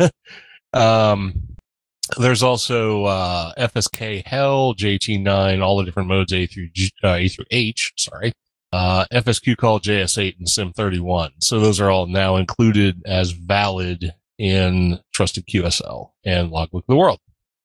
um, 0.72 1.56
there's 2.18 2.42
also 2.42 3.04
uh, 3.04 3.52
FSK 3.58 4.26
Hell, 4.26 4.74
JT9, 4.74 5.62
all 5.62 5.78
the 5.78 5.84
different 5.84 6.08
modes 6.08 6.32
A 6.32 6.46
through 6.46 6.68
G, 6.72 6.92
uh, 7.02 7.14
A 7.14 7.28
through 7.28 7.46
H. 7.50 7.92
Sorry, 7.96 8.32
uh, 8.72 9.04
FSQ 9.12 9.56
call 9.56 9.80
JS8 9.80 10.38
and 10.38 10.46
Sim31. 10.46 11.30
So 11.40 11.60
those 11.60 11.80
are 11.80 11.90
all 11.90 12.06
now 12.06 12.36
included 12.36 13.02
as 13.06 13.32
valid 13.32 14.12
in 14.38 14.98
Trusted 15.12 15.46
QSL 15.46 16.10
and 16.24 16.50
Logbook 16.50 16.84
of 16.84 16.88
the 16.88 16.96
World. 16.96 17.20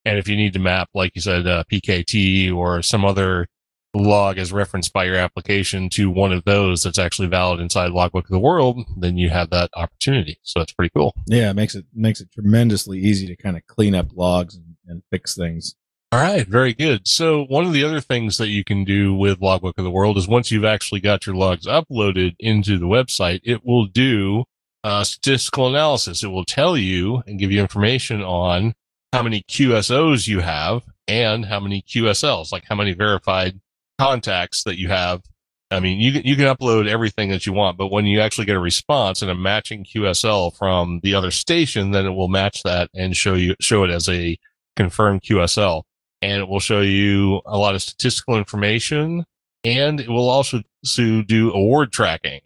And 0.05 0.17
if 0.17 0.27
you 0.27 0.37
need 0.37 0.53
to 0.53 0.59
map, 0.59 0.89
like 0.93 1.13
you 1.15 1.21
said, 1.21 1.47
uh, 1.47 1.63
PKT 1.71 2.53
or 2.55 2.81
some 2.81 3.03
other 3.03 3.47
log 3.93 4.37
is 4.37 4.51
referenced 4.51 4.93
by 4.93 5.05
your 5.05 5.15
application 5.15 5.89
to 5.89 6.09
one 6.09 6.31
of 6.31 6.43
those 6.45 6.83
that's 6.83 6.99
actually 6.99 7.27
valid 7.27 7.59
inside 7.59 7.91
Logbook 7.91 8.25
of 8.25 8.31
the 8.31 8.39
World, 8.39 8.85
then 8.97 9.17
you 9.17 9.29
have 9.29 9.49
that 9.49 9.69
opportunity. 9.75 10.39
So 10.43 10.59
that's 10.59 10.73
pretty 10.73 10.91
cool. 10.95 11.13
Yeah, 11.25 11.49
it 11.49 11.55
makes 11.55 11.75
it 11.75 11.85
makes 11.93 12.21
it 12.21 12.31
tremendously 12.31 12.99
easy 12.99 13.27
to 13.27 13.35
kind 13.35 13.57
of 13.57 13.65
clean 13.67 13.95
up 13.95 14.07
logs 14.15 14.55
and, 14.55 14.75
and 14.87 15.03
fix 15.11 15.35
things. 15.35 15.75
All 16.11 16.21
right, 16.21 16.47
very 16.47 16.73
good. 16.73 17.05
So 17.05 17.43
one 17.45 17.65
of 17.65 17.73
the 17.73 17.83
other 17.83 17.99
things 17.99 18.37
that 18.37 18.47
you 18.47 18.63
can 18.63 18.85
do 18.85 19.13
with 19.13 19.41
Logbook 19.41 19.77
of 19.77 19.83
the 19.83 19.91
World 19.91 20.17
is 20.17 20.25
once 20.25 20.51
you've 20.51 20.63
actually 20.63 21.01
got 21.01 21.25
your 21.25 21.35
logs 21.35 21.65
uploaded 21.65 22.35
into 22.39 22.77
the 22.77 22.85
website, 22.85 23.41
it 23.43 23.65
will 23.65 23.87
do 23.87 24.45
uh, 24.85 25.03
statistical 25.03 25.67
analysis. 25.67 26.23
It 26.23 26.27
will 26.27 26.45
tell 26.45 26.77
you 26.77 27.23
and 27.27 27.37
give 27.37 27.51
you 27.51 27.59
information 27.59 28.21
on 28.21 28.73
how 29.11 29.21
many 29.21 29.43
QSOs 29.49 30.29
you 30.29 30.39
have 30.39 30.83
and 31.09 31.45
how 31.45 31.59
many 31.59 31.81
QSLs, 31.81 32.53
like 32.53 32.63
how 32.69 32.75
many 32.75 32.93
verified 32.93 33.59
contacts 33.99 34.63
that 34.63 34.77
you 34.77 34.89
have. 34.89 35.21
I 35.69 35.79
mean, 35.81 35.99
you 35.99 36.21
you 36.23 36.35
can 36.35 36.45
upload 36.45 36.87
everything 36.87 37.29
that 37.29 37.45
you 37.45 37.51
want, 37.51 37.77
but 37.77 37.91
when 37.91 38.05
you 38.05 38.21
actually 38.21 38.45
get 38.45 38.55
a 38.55 38.59
response 38.59 39.21
and 39.21 39.29
a 39.29 39.35
matching 39.35 39.83
QSL 39.83 40.55
from 40.55 41.01
the 41.03 41.13
other 41.13 41.31
station, 41.31 41.91
then 41.91 42.05
it 42.05 42.11
will 42.11 42.29
match 42.29 42.63
that 42.63 42.89
and 42.95 43.17
show 43.17 43.33
you, 43.33 43.55
show 43.59 43.83
it 43.83 43.89
as 43.89 44.07
a 44.07 44.37
confirmed 44.77 45.23
QSL. 45.23 45.83
And 46.21 46.41
it 46.41 46.47
will 46.47 46.61
show 46.61 46.81
you 46.81 47.41
a 47.45 47.57
lot 47.57 47.75
of 47.75 47.81
statistical 47.81 48.37
information 48.37 49.25
and 49.63 49.99
it 49.99 50.09
will 50.09 50.29
also 50.29 50.61
so 50.83 51.21
do 51.23 51.51
award 51.51 51.91
tracking. 51.91 52.39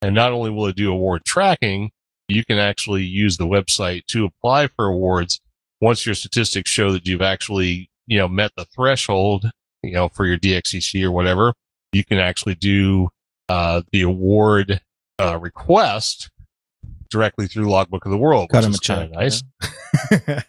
And 0.00 0.14
not 0.14 0.32
only 0.32 0.50
will 0.50 0.66
it 0.66 0.76
do 0.76 0.90
award 0.90 1.24
tracking, 1.24 1.90
you 2.28 2.44
can 2.44 2.58
actually 2.58 3.04
use 3.04 3.36
the 3.36 3.46
website 3.46 4.06
to 4.06 4.24
apply 4.24 4.68
for 4.68 4.86
awards 4.86 5.40
once 5.80 6.06
your 6.06 6.14
statistics 6.14 6.70
show 6.70 6.92
that 6.92 7.06
you've 7.06 7.22
actually, 7.22 7.90
you 8.06 8.18
know, 8.18 8.28
met 8.28 8.52
the 8.56 8.64
threshold, 8.64 9.50
you 9.82 9.92
know, 9.92 10.08
for 10.08 10.26
your 10.26 10.38
DXCC 10.38 11.02
or 11.04 11.10
whatever, 11.10 11.54
you 11.92 12.04
can 12.04 12.18
actually 12.18 12.54
do 12.54 13.08
uh, 13.48 13.82
the 13.92 14.02
award 14.02 14.80
uh, 15.18 15.38
request 15.38 16.30
directly 17.10 17.46
through 17.46 17.64
Logbook 17.68 18.04
of 18.06 18.10
the 18.10 18.16
World, 18.16 18.48
Cut 18.50 18.64
which 18.64 18.70
is 18.74 18.76
a 18.76 18.80
kind 18.80 19.02
of 19.04 19.10
nice. 19.12 19.42
yeah. 20.10 20.42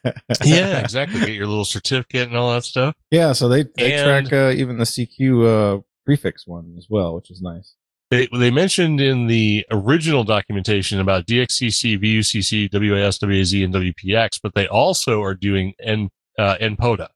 Yeah, 0.44 0.80
exactly. 0.84 1.20
Get 1.20 1.30
your 1.32 1.48
little 1.48 1.66
certificate 1.66 2.28
and 2.30 2.38
all 2.38 2.54
that 2.54 2.64
stuff. 2.64 2.96
Yeah, 3.12 3.34
so 3.34 3.50
they, 3.50 3.66
they 3.78 3.94
And- 3.94 4.28
track 4.28 4.34
uh, 4.34 4.52
even 4.52 4.78
the 4.78 4.86
CQ 4.86 5.78
uh, 5.80 5.82
prefix 6.06 6.48
one 6.48 6.76
as 6.78 6.88
well, 6.90 7.16
which 7.16 7.30
is 7.32 7.42
nice. 7.42 7.76
They, 8.12 8.28
they 8.32 8.52
mentioned 8.52 9.02
in 9.02 9.26
the 9.28 9.66
original 9.72 10.24
documentation 10.24 11.00
about 11.00 11.26
DXCC, 11.26 12.00
VUCC, 12.00 12.70
WAS, 12.72 13.18
WAZ, 13.18 13.64
and 13.66 13.74
WPX, 13.74 14.40
but 14.44 14.54
they 14.54 14.68
also 14.68 15.22
are 15.24 15.34
doing 15.34 15.74
N, 15.82 16.10
uh, 16.38 16.56
NPOTA. 16.62 17.08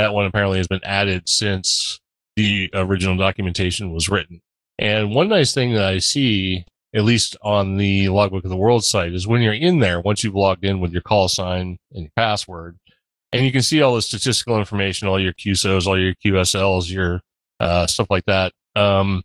That 0.00 0.14
one 0.14 0.24
apparently 0.24 0.56
has 0.56 0.66
been 0.66 0.80
added 0.82 1.28
since 1.28 2.00
the 2.34 2.70
original 2.72 3.18
documentation 3.18 3.92
was 3.92 4.08
written. 4.08 4.40
And 4.78 5.14
one 5.14 5.28
nice 5.28 5.52
thing 5.52 5.74
that 5.74 5.84
I 5.84 5.98
see, 5.98 6.64
at 6.94 7.04
least 7.04 7.36
on 7.42 7.76
the 7.76 8.08
Logbook 8.08 8.44
of 8.44 8.48
the 8.48 8.56
World 8.56 8.82
site, 8.82 9.12
is 9.12 9.26
when 9.26 9.42
you're 9.42 9.52
in 9.52 9.80
there, 9.80 10.00
once 10.00 10.24
you've 10.24 10.34
logged 10.34 10.64
in 10.64 10.80
with 10.80 10.92
your 10.92 11.02
call 11.02 11.28
sign 11.28 11.76
and 11.92 12.04
your 12.04 12.12
password, 12.16 12.78
and 13.30 13.44
you 13.44 13.52
can 13.52 13.60
see 13.60 13.82
all 13.82 13.94
the 13.94 14.00
statistical 14.00 14.58
information, 14.58 15.06
all 15.06 15.20
your 15.20 15.34
QSOs, 15.34 15.86
all 15.86 16.00
your 16.00 16.14
QSLs, 16.24 16.90
your 16.90 17.20
uh, 17.60 17.86
stuff 17.86 18.06
like 18.08 18.24
that. 18.24 18.54
Um, 18.76 19.22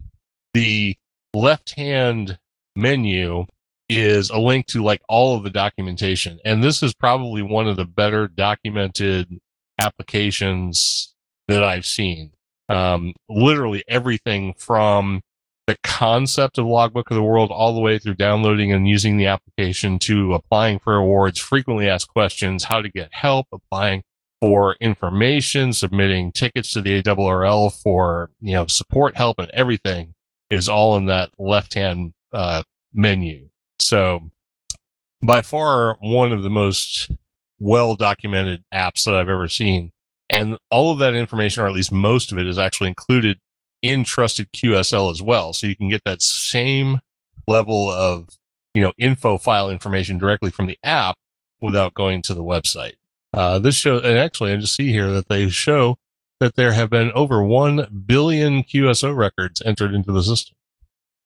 the 0.53 0.97
left 1.33 1.69
hand 1.69 2.37
menu 2.75 3.45
is 3.87 4.29
a 4.29 4.37
link 4.37 4.65
to 4.65 4.83
like 4.83 5.01
all 5.07 5.37
of 5.37 5.43
the 5.43 5.49
documentation. 5.49 6.37
And 6.43 6.61
this 6.61 6.83
is 6.83 6.93
probably 6.93 7.43
one 7.43 7.65
of 7.65 7.77
the 7.77 7.85
better 7.85 8.27
documented 8.27 9.39
applications 9.79 11.13
that 11.47 11.63
I've 11.63 11.85
seen. 11.85 12.31
Um, 12.67 13.13
literally 13.29 13.83
everything 13.87 14.55
from 14.57 15.21
the 15.67 15.77
concept 15.83 16.57
of 16.57 16.65
Logbook 16.65 17.09
of 17.09 17.15
the 17.15 17.23
World 17.23 17.51
all 17.51 17.73
the 17.73 17.81
way 17.81 17.97
through 17.97 18.15
downloading 18.15 18.71
and 18.71 18.87
using 18.87 19.17
the 19.17 19.27
application 19.27 19.97
to 19.99 20.33
applying 20.33 20.79
for 20.79 20.95
awards, 20.95 21.39
frequently 21.39 21.89
asked 21.89 22.09
questions, 22.09 22.65
how 22.65 22.81
to 22.81 22.89
get 22.89 23.09
help, 23.11 23.47
applying 23.51 24.03
for 24.41 24.75
information, 24.79 25.73
submitting 25.73 26.31
tickets 26.31 26.71
to 26.71 26.81
the 26.81 27.01
ARRL 27.01 27.73
for, 27.81 28.29
you 28.41 28.53
know, 28.53 28.67
support 28.67 29.15
help 29.17 29.39
and 29.39 29.49
everything 29.51 30.13
is 30.51 30.69
all 30.69 30.97
in 30.97 31.05
that 31.07 31.31
left 31.39 31.73
hand 31.73 32.13
uh, 32.31 32.61
menu. 32.93 33.49
So 33.79 34.29
by 35.23 35.41
far 35.41 35.97
one 35.99 36.31
of 36.31 36.43
the 36.43 36.49
most 36.49 37.11
well 37.59 37.95
documented 37.95 38.63
apps 38.73 39.05
that 39.05 39.15
I've 39.15 39.29
ever 39.29 39.47
seen. 39.47 39.91
And 40.29 40.57
all 40.71 40.91
of 40.91 40.99
that 40.99 41.13
information, 41.13 41.63
or 41.63 41.67
at 41.67 41.73
least 41.73 41.91
most 41.91 42.31
of 42.31 42.37
it, 42.37 42.47
is 42.47 42.57
actually 42.57 42.89
included 42.89 43.39
in 43.81 44.03
trusted 44.03 44.51
QSL 44.51 45.11
as 45.11 45.21
well. 45.21 45.53
So 45.53 45.67
you 45.67 45.75
can 45.75 45.89
get 45.89 46.01
that 46.05 46.21
same 46.21 46.99
level 47.47 47.89
of, 47.89 48.29
you 48.73 48.81
know, 48.81 48.93
info 48.97 49.37
file 49.37 49.69
information 49.69 50.17
directly 50.17 50.49
from 50.49 50.65
the 50.65 50.79
app 50.83 51.15
without 51.61 51.93
going 51.93 52.21
to 52.23 52.33
the 52.33 52.43
website. 52.43 52.93
Uh, 53.33 53.59
this 53.59 53.75
show, 53.75 53.97
and 53.97 54.17
actually, 54.17 54.53
I 54.53 54.57
just 54.57 54.75
see 54.75 54.91
here 54.91 55.11
that 55.11 55.27
they 55.27 55.49
show 55.49 55.97
that 56.39 56.55
there 56.55 56.73
have 56.73 56.89
been 56.89 57.11
over 57.11 57.43
1 57.43 58.03
billion 58.05 58.63
QSO 58.63 59.15
records 59.15 59.61
entered 59.63 59.93
into 59.93 60.11
the 60.11 60.23
system. 60.23 60.55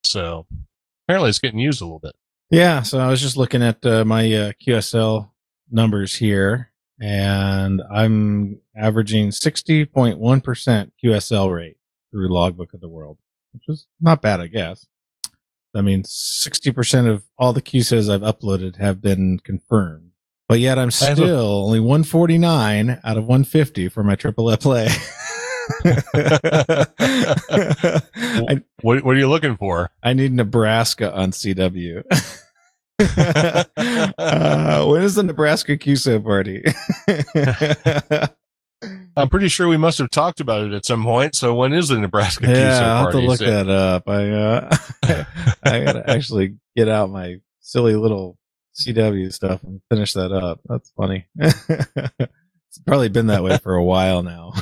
So 0.04 0.46
apparently 1.06 1.30
it's 1.30 1.38
getting 1.38 1.58
used 1.58 1.80
a 1.80 1.84
little 1.84 1.98
bit. 1.98 2.14
Yeah, 2.50 2.82
so 2.82 2.98
I 2.98 3.08
was 3.08 3.20
just 3.20 3.36
looking 3.36 3.62
at 3.62 3.84
uh, 3.86 4.04
my 4.04 4.24
uh, 4.32 4.52
QSL 4.64 5.30
numbers 5.70 6.16
here, 6.16 6.70
and 7.00 7.80
I'm 7.92 8.60
averaging 8.76 9.28
60.1% 9.30 10.90
QSL 11.02 11.54
rate 11.54 11.76
through 12.10 12.28
Logbook 12.32 12.74
of 12.74 12.80
the 12.80 12.88
World, 12.88 13.18
which 13.52 13.64
is 13.68 13.86
not 14.00 14.22
bad, 14.22 14.40
I 14.40 14.46
guess. 14.48 14.86
I 15.74 15.82
mean, 15.82 16.02
60% 16.02 17.08
of 17.08 17.22
all 17.38 17.52
the 17.52 17.62
QSOs 17.62 18.12
I've 18.12 18.22
uploaded 18.22 18.76
have 18.76 19.00
been 19.00 19.38
confirmed, 19.38 20.10
but 20.48 20.58
yet 20.58 20.78
I'm 20.78 20.90
I 21.00 21.04
have 21.04 21.18
a- 21.18 21.22
still 21.22 21.64
only 21.64 21.80
149 21.80 23.00
out 23.04 23.16
of 23.16 23.24
150 23.24 23.88
for 23.88 24.02
my 24.02 24.16
triple 24.16 24.54
play. 24.56 24.88
I, 26.98 28.62
What, 28.82 29.04
what 29.04 29.14
are 29.14 29.18
you 29.18 29.28
looking 29.28 29.56
for? 29.56 29.90
I 30.02 30.12
need 30.14 30.32
Nebraska 30.32 31.14
on 31.14 31.30
CW. 31.30 32.02
uh, 33.00 34.84
when 34.86 35.02
is 35.02 35.14
the 35.14 35.22
Nebraska 35.22 35.76
QSO 35.76 36.22
party? 36.22 36.62
I'm 39.16 39.28
pretty 39.28 39.48
sure 39.48 39.68
we 39.68 39.76
must 39.76 39.98
have 39.98 40.10
talked 40.10 40.40
about 40.40 40.64
it 40.64 40.72
at 40.72 40.86
some 40.86 41.02
point. 41.02 41.34
So 41.34 41.54
when 41.54 41.72
is 41.72 41.88
the 41.88 41.98
Nebraska 41.98 42.46
yeah, 42.46 42.54
QSO 42.54 42.82
I'll 42.82 43.02
have 43.04 43.12
to 43.12 43.18
look 43.18 43.38
So- 43.38 43.44
that 43.46 43.68
up. 43.68 44.08
I 44.08 44.30
uh, 44.30 44.76
I 45.64 45.84
gotta 45.84 46.08
actually 46.08 46.56
get 46.76 46.88
out 46.88 47.10
my 47.10 47.36
silly 47.60 47.94
little 47.94 48.38
CW 48.74 49.32
stuff 49.32 49.62
and 49.64 49.80
finish 49.90 50.12
that 50.14 50.32
up. 50.32 50.60
That's 50.66 50.90
funny. 50.96 51.26
it's 51.36 52.78
probably 52.86 53.08
been 53.08 53.26
that 53.26 53.42
way 53.42 53.58
for 53.58 53.74
a 53.74 53.84
while 53.84 54.22
now. 54.22 54.52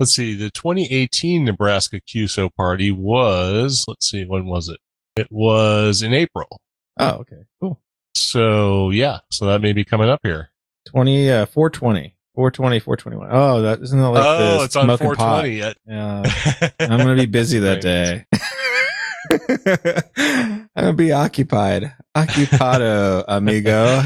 let's 0.00 0.12
see, 0.12 0.34
the 0.34 0.50
2018 0.50 1.44
Nebraska 1.44 2.00
QSO 2.00 2.52
party 2.54 2.90
was, 2.90 3.84
let's 3.86 4.10
see, 4.10 4.24
when 4.24 4.46
was 4.46 4.68
it? 4.68 4.80
It 5.16 5.28
was 5.30 6.02
in 6.02 6.12
April. 6.12 6.60
Oh, 6.98 7.10
okay, 7.20 7.44
cool. 7.60 7.80
So 8.14 8.90
yeah, 8.90 9.20
so 9.30 9.46
that 9.46 9.60
may 9.60 9.72
be 9.72 9.84
coming 9.84 10.08
up 10.08 10.20
here. 10.22 10.50
20, 10.86 11.30
uh, 11.30 11.46
420, 11.46 12.14
420, 12.34 12.80
421. 12.80 13.28
Oh, 13.32 13.62
that 13.62 13.80
isn't 13.80 13.98
that 13.98 14.08
like 14.10 14.24
oh, 14.24 14.64
it's 14.64 14.76
on 14.76 14.84
smoking 14.84 15.14
pot? 15.14 15.44
420 15.44 15.56
yet. 15.56 15.76
Yeah. 15.86 16.70
I'm 16.80 16.98
gonna 16.98 17.16
be 17.16 17.26
busy 17.26 17.58
that 17.60 17.80
day. 17.80 18.26
I'm 20.16 20.68
gonna 20.76 20.92
be 20.92 21.12
occupied. 21.12 21.92
Occupado, 22.16 23.24
amigo. 23.28 24.02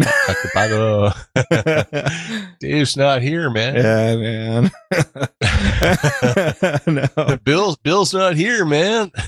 Ocupado. 0.00 1.14
Dave's 2.60 2.96
not 2.96 3.22
here, 3.22 3.50
man. 3.50 3.76
yeah, 3.76 4.16
man. 4.16 4.70
no. 6.86 7.36
Bill's 7.44 7.76
Bill's 7.76 8.14
not 8.14 8.36
here, 8.36 8.64
man. 8.64 9.10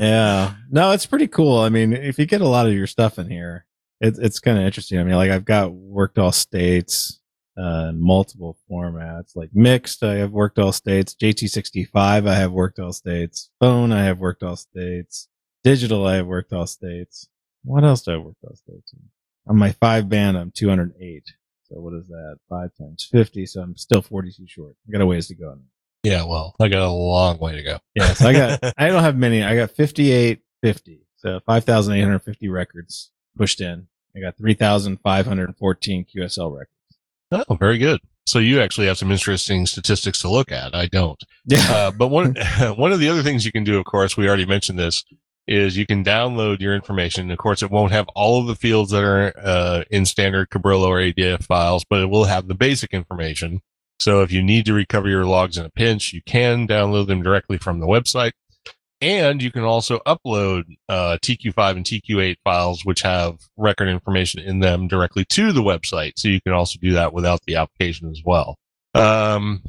Yeah. 0.00 0.54
No, 0.70 0.90
it's 0.92 1.06
pretty 1.06 1.28
cool. 1.28 1.58
I 1.58 1.68
mean, 1.68 1.92
if 1.92 2.18
you 2.18 2.26
get 2.26 2.40
a 2.40 2.48
lot 2.48 2.66
of 2.66 2.72
your 2.72 2.86
stuff 2.86 3.18
in 3.18 3.30
here, 3.30 3.66
it, 4.00 4.16
it's 4.18 4.40
kind 4.40 4.58
of 4.58 4.64
interesting. 4.64 4.98
I 4.98 5.04
mean, 5.04 5.14
like 5.14 5.30
I've 5.30 5.44
got 5.44 5.72
worked 5.72 6.18
all 6.18 6.32
states, 6.32 7.20
uh, 7.56 7.92
multiple 7.94 8.56
formats, 8.70 9.36
like 9.36 9.50
mixed. 9.52 10.02
I 10.02 10.14
have 10.14 10.32
worked 10.32 10.58
all 10.58 10.72
states. 10.72 11.14
JT65, 11.14 12.26
I 12.26 12.34
have 12.34 12.52
worked 12.52 12.78
all 12.78 12.92
states. 12.92 13.50
Phone, 13.60 13.92
I 13.92 14.04
have 14.04 14.18
worked 14.18 14.42
all 14.42 14.56
states. 14.56 15.28
Digital, 15.62 16.06
I 16.06 16.16
have 16.16 16.26
worked 16.26 16.52
all 16.52 16.66
states. 16.66 17.28
What 17.64 17.84
else 17.84 18.02
do 18.02 18.12
I 18.12 18.16
work 18.16 18.36
all 18.42 18.56
states 18.56 18.92
in? 18.92 19.00
On 19.46 19.56
my 19.56 19.72
five 19.72 20.08
band, 20.08 20.36
I'm 20.38 20.52
208. 20.52 21.24
So 21.64 21.80
what 21.80 21.94
is 21.94 22.08
that? 22.08 22.38
Five 22.48 22.70
times 22.78 23.08
50. 23.10 23.46
So 23.46 23.62
I'm 23.62 23.76
still 23.76 24.02
42 24.02 24.46
short. 24.46 24.74
I 24.88 24.92
got 24.92 25.00
a 25.00 25.06
ways 25.06 25.28
to 25.28 25.34
go. 25.34 25.58
Yeah, 26.02 26.24
well, 26.24 26.56
I 26.60 26.68
got 26.68 26.82
a 26.82 26.90
long 26.90 27.38
way 27.38 27.56
to 27.56 27.62
go. 27.62 27.78
Yeah, 27.94 28.12
so 28.14 28.28
I 28.28 28.32
got 28.32 28.74
I 28.76 28.88
don't 28.88 29.02
have 29.02 29.16
many. 29.16 29.42
I 29.42 29.54
got 29.54 29.70
5850. 29.70 31.06
So 31.16 31.40
5850 31.46 32.48
records 32.48 33.10
pushed 33.36 33.60
in. 33.60 33.86
I 34.16 34.20
got 34.20 34.36
3514 34.36 36.06
QSL 36.14 36.52
records. 36.52 37.46
Oh, 37.48 37.54
very 37.54 37.78
good. 37.78 38.00
So 38.26 38.38
you 38.38 38.60
actually 38.60 38.86
have 38.86 38.98
some 38.98 39.10
interesting 39.10 39.66
statistics 39.66 40.20
to 40.20 40.28
look 40.28 40.52
at. 40.52 40.74
I 40.74 40.86
don't. 40.86 41.22
Yeah. 41.46 41.64
Uh, 41.70 41.90
but 41.90 42.08
one 42.08 42.34
one 42.76 42.92
of 42.92 43.00
the 43.00 43.08
other 43.08 43.22
things 43.22 43.44
you 43.44 43.52
can 43.52 43.64
do, 43.64 43.78
of 43.78 43.84
course, 43.84 44.16
we 44.16 44.26
already 44.26 44.46
mentioned 44.46 44.78
this, 44.78 45.04
is 45.46 45.76
you 45.76 45.86
can 45.86 46.04
download 46.04 46.60
your 46.60 46.74
information. 46.74 47.30
Of 47.30 47.38
course, 47.38 47.62
it 47.62 47.70
won't 47.70 47.92
have 47.92 48.08
all 48.14 48.40
of 48.40 48.46
the 48.46 48.54
fields 48.54 48.90
that 48.90 49.04
are 49.04 49.32
uh, 49.38 49.84
in 49.90 50.06
standard 50.06 50.50
Cabrillo 50.50 50.88
or 50.88 50.98
ADIF 50.98 51.44
files, 51.44 51.84
but 51.88 52.00
it 52.00 52.10
will 52.10 52.24
have 52.24 52.48
the 52.48 52.54
basic 52.54 52.92
information. 52.92 53.60
So 53.98 54.22
if 54.22 54.32
you 54.32 54.42
need 54.42 54.66
to 54.66 54.72
recover 54.72 55.08
your 55.08 55.24
logs 55.24 55.56
in 55.56 55.64
a 55.64 55.70
pinch, 55.70 56.12
you 56.12 56.22
can 56.26 56.66
download 56.66 57.06
them 57.06 57.22
directly 57.22 57.58
from 57.58 57.80
the 57.80 57.86
website. 57.86 58.32
And 59.00 59.42
you 59.42 59.50
can 59.50 59.64
also 59.64 59.98
upload 60.06 60.62
uh, 60.88 61.18
TQ5 61.22 61.76
and 61.76 61.84
TQ8 61.84 62.36
files, 62.44 62.84
which 62.84 63.02
have 63.02 63.38
record 63.56 63.88
information 63.88 64.40
in 64.40 64.60
them 64.60 64.86
directly 64.86 65.24
to 65.30 65.52
the 65.52 65.62
website. 65.62 66.12
So 66.16 66.28
you 66.28 66.40
can 66.40 66.52
also 66.52 66.78
do 66.80 66.92
that 66.92 67.12
without 67.12 67.40
the 67.46 67.56
application 67.56 68.10
as 68.10 68.22
well. 68.24 68.58
Um, 68.94 69.62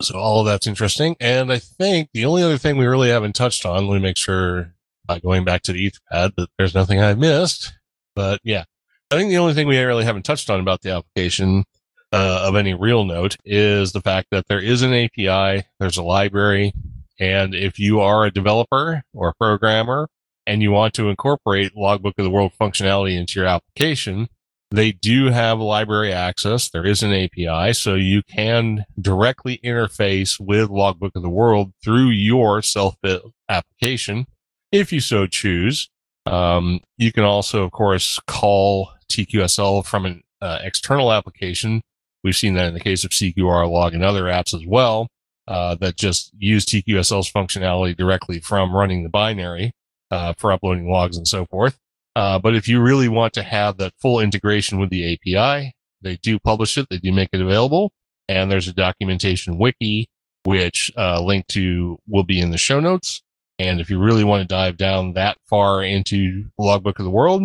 so 0.00 0.16
all 0.16 0.40
of 0.40 0.46
that's 0.46 0.68
interesting. 0.68 1.16
And 1.20 1.52
I 1.52 1.58
think 1.58 2.10
the 2.14 2.24
only 2.24 2.42
other 2.42 2.58
thing 2.58 2.76
we 2.76 2.86
really 2.86 3.10
haven't 3.10 3.34
touched 3.34 3.66
on, 3.66 3.86
let 3.86 3.94
me 3.94 4.00
make 4.00 4.16
sure 4.16 4.74
by 5.06 5.18
going 5.18 5.44
back 5.44 5.62
to 5.62 5.72
the 5.72 5.90
Etherpad 5.90 6.36
that 6.36 6.48
there's 6.56 6.74
nothing 6.74 7.00
I 7.00 7.14
missed. 7.14 7.72
But 8.14 8.40
yeah, 8.44 8.64
I 9.10 9.16
think 9.16 9.30
the 9.30 9.38
only 9.38 9.54
thing 9.54 9.66
we 9.66 9.78
really 9.78 10.04
haven't 10.04 10.24
touched 10.24 10.50
on 10.50 10.60
about 10.60 10.82
the 10.82 10.92
application 10.92 11.64
uh, 12.12 12.44
of 12.46 12.56
any 12.56 12.74
real 12.74 13.04
note 13.04 13.36
is 13.44 13.92
the 13.92 14.00
fact 14.00 14.28
that 14.30 14.46
there 14.48 14.60
is 14.60 14.82
an 14.82 14.92
API, 14.92 15.66
there's 15.78 15.96
a 15.96 16.02
library, 16.02 16.72
and 17.18 17.54
if 17.54 17.78
you 17.78 18.00
are 18.00 18.24
a 18.24 18.30
developer 18.30 19.02
or 19.12 19.28
a 19.28 19.34
programmer 19.34 20.08
and 20.46 20.62
you 20.62 20.72
want 20.72 20.94
to 20.94 21.10
incorporate 21.10 21.76
Logbook 21.76 22.14
of 22.18 22.24
the 22.24 22.30
World 22.30 22.52
functionality 22.58 23.16
into 23.16 23.38
your 23.38 23.48
application, 23.48 24.28
they 24.70 24.92
do 24.92 25.26
have 25.26 25.58
library 25.58 26.12
access. 26.12 26.70
There 26.70 26.86
is 26.86 27.02
an 27.02 27.12
API, 27.12 27.72
so 27.72 27.94
you 27.94 28.22
can 28.22 28.84
directly 29.00 29.58
interface 29.64 30.38
with 30.40 30.70
Logbook 30.70 31.12
of 31.16 31.22
the 31.22 31.28
World 31.28 31.72
through 31.82 32.10
your 32.10 32.62
self-built 32.62 33.32
application, 33.48 34.26
if 34.72 34.92
you 34.92 35.00
so 35.00 35.26
choose. 35.26 35.90
Um, 36.26 36.80
you 36.96 37.12
can 37.12 37.24
also, 37.24 37.64
of 37.64 37.72
course, 37.72 38.20
call 38.26 38.92
TQSL 39.10 39.84
from 39.84 40.06
an 40.06 40.22
uh, 40.40 40.60
external 40.62 41.12
application. 41.12 41.82
We've 42.22 42.36
seen 42.36 42.54
that 42.54 42.68
in 42.68 42.74
the 42.74 42.80
case 42.80 43.04
of 43.04 43.10
CQR 43.10 43.70
log 43.70 43.94
and 43.94 44.04
other 44.04 44.24
apps 44.24 44.54
as 44.54 44.66
well, 44.66 45.08
uh, 45.48 45.74
that 45.76 45.96
just 45.96 46.32
use 46.38 46.64
TQSL's 46.64 47.30
functionality 47.30 47.96
directly 47.96 48.40
from 48.40 48.74
running 48.74 49.02
the 49.02 49.08
binary 49.08 49.72
uh, 50.10 50.34
for 50.38 50.52
uploading 50.52 50.90
logs 50.90 51.16
and 51.16 51.26
so 51.26 51.46
forth. 51.46 51.78
Uh, 52.16 52.38
but 52.38 52.54
if 52.54 52.68
you 52.68 52.80
really 52.80 53.08
want 53.08 53.32
to 53.32 53.42
have 53.42 53.76
that 53.78 53.94
full 54.00 54.20
integration 54.20 54.78
with 54.78 54.90
the 54.90 55.14
API, 55.14 55.72
they 56.02 56.16
do 56.16 56.38
publish 56.38 56.76
it. 56.76 56.86
They 56.90 56.98
do 56.98 57.12
make 57.12 57.30
it 57.32 57.40
available. 57.40 57.92
And 58.28 58.50
there's 58.50 58.68
a 58.68 58.72
documentation 58.72 59.58
wiki, 59.58 60.08
which 60.44 60.90
uh, 60.96 61.20
link 61.20 61.46
to 61.48 61.98
will 62.06 62.24
be 62.24 62.40
in 62.40 62.50
the 62.50 62.58
show 62.58 62.80
notes. 62.80 63.22
And 63.58 63.80
if 63.80 63.90
you 63.90 63.98
really 63.98 64.24
want 64.24 64.40
to 64.42 64.46
dive 64.46 64.76
down 64.76 65.12
that 65.14 65.36
far 65.46 65.82
into 65.82 66.44
the 66.56 66.64
logbook 66.64 66.98
of 66.98 67.04
the 67.04 67.10
world 67.10 67.42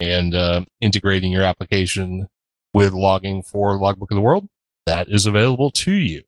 and 0.00 0.34
uh, 0.34 0.64
integrating 0.80 1.32
your 1.32 1.42
application 1.42 2.28
with 2.74 2.92
logging 2.92 3.42
for 3.42 3.78
logbook 3.78 4.10
of 4.10 4.16
the 4.16 4.20
world, 4.20 4.46
that 4.86 5.08
is 5.08 5.24
available 5.24 5.70
to 5.70 5.92
you. 5.92 6.22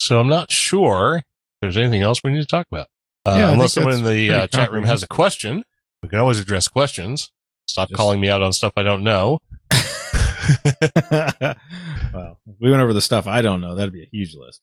So 0.00 0.18
I'm 0.20 0.28
not 0.28 0.50
sure 0.50 1.16
if 1.18 1.24
there's 1.60 1.76
anything 1.76 2.00
else 2.02 2.22
we 2.24 2.30
need 2.32 2.40
to 2.40 2.46
talk 2.46 2.66
about. 2.70 2.86
Uh, 3.26 3.34
Yeah, 3.38 3.50
unless 3.52 3.72
someone 3.74 3.94
in 3.94 4.04
the 4.04 4.30
uh, 4.30 4.46
chat 4.46 4.70
room 4.72 4.84
has 4.84 5.02
a 5.02 5.08
question, 5.08 5.64
we 6.02 6.08
can 6.08 6.18
always 6.20 6.38
address 6.40 6.68
questions. 6.68 7.30
Stop 7.66 7.88
Just- 7.88 7.96
calling 7.96 8.20
me 8.20 8.30
out 8.30 8.40
on 8.42 8.52
stuff 8.52 8.72
I 8.76 8.82
don't 8.84 9.02
know. 9.04 9.38
well, 11.10 12.38
we 12.60 12.70
went 12.70 12.82
over 12.82 12.92
the 12.92 13.00
stuff 13.00 13.26
I 13.26 13.42
don't 13.42 13.60
know, 13.60 13.74
that'd 13.74 13.92
be 13.92 14.02
a 14.04 14.08
huge 14.12 14.34
list. 14.36 14.60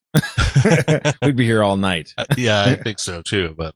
We'd 1.22 1.36
be 1.36 1.45
here 1.45 1.64
all 1.64 1.78
night. 1.78 2.14
Uh, 2.18 2.26
yeah, 2.38 2.64
I 2.64 2.76
think 2.84 2.99
so 2.99 3.22
too. 3.22 3.54
But 3.58 3.76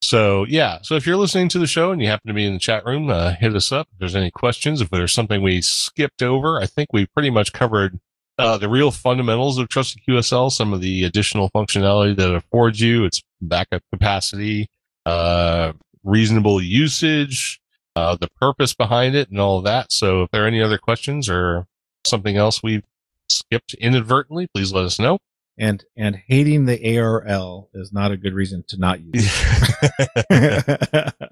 so 0.00 0.44
yeah, 0.48 0.78
so 0.82 0.94
if 0.94 1.06
you're 1.06 1.16
listening 1.16 1.48
to 1.50 1.58
the 1.58 1.66
show 1.66 1.90
and 1.90 2.00
you 2.00 2.08
happen 2.08 2.28
to 2.28 2.34
be 2.34 2.46
in 2.46 2.52
the 2.54 2.58
chat 2.58 2.84
room, 2.86 3.10
uh, 3.10 3.32
hit 3.32 3.54
us 3.54 3.72
up. 3.72 3.88
If 3.92 3.98
there's 3.98 4.16
any 4.16 4.30
questions, 4.30 4.80
if 4.80 4.90
there's 4.90 5.12
something 5.12 5.42
we 5.42 5.60
skipped 5.60 6.22
over, 6.22 6.60
I 6.60 6.66
think 6.66 6.92
we 6.92 7.06
pretty 7.06 7.30
much 7.30 7.52
covered 7.52 7.98
uh, 8.38 8.56
the 8.56 8.68
real 8.68 8.90
fundamentals 8.90 9.58
of 9.58 9.68
Trusted 9.68 10.02
QSL. 10.08 10.52
Some 10.52 10.72
of 10.72 10.80
the 10.80 11.04
additional 11.04 11.50
functionality 11.50 12.16
that 12.16 12.30
it 12.30 12.36
affords 12.36 12.80
you, 12.80 13.04
its 13.04 13.22
backup 13.40 13.82
capacity, 13.92 14.68
uh, 15.04 15.72
reasonable 16.04 16.62
usage, 16.62 17.60
uh, 17.96 18.16
the 18.16 18.28
purpose 18.40 18.74
behind 18.74 19.16
it, 19.16 19.30
and 19.30 19.40
all 19.40 19.58
of 19.58 19.64
that. 19.64 19.92
So 19.92 20.22
if 20.22 20.30
there 20.30 20.44
are 20.44 20.48
any 20.48 20.62
other 20.62 20.78
questions 20.78 21.28
or 21.28 21.66
something 22.06 22.36
else 22.36 22.62
we've 22.62 22.84
skipped 23.28 23.74
inadvertently, 23.74 24.46
please 24.54 24.72
let 24.72 24.84
us 24.84 25.00
know. 25.00 25.18
And 25.58 25.84
and 25.96 26.14
hating 26.14 26.66
the 26.66 26.98
ARL 26.98 27.68
is 27.74 27.92
not 27.92 28.12
a 28.12 28.16
good 28.16 28.32
reason 28.34 28.64
to 28.68 28.76
not 28.78 29.00
use 29.00 29.28
it. 30.30 31.14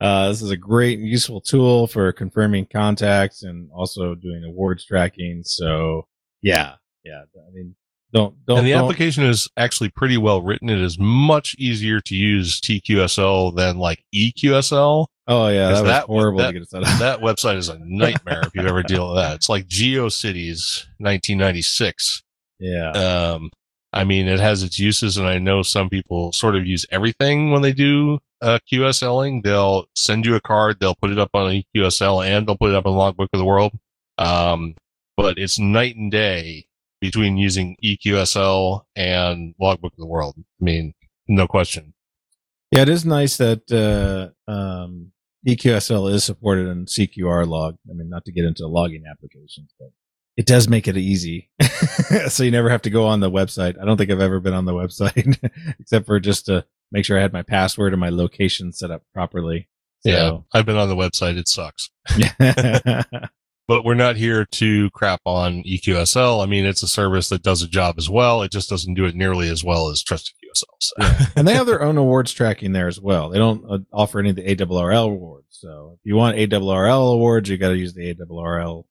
Uh, 0.00 0.28
this 0.28 0.42
is 0.42 0.50
a 0.50 0.56
great 0.56 0.98
and 0.98 1.08
useful 1.08 1.40
tool 1.40 1.86
for 1.86 2.10
confirming 2.12 2.66
contacts 2.70 3.42
and 3.42 3.70
also 3.72 4.14
doing 4.14 4.42
awards 4.44 4.84
tracking. 4.84 5.42
So 5.44 6.06
yeah, 6.42 6.74
yeah. 7.04 7.22
I 7.36 7.50
mean, 7.54 7.74
don't 8.12 8.34
don't. 8.44 8.58
and 8.58 8.66
the 8.66 8.72
don't- 8.72 8.84
application 8.84 9.24
is 9.24 9.48
actually 9.56 9.90
pretty 9.90 10.16
well 10.18 10.42
written. 10.42 10.68
It 10.68 10.80
is 10.80 10.98
much 10.98 11.54
easier 11.58 12.00
to 12.00 12.14
use 12.14 12.60
TQSL 12.60 13.54
than 13.54 13.78
like 13.78 14.04
EQSL. 14.14 15.06
Oh 15.26 15.48
yeah, 15.48 15.68
that 15.68 15.72
was 15.72 15.82
that- 15.84 16.04
horrible 16.04 16.38
that- 16.38 16.52
to 16.52 16.58
get 16.58 16.68
set 16.68 16.82
up. 16.84 16.98
That 16.98 17.20
website 17.20 17.56
is 17.56 17.68
a 17.68 17.78
nightmare 17.80 18.42
if 18.44 18.54
you 18.54 18.62
ever 18.62 18.82
deal 18.86 19.08
with 19.08 19.16
that. 19.22 19.36
It's 19.36 19.48
like 19.48 19.68
GeoCities 19.68 20.84
1996. 20.98 22.22
Yeah. 22.64 22.90
Um, 22.90 23.50
I 23.92 24.04
mean, 24.04 24.26
it 24.26 24.40
has 24.40 24.62
its 24.62 24.78
uses, 24.78 25.16
and 25.16 25.26
I 25.26 25.38
know 25.38 25.62
some 25.62 25.88
people 25.88 26.32
sort 26.32 26.56
of 26.56 26.66
use 26.66 26.84
everything 26.90 27.50
when 27.50 27.62
they 27.62 27.72
do 27.72 28.18
uh, 28.42 28.58
QSLing. 28.70 29.44
They'll 29.44 29.86
send 29.94 30.26
you 30.26 30.34
a 30.34 30.40
card, 30.40 30.78
they'll 30.80 30.96
put 30.96 31.10
it 31.10 31.18
up 31.18 31.30
on 31.34 31.62
EQSL, 31.76 32.26
and 32.26 32.46
they'll 32.46 32.56
put 32.56 32.70
it 32.70 32.76
up 32.76 32.86
on 32.86 32.96
Logbook 32.96 33.30
of 33.32 33.38
the 33.38 33.44
World. 33.44 33.72
Um, 34.18 34.74
but 35.16 35.38
it's 35.38 35.58
night 35.58 35.96
and 35.96 36.10
day 36.10 36.66
between 37.00 37.36
using 37.36 37.76
EQSL 37.84 38.82
and 38.96 39.54
Logbook 39.60 39.92
of 39.92 39.98
the 39.98 40.06
World. 40.06 40.34
I 40.38 40.64
mean, 40.64 40.94
no 41.28 41.46
question. 41.46 41.94
Yeah, 42.72 42.82
it 42.82 42.88
is 42.88 43.04
nice 43.04 43.36
that 43.36 43.70
uh, 43.70 44.50
um, 44.50 45.12
EQSL 45.46 46.12
is 46.12 46.24
supported 46.24 46.66
in 46.66 46.86
CQR 46.86 47.46
log. 47.46 47.76
I 47.88 47.92
mean, 47.92 48.08
not 48.08 48.24
to 48.24 48.32
get 48.32 48.44
into 48.44 48.66
logging 48.66 49.04
applications, 49.08 49.72
but 49.78 49.90
it 50.36 50.46
does 50.46 50.68
make 50.68 50.88
it 50.88 50.96
easy. 50.96 51.50
so 52.28 52.42
you 52.42 52.50
never 52.50 52.70
have 52.70 52.82
to 52.82 52.90
go 52.90 53.06
on 53.06 53.20
the 53.20 53.30
website. 53.30 53.80
I 53.80 53.84
don't 53.84 53.96
think 53.96 54.10
I've 54.10 54.20
ever 54.20 54.40
been 54.40 54.54
on 54.54 54.64
the 54.64 54.72
website 54.72 55.38
except 55.80 56.06
for 56.06 56.18
just 56.20 56.46
to 56.46 56.64
make 56.90 57.04
sure 57.04 57.18
I 57.18 57.22
had 57.22 57.32
my 57.32 57.42
password 57.42 57.92
and 57.92 58.00
my 58.00 58.10
location 58.10 58.72
set 58.72 58.90
up 58.90 59.02
properly. 59.12 59.68
Yeah, 60.04 60.38
I've 60.52 60.66
been 60.66 60.76
on 60.76 60.88
the 60.88 60.96
website. 60.96 61.38
It 61.38 61.48
sucks. 61.48 61.90
Yeah. 62.16 63.02
But 63.66 63.84
we're 63.84 63.94
not 63.94 64.16
here 64.16 64.44
to 64.44 64.90
crap 64.90 65.22
on 65.24 65.62
EQSL. 65.62 66.42
I 66.42 66.46
mean, 66.46 66.66
it's 66.66 66.82
a 66.82 66.88
service 66.88 67.30
that 67.30 67.42
does 67.42 67.62
a 67.62 67.66
job 67.66 67.94
as 67.96 68.10
well. 68.10 68.42
It 68.42 68.50
just 68.50 68.68
doesn't 68.68 68.92
do 68.92 69.06
it 69.06 69.14
nearly 69.14 69.48
as 69.48 69.64
well 69.64 69.88
as 69.88 70.02
Trusted 70.02 70.34
QSL. 70.44 70.64
So. 70.80 71.26
and 71.34 71.48
they 71.48 71.54
have 71.54 71.66
their 71.66 71.82
own 71.82 71.96
awards 71.96 72.32
tracking 72.32 72.72
there 72.72 72.88
as 72.88 73.00
well. 73.00 73.30
They 73.30 73.38
don't 73.38 73.64
uh, 73.66 73.78
offer 73.90 74.20
any 74.20 74.30
of 74.30 74.36
the 74.36 74.42
ARRL 74.42 75.06
awards. 75.06 75.46
So 75.50 75.92
if 75.94 76.00
you 76.04 76.14
want 76.14 76.36
ARRL 76.36 77.14
awards, 77.14 77.48
you 77.48 77.56
got 77.56 77.70
to 77.70 77.78
use 77.78 77.94
the 77.94 78.14
ARRL 78.14 78.84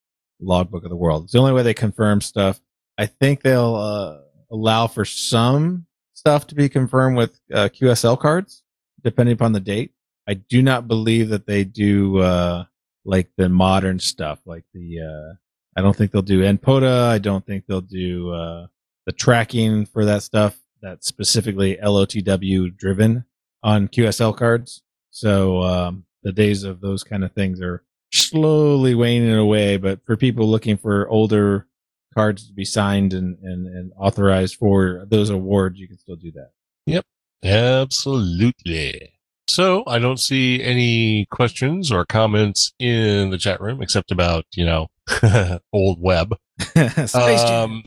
logbook 0.44 0.84
of 0.84 0.90
the 0.90 0.96
world. 0.96 1.24
It's 1.24 1.34
the 1.34 1.40
only 1.40 1.54
way 1.54 1.64
they 1.64 1.74
confirm 1.74 2.22
stuff. 2.22 2.60
I 2.98 3.06
think 3.06 3.42
they'll 3.42 3.76
uh, 3.76 4.18
allow 4.52 4.88
for 4.88 5.06
some 5.06 5.86
stuff 6.14 6.48
to 6.48 6.56
be 6.56 6.70
confirmed 6.70 7.18
with 7.18 7.40
uh, 7.54 7.70
QSL 7.70 8.20
cards, 8.20 8.64
depending 9.04 9.34
upon 9.34 9.54
the 9.54 9.60
date. 9.60 9.92
I 10.28 10.36
do 10.36 10.62
not 10.62 10.88
believe 10.88 11.30
that 11.30 11.48
they 11.48 11.64
do 11.64 12.20
uh, 12.20 12.66
like 13.06 13.30
the 13.38 13.50
modern 13.50 14.00
stuff, 14.00 14.40
like 14.46 14.64
the. 14.74 15.00
Uh, 15.02 15.34
I 15.76 15.82
don't 15.82 15.96
think 15.96 16.12
they'll 16.12 16.22
do 16.22 16.44
NPOTA. 16.44 17.08
I 17.08 17.18
don't 17.18 17.46
think 17.46 17.66
they'll 17.66 17.82
do 17.82 18.32
uh, 18.32 18.68
the 19.06 19.12
tracking 19.12 19.86
for 19.86 20.06
that 20.06 20.22
stuff 20.22 20.56
that's 20.82 21.08
specifically 21.08 21.78
LOTW 21.78 22.78
driven 22.78 23.26
on 23.64 23.88
QSL 23.88 24.38
cards. 24.38 24.84
So 25.10 25.62
um, 25.64 26.06
the 26.22 26.32
days 26.32 26.64
of 26.64 26.82
those 26.82 27.04
kind 27.04 27.24
of 27.24 27.32
things 27.32 27.62
are 27.62 27.84
slowly 28.14 28.96
waning 28.96 29.34
away. 29.34 29.78
But 29.78 30.06
for 30.06 30.16
people 30.16 30.48
looking 30.48 30.78
for 30.78 31.08
older 31.10 31.68
cards 32.14 32.48
to 32.48 32.54
be 32.54 32.66
signed 32.66 33.14
and, 33.14 33.38
and, 33.42 33.66
and 33.68 33.92
authorized 33.98 34.56
for 34.56 35.06
those 35.10 35.30
awards, 35.30 35.80
you 35.80 35.88
can 35.88 35.98
still 35.98 36.16
do 36.16 36.32
that. 36.32 36.52
Yep, 36.86 37.06
absolutely. 37.44 39.14
So 39.48 39.84
I 39.88 40.00
don't 40.00 40.20
see 40.20 40.64
any 40.64 41.26
questions 41.26 41.92
or 41.92 42.06
comments 42.06 42.74
in 42.80 43.30
the 43.30 43.38
chat 43.38 43.60
room 43.60 43.82
except 43.82 44.12
about, 44.12 44.46
you 44.54 44.66
know, 44.66 44.88
old 45.74 46.02
web. 46.02 46.36
Um, 47.16 47.84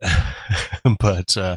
but, 0.98 1.36
uh, 1.36 1.56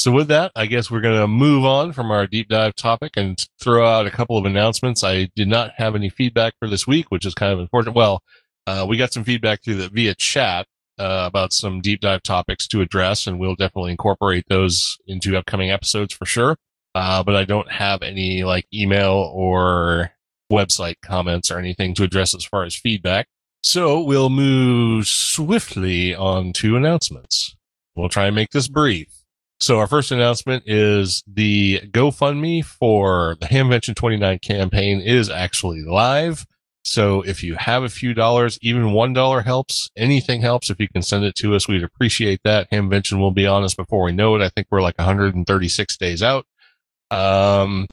so 0.00 0.10
with 0.10 0.28
that, 0.28 0.50
I 0.56 0.64
guess 0.64 0.90
we're 0.90 1.02
going 1.02 1.20
to 1.20 1.28
move 1.28 1.66
on 1.66 1.92
from 1.92 2.10
our 2.10 2.26
deep 2.26 2.48
dive 2.48 2.74
topic 2.74 3.18
and 3.18 3.38
throw 3.60 3.86
out 3.86 4.06
a 4.06 4.10
couple 4.10 4.38
of 4.38 4.46
announcements. 4.46 5.04
I 5.04 5.28
did 5.36 5.46
not 5.46 5.72
have 5.76 5.94
any 5.94 6.08
feedback 6.08 6.54
for 6.58 6.68
this 6.68 6.86
week, 6.86 7.10
which 7.10 7.26
is 7.26 7.34
kind 7.34 7.52
of 7.52 7.60
important. 7.60 7.94
Well, 7.94 8.22
uh, 8.66 8.86
we 8.88 8.96
got 8.96 9.12
some 9.12 9.24
feedback 9.24 9.62
through 9.62 9.74
the 9.74 9.90
via 9.90 10.14
chat, 10.14 10.66
uh, 10.98 11.24
about 11.26 11.52
some 11.52 11.82
deep 11.82 12.00
dive 12.00 12.22
topics 12.22 12.66
to 12.68 12.80
address, 12.80 13.26
and 13.26 13.38
we'll 13.38 13.56
definitely 13.56 13.90
incorporate 13.90 14.46
those 14.48 14.96
into 15.06 15.36
upcoming 15.36 15.70
episodes 15.70 16.14
for 16.14 16.24
sure. 16.24 16.56
Uh, 16.94 17.22
but 17.22 17.36
I 17.36 17.44
don't 17.44 17.70
have 17.70 18.00
any 18.00 18.42
like 18.42 18.64
email 18.72 19.30
or 19.34 20.12
website 20.50 20.96
comments 21.02 21.50
or 21.50 21.58
anything 21.58 21.92
to 21.96 22.04
address 22.04 22.34
as 22.34 22.46
far 22.46 22.64
as 22.64 22.74
feedback. 22.74 23.26
So 23.62 24.00
we'll 24.00 24.30
move 24.30 25.06
swiftly 25.06 26.14
on 26.14 26.54
to 26.54 26.74
announcements. 26.74 27.54
We'll 27.94 28.08
try 28.08 28.28
and 28.28 28.34
make 28.34 28.52
this 28.52 28.66
brief. 28.66 29.19
So 29.60 29.78
our 29.78 29.86
first 29.86 30.10
announcement 30.10 30.64
is 30.66 31.22
the 31.26 31.80
GoFundMe 31.90 32.64
for 32.64 33.36
the 33.40 33.46
Hamvention 33.46 33.94
29 33.94 34.38
campaign 34.38 35.00
is 35.00 35.28
actually 35.28 35.82
live. 35.82 36.46
So 36.82 37.20
if 37.20 37.42
you 37.42 37.56
have 37.56 37.82
a 37.82 37.90
few 37.90 38.14
dollars, 38.14 38.58
even 38.62 38.92
one 38.92 39.12
dollar 39.12 39.42
helps. 39.42 39.90
Anything 39.98 40.40
helps. 40.40 40.70
If 40.70 40.80
you 40.80 40.88
can 40.88 41.02
send 41.02 41.24
it 41.24 41.34
to 41.36 41.54
us, 41.54 41.68
we'd 41.68 41.84
appreciate 41.84 42.40
that. 42.44 42.70
Hamvention 42.70 43.20
will 43.20 43.32
be 43.32 43.46
on 43.46 43.62
us 43.62 43.74
before 43.74 44.02
we 44.02 44.12
know 44.12 44.34
it. 44.34 44.40
I 44.40 44.48
think 44.48 44.68
we're 44.70 44.80
like 44.80 44.96
136 44.96 45.96
days 45.98 46.22
out. 46.22 46.46
Um, 47.10 47.86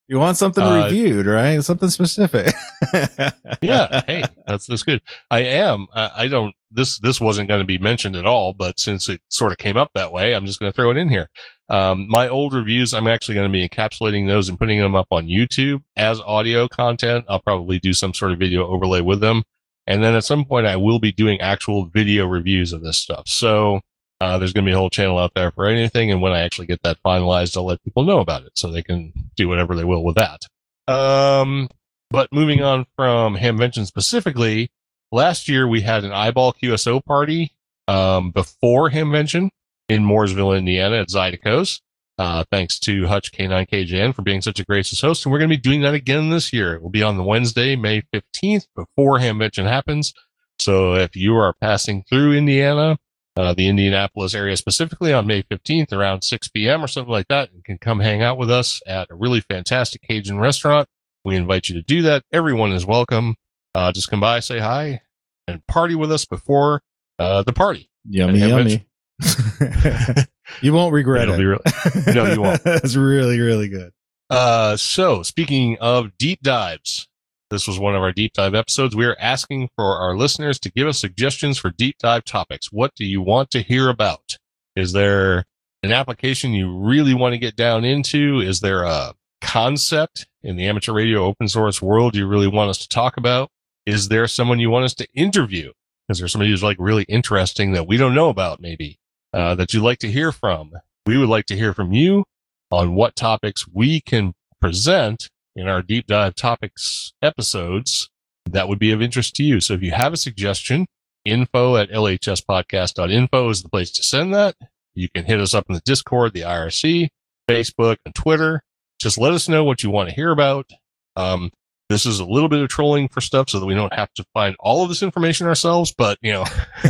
you 0.08 0.18
want 0.18 0.38
something 0.38 0.64
Uh, 0.64 0.86
reviewed, 0.86 1.26
right? 1.26 1.64
Something 1.64 1.90
specific. 1.90 2.54
yeah 3.62 4.02
hey 4.08 4.24
that's 4.48 4.66
that's 4.66 4.84
good 4.84 5.02
i 5.30 5.40
am 5.40 5.86
I, 5.94 6.12
I 6.16 6.28
don't 6.28 6.54
this 6.72 6.98
this 7.00 7.20
wasn't 7.20 7.50
going 7.50 7.60
to 7.60 7.66
be 7.66 7.78
mentioned 7.78 8.16
at 8.16 8.26
all 8.26 8.54
but 8.54 8.80
since 8.80 9.10
it 9.10 9.22
sort 9.30 9.52
of 9.52 9.58
came 9.58 9.78
up 9.78 9.92
that 9.96 10.12
way 10.12 10.34
i'm 10.34 10.46
just 10.46 10.60
going 10.60 10.72
to 10.72 10.76
throw 10.76 10.92
it 10.92 10.98
in 10.98 11.10
here 11.10 11.30
um, 11.70 12.08
my 12.10 12.28
old 12.30 12.54
reviews 12.54 12.94
i'm 12.94 13.08
actually 13.08 13.36
going 13.36 13.52
to 13.52 13.52
be 13.52 13.68
encapsulating 13.68 14.28
those 14.28 14.50
and 14.50 14.58
putting 14.58 14.80
them 14.80 14.96
up 14.96 15.08
on 15.12 15.28
youtube 15.28 15.82
as 15.98 16.20
audio 16.22 16.68
content 16.68 17.26
i'll 17.30 17.42
probably 17.42 17.80
do 17.80 17.94
some 17.94 18.14
sort 18.14 18.32
of 18.32 18.40
video 18.40 18.66
overlay 18.68 19.02
with 19.02 19.20
them 19.20 19.44
and 19.90 20.02
then 20.02 20.16
at 20.16 20.24
some 20.24 20.46
point 20.46 20.66
i 20.66 20.78
will 20.78 21.00
be 21.00 21.12
doing 21.12 21.42
actual 21.42 21.86
video 21.86 22.26
reviews 22.26 22.72
of 22.72 22.82
this 22.82 22.98
stuff. 22.98 23.28
So 23.28 23.82
uh, 24.22 24.38
there's 24.38 24.54
going 24.54 24.66
to 24.66 24.70
be 24.70 24.74
a 24.74 24.78
whole 24.78 24.90
channel 24.90 25.18
out 25.18 25.32
there 25.34 25.52
for 25.52 25.66
anything. 25.66 26.12
And 26.12 26.22
when 26.22 26.32
i 26.32 26.40
actually 26.40 26.68
get 26.68 26.82
that 26.84 26.98
finalized 27.06 27.58
i'll 27.58 27.66
let 27.66 27.84
people 27.84 28.04
know 28.04 28.20
about 28.20 28.44
it 28.44 28.54
so 28.56 28.72
they 28.72 28.84
can 28.84 29.12
do 29.36 29.50
whatever 29.50 29.76
they 29.76 29.84
will 29.84 30.06
with 30.06 30.16
that. 30.16 30.46
Um 30.88 31.68
but 32.10 32.34
moving 32.34 32.64
on 32.64 32.86
from 32.96 33.38
Hamvention 33.38 33.86
specifically, 33.86 34.72
last 35.12 35.48
year 35.48 35.68
we 35.68 35.82
had 35.82 36.04
an 36.04 36.12
eyeball 36.12 36.54
QSO 36.54 37.04
party 37.06 37.52
um, 37.88 38.32
before 38.32 38.90
Hamvention 38.90 39.50
in 39.88 40.04
Mooresville, 40.04 40.58
Indiana 40.58 40.98
at 40.98 41.10
Zydeco's. 41.10 41.82
Uh, 42.20 42.43
thanks 42.51 42.78
to 42.78 43.07
Hutch 43.07 43.32
K9KJN 43.32 44.13
for 44.13 44.24
being 44.24 44.41
such 44.41 44.59
a 44.59 44.65
gracious 44.65 44.99
host. 44.99 45.26
And 45.26 45.32
we're 45.32 45.39
going 45.39 45.49
to 45.49 45.55
be 45.55 45.61
doing 45.61 45.82
that 45.84 45.93
again 45.93 46.30
this 46.30 46.51
year. 46.51 46.74
It 46.74 46.82
will 46.82 46.89
be 46.89 47.01
on 47.01 47.15
the 47.15 47.24
Wednesday, 47.24 47.78
May 47.78 48.03
15th 48.13 48.67
before 48.76 49.20
Hamvention 49.20 49.65
happens. 49.65 50.13
So 50.59 50.95
if 50.95 51.15
you 51.15 51.38
are 51.38 51.53
passing 51.61 52.03
through 52.03 52.34
Indiana, 52.34 52.99
uh, 53.38 53.53
the 53.53 53.70
Indianapolis 53.70 54.36
area 54.36 54.57
specifically 54.57 55.13
on 55.13 55.28
May 55.28 55.43
15th 55.43 55.93
around 55.93 56.24
6 56.24 56.49
p.m. 56.49 56.84
or 56.84 56.88
something 56.88 57.11
like 57.11 57.30
that, 57.30 57.51
and 57.53 57.63
can 57.63 57.78
come 57.78 58.01
hang 58.01 58.22
out 58.22 58.38
with 58.38 58.51
us 58.51 58.82
at 58.86 59.09
a 59.09 59.15
really 59.15 59.39
fantastic 59.39 60.01
Cajun 60.01 60.39
restaurant. 60.39 60.89
We 61.24 61.38
invite 61.38 61.70
you 61.70 61.76
to 61.76 61.82
do 61.82 62.01
that. 62.01 62.24
Everyone 62.34 62.74
is 62.74 62.86
welcome. 62.86 63.36
Uh, 63.74 63.93
just 63.93 64.09
come 64.09 64.20
by, 64.20 64.41
say 64.41 64.59
hi, 64.59 64.99
and 65.47 65.65
party 65.67 65.95
with 65.95 66.11
us 66.11 66.26
before 66.26 66.82
uh, 67.17 67.43
the 67.43 67.53
party. 67.53 67.89
Yummy, 68.03 68.39
yummy. 68.39 68.86
you 70.62 70.74
won't 70.74 70.93
regret 70.93 71.24
It'll 71.24 71.36
it. 71.36 71.38
be 71.38 71.45
real- 71.45 71.62
No, 72.14 72.32
you 72.34 72.41
won't. 72.41 72.62
it's 72.66 72.95
really, 72.95 73.39
really 73.39 73.68
good. 73.70 73.91
Uh, 74.30 74.78
so 74.78 75.24
speaking 75.24 75.78
of 75.80 76.18
deep 76.18 76.41
dives, 76.41 77.08
this 77.50 77.68
was 77.68 77.80
one 77.80 77.95
of 77.95 78.02
our 78.04 78.12
deep 78.12 78.34
dive 78.34 78.54
episodes. 78.54 78.95
We 78.95 79.06
are 79.06 79.18
asking 79.20 79.70
for 79.76 79.97
our 79.97 80.16
listeners 80.16 80.60
to 80.60 80.72
give 80.72 80.88
us 80.88 81.00
suggestions 81.00 81.58
for 81.58 81.72
deep 81.72 81.97
dive 82.00 82.24
topics. 82.26 82.72
What 82.72 82.93
do 82.95 83.06
you 83.06 83.22
want 83.22 83.50
to 83.52 83.62
hear 83.62 83.89
about? 83.89 84.38
Is 84.76 84.93
there 84.93 85.45
an 85.82 85.91
application 85.91 86.54
you 86.54 86.78
really 86.78 87.14
want 87.16 87.34
to 87.34 87.39
get 87.39 87.56
down 87.56 87.86
into? 87.86 88.39
Is 88.39 88.60
there 88.60 88.84
a 88.84 89.14
concept 89.41 90.28
in 90.43 90.58
the 90.58 90.68
amateur 90.68 90.93
radio 90.93 91.24
open 91.26 91.47
source 91.47 91.82
world 91.82 92.16
you 92.16 92.28
really 92.28 92.47
want 92.47 92.70
us 92.70 92.78
to 92.80 92.88
talk 92.88 93.18
about? 93.18 93.50
Is 93.86 94.10
there 94.10 94.28
someone 94.28 94.60
you 94.60 94.70
want 94.70 94.86
us 94.86 94.93
to 94.95 95.08
interview? 95.16 95.72
Is 96.10 96.20
there 96.20 96.28
somebody 96.28 96.52
who's 96.52 96.62
like 96.64 96.78
really 96.80 97.04
interesting 97.04 97.72
that 97.72 97.88
we 97.88 97.97
don't 97.97 98.14
know 98.14 98.30
about 98.30 98.62
maybe, 98.62 99.00
uh, 99.34 99.56
that 99.56 99.74
you'd 99.74 99.84
like 99.84 100.00
to 100.00 100.12
hear 100.12 100.32
from? 100.32 100.72
We 101.06 101.18
would 101.18 101.30
like 101.30 101.46
to 101.48 101.56
hear 101.56 101.74
from 101.74 101.92
you 101.92 102.26
on 102.72 102.96
what 102.96 103.16
topics 103.16 103.68
we 103.68 104.02
can 104.02 104.34
present 104.62 105.30
in 105.56 105.68
our 105.68 105.82
deep 105.82 106.08
dive 106.08 106.36
topics 106.36 107.14
episodes 107.22 108.10
that 108.46 108.68
would 108.68 108.80
be 108.80 108.92
of 108.92 109.02
interest 109.02 109.36
to 109.36 109.44
you. 109.44 109.60
So 109.60 109.74
if 109.74 109.82
you 109.82 109.92
have 109.92 110.14
a 110.14 110.18
suggestion, 110.18 110.88
info 111.26 111.76
at 111.76 111.90
lhspodcast.info 111.90 113.50
is 113.50 113.64
the 113.64 113.70
place 113.70 113.92
to 113.92 114.04
send 114.04 114.34
that. 114.34 114.56
You 114.94 115.10
can 115.14 115.26
hit 115.26 115.40
us 115.40 115.54
up 115.54 115.66
in 115.70 115.76
the 115.76 115.82
Discord, 115.86 116.34
the 116.34 116.42
IRC, 116.42 117.10
Facebook, 117.50 117.98
and 118.06 118.16
Twitter. 118.16 118.62
Just 119.00 119.18
let 119.18 119.34
us 119.34 119.48
know 119.48 119.64
what 119.64 119.84
you 119.84 119.90
want 119.90 120.10
to 120.10 120.16
hear 120.16 120.32
about. 120.32 120.70
Um, 121.16 121.52
this 121.90 122.06
is 122.06 122.20
a 122.20 122.26
little 122.26 122.50
bit 122.50 122.62
of 122.62 122.70
trolling 122.70 123.08
for 123.08 123.20
stuff 123.20 123.50
so 123.50 123.60
that 123.60 123.66
we 123.66 123.74
don't 123.74 123.94
have 123.94 124.14
to 124.14 124.24
find 124.34 124.56
all 124.60 124.84
of 124.84 124.90
this 124.90 125.02
information 125.02 125.48
ourselves, 125.48 125.94
but 125.98 126.18
you 126.22 126.32
know, 126.32 126.46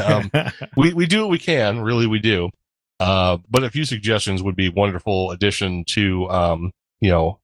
um, 0.05 0.29
we, 0.77 0.93
we 0.93 1.05
do 1.05 1.21
what 1.21 1.29
we 1.29 1.39
can. 1.39 1.81
Really, 1.81 2.05
we 2.05 2.19
do. 2.19 2.49
Uh, 2.99 3.37
but 3.49 3.63
a 3.63 3.69
few 3.69 3.85
suggestions 3.85 4.43
would 4.43 4.57
be 4.57 4.67
wonderful 4.67 5.31
addition 5.31 5.85
to, 5.85 6.29
um, 6.29 6.71
you 6.99 7.09
know, 7.09 7.39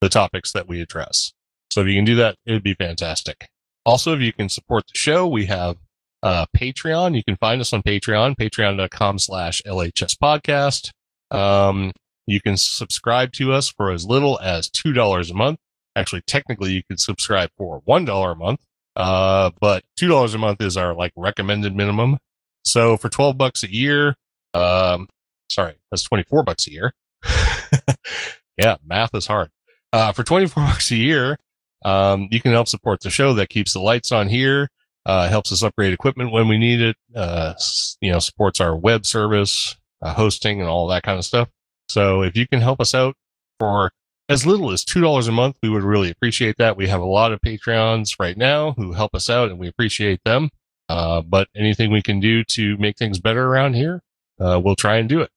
the 0.00 0.08
topics 0.08 0.52
that 0.52 0.68
we 0.68 0.80
address. 0.80 1.32
So 1.70 1.80
if 1.80 1.88
you 1.88 1.94
can 1.94 2.04
do 2.04 2.14
that, 2.16 2.36
it'd 2.46 2.62
be 2.62 2.74
fantastic. 2.74 3.48
Also, 3.84 4.14
if 4.14 4.20
you 4.20 4.32
can 4.32 4.48
support 4.48 4.84
the 4.86 4.98
show, 4.98 5.26
we 5.26 5.46
have 5.46 5.76
uh, 6.22 6.46
Patreon. 6.56 7.16
You 7.16 7.24
can 7.24 7.36
find 7.36 7.60
us 7.60 7.72
on 7.72 7.82
Patreon, 7.82 8.36
patreon.com 8.36 9.18
slash 9.18 9.60
LHS 9.66 10.16
podcast. 10.18 10.90
Um, 11.36 11.90
you 12.26 12.40
can 12.40 12.56
subscribe 12.56 13.32
to 13.32 13.52
us 13.52 13.68
for 13.68 13.90
as 13.90 14.04
little 14.04 14.38
as 14.40 14.68
$2 14.68 15.30
a 15.30 15.34
month. 15.34 15.58
Actually, 15.96 16.22
technically, 16.22 16.72
you 16.72 16.82
can 16.82 16.98
subscribe 16.98 17.50
for 17.56 17.82
$1 17.82 18.32
a 18.32 18.34
month. 18.34 18.60
Uh, 18.94 19.50
but 19.60 19.84
$2 19.98 20.34
a 20.34 20.38
month 20.38 20.60
is 20.60 20.76
our 20.76 20.94
like 20.94 21.12
recommended 21.16 21.74
minimum. 21.74 22.18
So 22.64 22.96
for 22.96 23.08
12 23.08 23.36
bucks 23.38 23.62
a 23.62 23.72
year, 23.72 24.14
um, 24.54 25.08
sorry, 25.48 25.74
that's 25.90 26.02
24 26.02 26.42
bucks 26.44 26.66
a 26.66 26.72
year. 26.72 26.92
yeah, 28.56 28.76
math 28.84 29.14
is 29.14 29.26
hard. 29.26 29.50
Uh, 29.92 30.12
for 30.12 30.22
24 30.22 30.62
bucks 30.66 30.90
a 30.90 30.96
year, 30.96 31.38
um, 31.84 32.28
you 32.30 32.40
can 32.40 32.52
help 32.52 32.68
support 32.68 33.00
the 33.00 33.10
show 33.10 33.34
that 33.34 33.48
keeps 33.48 33.72
the 33.72 33.80
lights 33.80 34.12
on 34.12 34.28
here, 34.28 34.68
uh, 35.06 35.28
helps 35.28 35.52
us 35.52 35.62
upgrade 35.62 35.92
equipment 35.92 36.30
when 36.30 36.48
we 36.48 36.58
need 36.58 36.80
it, 36.80 36.96
uh, 37.16 37.54
you 38.00 38.12
know, 38.12 38.18
supports 38.18 38.60
our 38.60 38.76
web 38.76 39.04
service, 39.04 39.76
uh, 40.00 40.12
hosting 40.14 40.60
and 40.60 40.68
all 40.68 40.86
that 40.88 41.02
kind 41.02 41.18
of 41.18 41.24
stuff. 41.24 41.48
So 41.88 42.22
if 42.22 42.36
you 42.36 42.46
can 42.46 42.60
help 42.60 42.80
us 42.80 42.94
out 42.94 43.14
for 43.58 43.90
as 44.32 44.46
little 44.46 44.70
as 44.70 44.82
$2 44.82 45.28
a 45.28 45.32
month, 45.32 45.56
we 45.62 45.68
would 45.68 45.82
really 45.82 46.10
appreciate 46.10 46.56
that. 46.56 46.76
We 46.76 46.88
have 46.88 47.02
a 47.02 47.06
lot 47.06 47.32
of 47.32 47.40
Patreons 47.40 48.16
right 48.18 48.36
now 48.36 48.72
who 48.72 48.92
help 48.92 49.14
us 49.14 49.28
out 49.28 49.50
and 49.50 49.58
we 49.58 49.68
appreciate 49.68 50.20
them. 50.24 50.48
Uh, 50.88 51.20
but 51.20 51.48
anything 51.54 51.92
we 51.92 52.00
can 52.00 52.18
do 52.18 52.42
to 52.44 52.76
make 52.78 52.96
things 52.96 53.20
better 53.20 53.46
around 53.46 53.74
here, 53.74 54.00
uh, 54.40 54.58
we'll 54.62 54.74
try 54.74 54.96
and 54.96 55.08
do 55.08 55.20
it. 55.20 55.30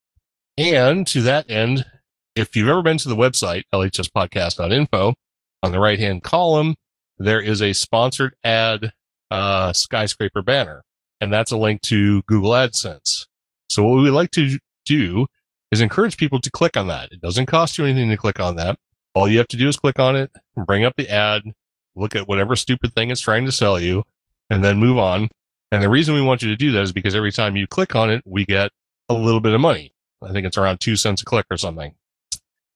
And 0.58 1.06
to 1.08 1.22
that 1.24 1.50
end, 1.52 1.86
if 2.38 2.56
you've 2.56 2.70
ever 2.70 2.82
been 2.82 2.98
to 3.00 3.10
the 3.10 3.18
website, 3.18 3.64
lhspodcast.info, 3.74 5.14
on 5.64 5.72
the 5.72 5.80
right 5.80 6.00
hand 6.00 6.24
column, 6.24 6.76
there 7.18 7.42
is 7.42 7.62
a 7.62 7.74
sponsored 7.74 8.36
ad 8.44 8.94
uh, 9.30 9.74
skyscraper 9.74 10.42
banner, 10.42 10.84
and 11.20 11.34
that's 11.34 11.52
a 11.52 11.58
link 11.58 11.82
to 11.84 12.22
Google 12.24 12.52
AdSense. 12.52 13.26
So 13.70 13.84
what 13.84 13.98
we 13.98 14.04
would 14.04 14.14
like 14.14 14.32
to 14.32 14.58
do 14.86 15.28
is 15.72 15.82
encourage 15.82 16.18
people 16.18 16.40
to 16.40 16.52
click 16.52 16.78
on 16.78 16.88
that. 16.88 17.12
It 17.12 17.22
doesn't 17.22 17.48
cost 17.48 17.78
you 17.78 17.86
anything 17.86 18.10
to 18.10 18.18
click 18.18 18.40
on 18.40 18.56
that. 18.56 18.78
All 19.16 19.30
you 19.30 19.38
have 19.38 19.48
to 19.48 19.58
do 19.58 19.70
is 19.70 19.78
click 19.78 19.98
on 19.98 20.16
it, 20.16 20.30
bring 20.56 20.84
up 20.84 20.94
the 20.98 21.10
ad, 21.10 21.44
look 21.96 22.16
at 22.16 22.28
whatever 22.28 22.56
stupid 22.56 22.94
thing 22.94 23.10
it's 23.12 23.22
trying 23.22 23.46
to 23.46 23.52
sell 23.52 23.80
you, 23.80 24.04
and 24.50 24.64
then 24.64 24.78
move 24.78 24.98
on. 24.98 25.30
And 25.72 25.82
the 25.82 25.90
reason 25.90 26.14
we 26.14 26.22
want 26.22 26.42
you 26.42 26.50
to 26.50 26.56
do 26.56 26.72
that 26.74 26.82
is 26.82 26.92
because 26.92 27.16
every 27.16 27.32
time 27.32 27.56
you 27.56 27.66
click 27.66 27.96
on 27.96 28.10
it, 28.10 28.22
we 28.26 28.46
get 28.46 28.72
a 29.10 29.14
little 29.14 29.40
bit 29.40 29.54
of 29.54 29.62
money. 29.62 29.94
I 30.22 30.32
think 30.32 30.46
it's 30.46 30.58
around 30.58 30.80
two 30.80 30.96
cents 30.96 31.22
a 31.22 31.26
click 31.26 31.46
or 31.50 31.58
something. 31.58 31.96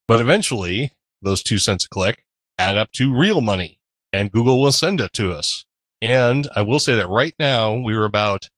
But 0.08 0.22
eventually, 0.22 0.94
those 1.22 1.44
two 1.44 1.58
cents 1.58 1.86
a 1.86 1.90
click 1.90 2.24
add 2.58 2.78
up 2.78 2.92
to 2.94 3.16
real 3.16 3.42
money 3.42 3.80
and 4.14 4.32
Google 4.32 4.62
will 4.62 4.72
send 4.72 5.02
it 5.02 5.14
to 5.14 5.32
us. 5.32 5.66
And 6.02 6.48
I 6.56 6.62
will 6.62 6.80
say 6.80 6.96
that 6.96 7.10
right 7.10 7.34
now 7.38 7.76
we 7.76 7.96
were 7.96 8.06
about 8.06 8.50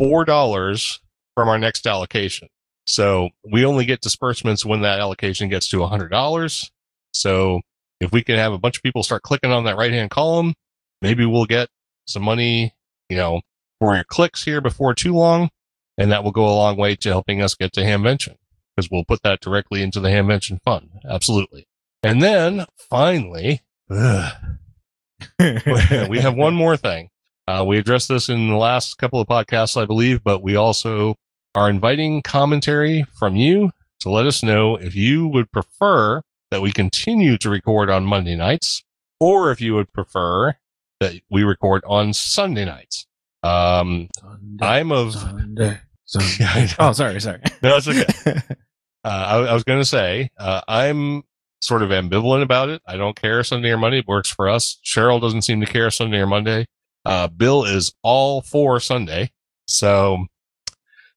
$4 0.00 0.98
from 1.34 1.48
our 1.48 1.58
next 1.58 1.86
allocation. 1.86 2.48
So 2.86 3.30
we 3.50 3.64
only 3.64 3.84
get 3.84 4.00
disbursements 4.00 4.64
when 4.64 4.82
that 4.82 5.00
allocation 5.00 5.48
gets 5.48 5.68
to 5.70 5.78
$100. 5.78 6.70
So 7.14 7.60
if 8.00 8.12
we 8.12 8.22
can 8.22 8.36
have 8.36 8.52
a 8.52 8.58
bunch 8.58 8.76
of 8.76 8.82
people 8.82 9.02
start 9.02 9.22
clicking 9.22 9.52
on 9.52 9.64
that 9.64 9.76
right 9.76 9.92
hand 9.92 10.10
column, 10.10 10.54
maybe 11.00 11.24
we'll 11.24 11.46
get 11.46 11.68
some 12.06 12.22
money, 12.22 12.74
you 13.08 13.16
know, 13.16 13.40
for 13.80 13.94
your 13.94 14.04
clicks 14.04 14.44
here 14.44 14.60
before 14.60 14.94
too 14.94 15.14
long. 15.14 15.50
And 15.96 16.10
that 16.10 16.24
will 16.24 16.32
go 16.32 16.44
a 16.44 16.50
long 16.50 16.76
way 16.76 16.96
to 16.96 17.08
helping 17.08 17.40
us 17.40 17.54
get 17.54 17.72
to 17.74 17.80
Hamvention 17.82 18.34
because 18.74 18.90
we'll 18.90 19.04
put 19.04 19.22
that 19.22 19.40
directly 19.40 19.80
into 19.80 20.00
the 20.00 20.08
Hamvention 20.08 20.58
fund. 20.64 20.90
Absolutely. 21.08 21.68
And 22.02 22.20
then 22.20 22.66
finally, 22.76 23.62
we 23.88 24.00
have 25.38 26.34
one 26.34 26.54
more 26.54 26.76
thing. 26.76 27.10
Uh, 27.46 27.64
we 27.66 27.78
addressed 27.78 28.08
this 28.08 28.28
in 28.28 28.48
the 28.48 28.56
last 28.56 28.98
couple 28.98 29.20
of 29.20 29.28
podcasts, 29.28 29.80
I 29.80 29.84
believe, 29.84 30.24
but 30.24 30.42
we 30.42 30.56
also 30.56 31.14
are 31.54 31.70
inviting 31.70 32.22
commentary 32.22 33.06
from 33.16 33.36
you 33.36 33.70
to 34.00 34.10
let 34.10 34.26
us 34.26 34.42
know 34.42 34.76
if 34.76 34.96
you 34.96 35.28
would 35.28 35.52
prefer 35.52 36.22
that 36.54 36.60
we 36.60 36.70
continue 36.70 37.36
to 37.36 37.50
record 37.50 37.90
on 37.90 38.04
Monday 38.04 38.36
nights 38.36 38.84
or 39.18 39.50
if 39.50 39.60
you 39.60 39.74
would 39.74 39.92
prefer 39.92 40.54
that 41.00 41.14
we 41.28 41.42
record 41.42 41.82
on 41.84 42.12
Sunday 42.12 42.64
nights. 42.64 43.08
Um, 43.42 44.08
I'm 44.60 44.92
of, 44.92 45.14
Sunday, 45.14 45.80
Yeah, 46.38 46.68
Oh, 46.78 46.92
sorry, 46.92 47.20
sorry. 47.20 47.40
no, 47.62 47.76
it's 47.76 47.88
okay. 47.88 48.40
Uh, 49.06 49.08
I, 49.28 49.36
I 49.50 49.52
was 49.52 49.64
going 49.64 49.80
to 49.80 49.84
say, 49.84 50.30
uh, 50.38 50.62
I'm 50.66 51.24
sort 51.60 51.82
of 51.82 51.90
ambivalent 51.90 52.40
about 52.42 52.70
it. 52.70 52.80
I 52.86 52.96
don't 52.96 53.14
care 53.14 53.44
Sunday 53.44 53.70
or 53.70 53.76
Monday. 53.76 53.98
It 53.98 54.08
works 54.08 54.30
for 54.30 54.48
us. 54.48 54.78
Cheryl 54.82 55.20
doesn't 55.20 55.42
seem 55.42 55.60
to 55.60 55.66
care 55.66 55.90
Sunday 55.90 56.20
or 56.20 56.26
Monday. 56.26 56.64
Uh, 57.04 57.28
Bill 57.28 57.64
is 57.64 57.92
all 58.02 58.40
for 58.40 58.80
Sunday. 58.80 59.30
So, 59.66 60.24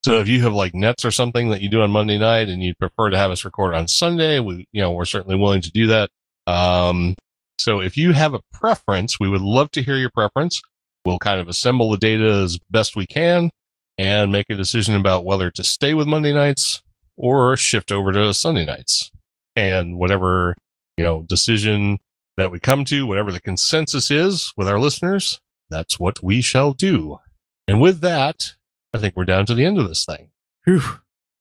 so 0.04 0.20
if 0.20 0.28
you 0.28 0.42
have 0.42 0.52
like 0.52 0.74
nets 0.74 1.04
or 1.04 1.10
something 1.10 1.50
that 1.50 1.60
you 1.60 1.68
do 1.68 1.82
on 1.82 1.90
Monday 1.90 2.18
night 2.18 2.48
and 2.48 2.62
you'd 2.62 2.78
prefer 2.78 3.10
to 3.10 3.18
have 3.18 3.30
us 3.30 3.44
record 3.44 3.74
on 3.74 3.88
Sunday, 3.88 4.38
we, 4.38 4.66
you 4.72 4.80
know, 4.80 4.92
we're 4.92 5.04
certainly 5.04 5.36
willing 5.36 5.60
to 5.62 5.70
do 5.70 5.88
that. 5.88 6.10
Um, 6.46 7.14
so 7.58 7.80
if 7.80 7.96
you 7.96 8.12
have 8.12 8.34
a 8.34 8.40
preference, 8.52 9.18
we 9.18 9.28
would 9.28 9.40
love 9.40 9.70
to 9.72 9.82
hear 9.82 9.96
your 9.96 10.10
preference. 10.10 10.60
We'll 11.04 11.18
kind 11.18 11.40
of 11.40 11.48
assemble 11.48 11.90
the 11.90 11.96
data 11.96 12.30
as 12.30 12.58
best 12.70 12.94
we 12.94 13.06
can 13.06 13.50
and 13.98 14.30
make 14.30 14.46
a 14.48 14.54
decision 14.54 14.94
about 14.94 15.24
whether 15.24 15.50
to 15.50 15.64
stay 15.64 15.94
with 15.94 16.06
Monday 16.06 16.32
nights 16.32 16.82
or 17.16 17.56
shift 17.56 17.90
over 17.90 18.12
to 18.12 18.32
Sunday 18.32 18.64
nights. 18.64 19.10
And 19.56 19.98
whatever, 19.98 20.54
you 20.96 21.04
know, 21.04 21.22
decision 21.22 21.98
that 22.36 22.52
we 22.52 22.60
come 22.60 22.84
to, 22.84 23.06
whatever 23.06 23.32
the 23.32 23.40
consensus 23.40 24.10
is 24.10 24.52
with 24.56 24.68
our 24.68 24.78
listeners, 24.78 25.40
that's 25.68 25.98
what 25.98 26.22
we 26.22 26.40
shall 26.40 26.72
do. 26.72 27.18
And 27.66 27.80
with 27.80 28.00
that, 28.00 28.54
I 28.94 28.98
think 28.98 29.16
we're 29.16 29.24
down 29.24 29.46
to 29.46 29.54
the 29.54 29.64
end 29.64 29.78
of 29.78 29.88
this 29.88 30.04
thing. 30.04 30.30
Whew. 30.64 30.82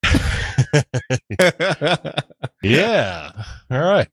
Yeah. 2.63 3.31
All 3.69 3.79
right. 3.79 4.07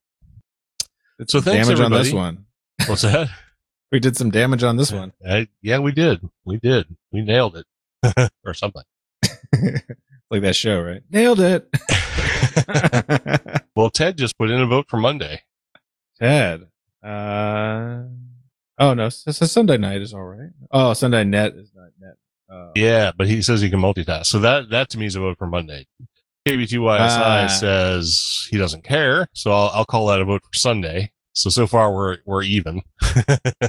Did 1.18 1.30
So 1.30 1.40
thanks, 1.40 1.66
damage 1.66 1.80
on 1.80 1.90
this 1.90 2.12
one. 2.12 2.44
What's 2.86 3.02
that? 3.02 3.28
We 3.92 4.00
did 4.00 4.16
some 4.16 4.30
damage 4.30 4.64
on 4.64 4.76
this 4.76 4.90
one. 4.90 5.12
I, 5.24 5.46
yeah, 5.62 5.78
we 5.78 5.92
did. 5.92 6.20
We 6.44 6.56
did. 6.56 6.96
We 7.12 7.22
nailed 7.22 7.56
it 7.56 7.66
or 8.44 8.52
something. 8.52 8.82
like 10.32 10.42
that 10.42 10.56
show, 10.56 10.80
right? 10.80 11.00
Nailed 11.10 11.38
it. 11.38 11.68
well, 13.76 13.90
Ted 13.90 14.18
just 14.18 14.36
put 14.36 14.50
in 14.50 14.60
a 14.60 14.66
vote 14.66 14.86
for 14.88 14.96
Monday. 14.96 15.42
Ted. 16.18 16.66
Uh, 17.04 18.02
Oh 18.78 18.94
no, 18.94 19.08
so, 19.08 19.30
so 19.30 19.46
Sunday 19.46 19.76
night 19.76 20.02
is 20.02 20.12
all 20.12 20.24
right. 20.24 20.50
Oh, 20.72 20.92
Sunday 20.94 21.22
net 21.22 21.54
is 21.54 21.70
not 21.74 21.90
net. 22.00 22.16
Uh, 22.50 22.70
Yeah, 22.74 23.12
but 23.16 23.26
he 23.26 23.42
says 23.42 23.60
he 23.60 23.70
can 23.70 23.80
multitask. 23.80 24.26
So 24.26 24.38
that 24.40 24.70
that 24.70 24.90
to 24.90 24.98
me 24.98 25.06
is 25.06 25.16
a 25.16 25.20
vote 25.20 25.38
for 25.38 25.46
Monday. 25.46 25.86
KB2YSI 26.46 27.44
Ah. 27.44 27.46
says 27.48 28.46
he 28.50 28.58
doesn't 28.58 28.84
care, 28.84 29.26
so 29.32 29.50
I'll, 29.50 29.70
I'll 29.72 29.84
call 29.86 30.06
that 30.08 30.20
a 30.20 30.24
vote 30.26 30.42
for 30.42 30.58
Sunday. 30.58 31.10
So 31.32 31.48
so 31.50 31.66
far 31.66 31.92
we're 31.92 32.18
we're 32.26 32.42
even. 32.42 32.82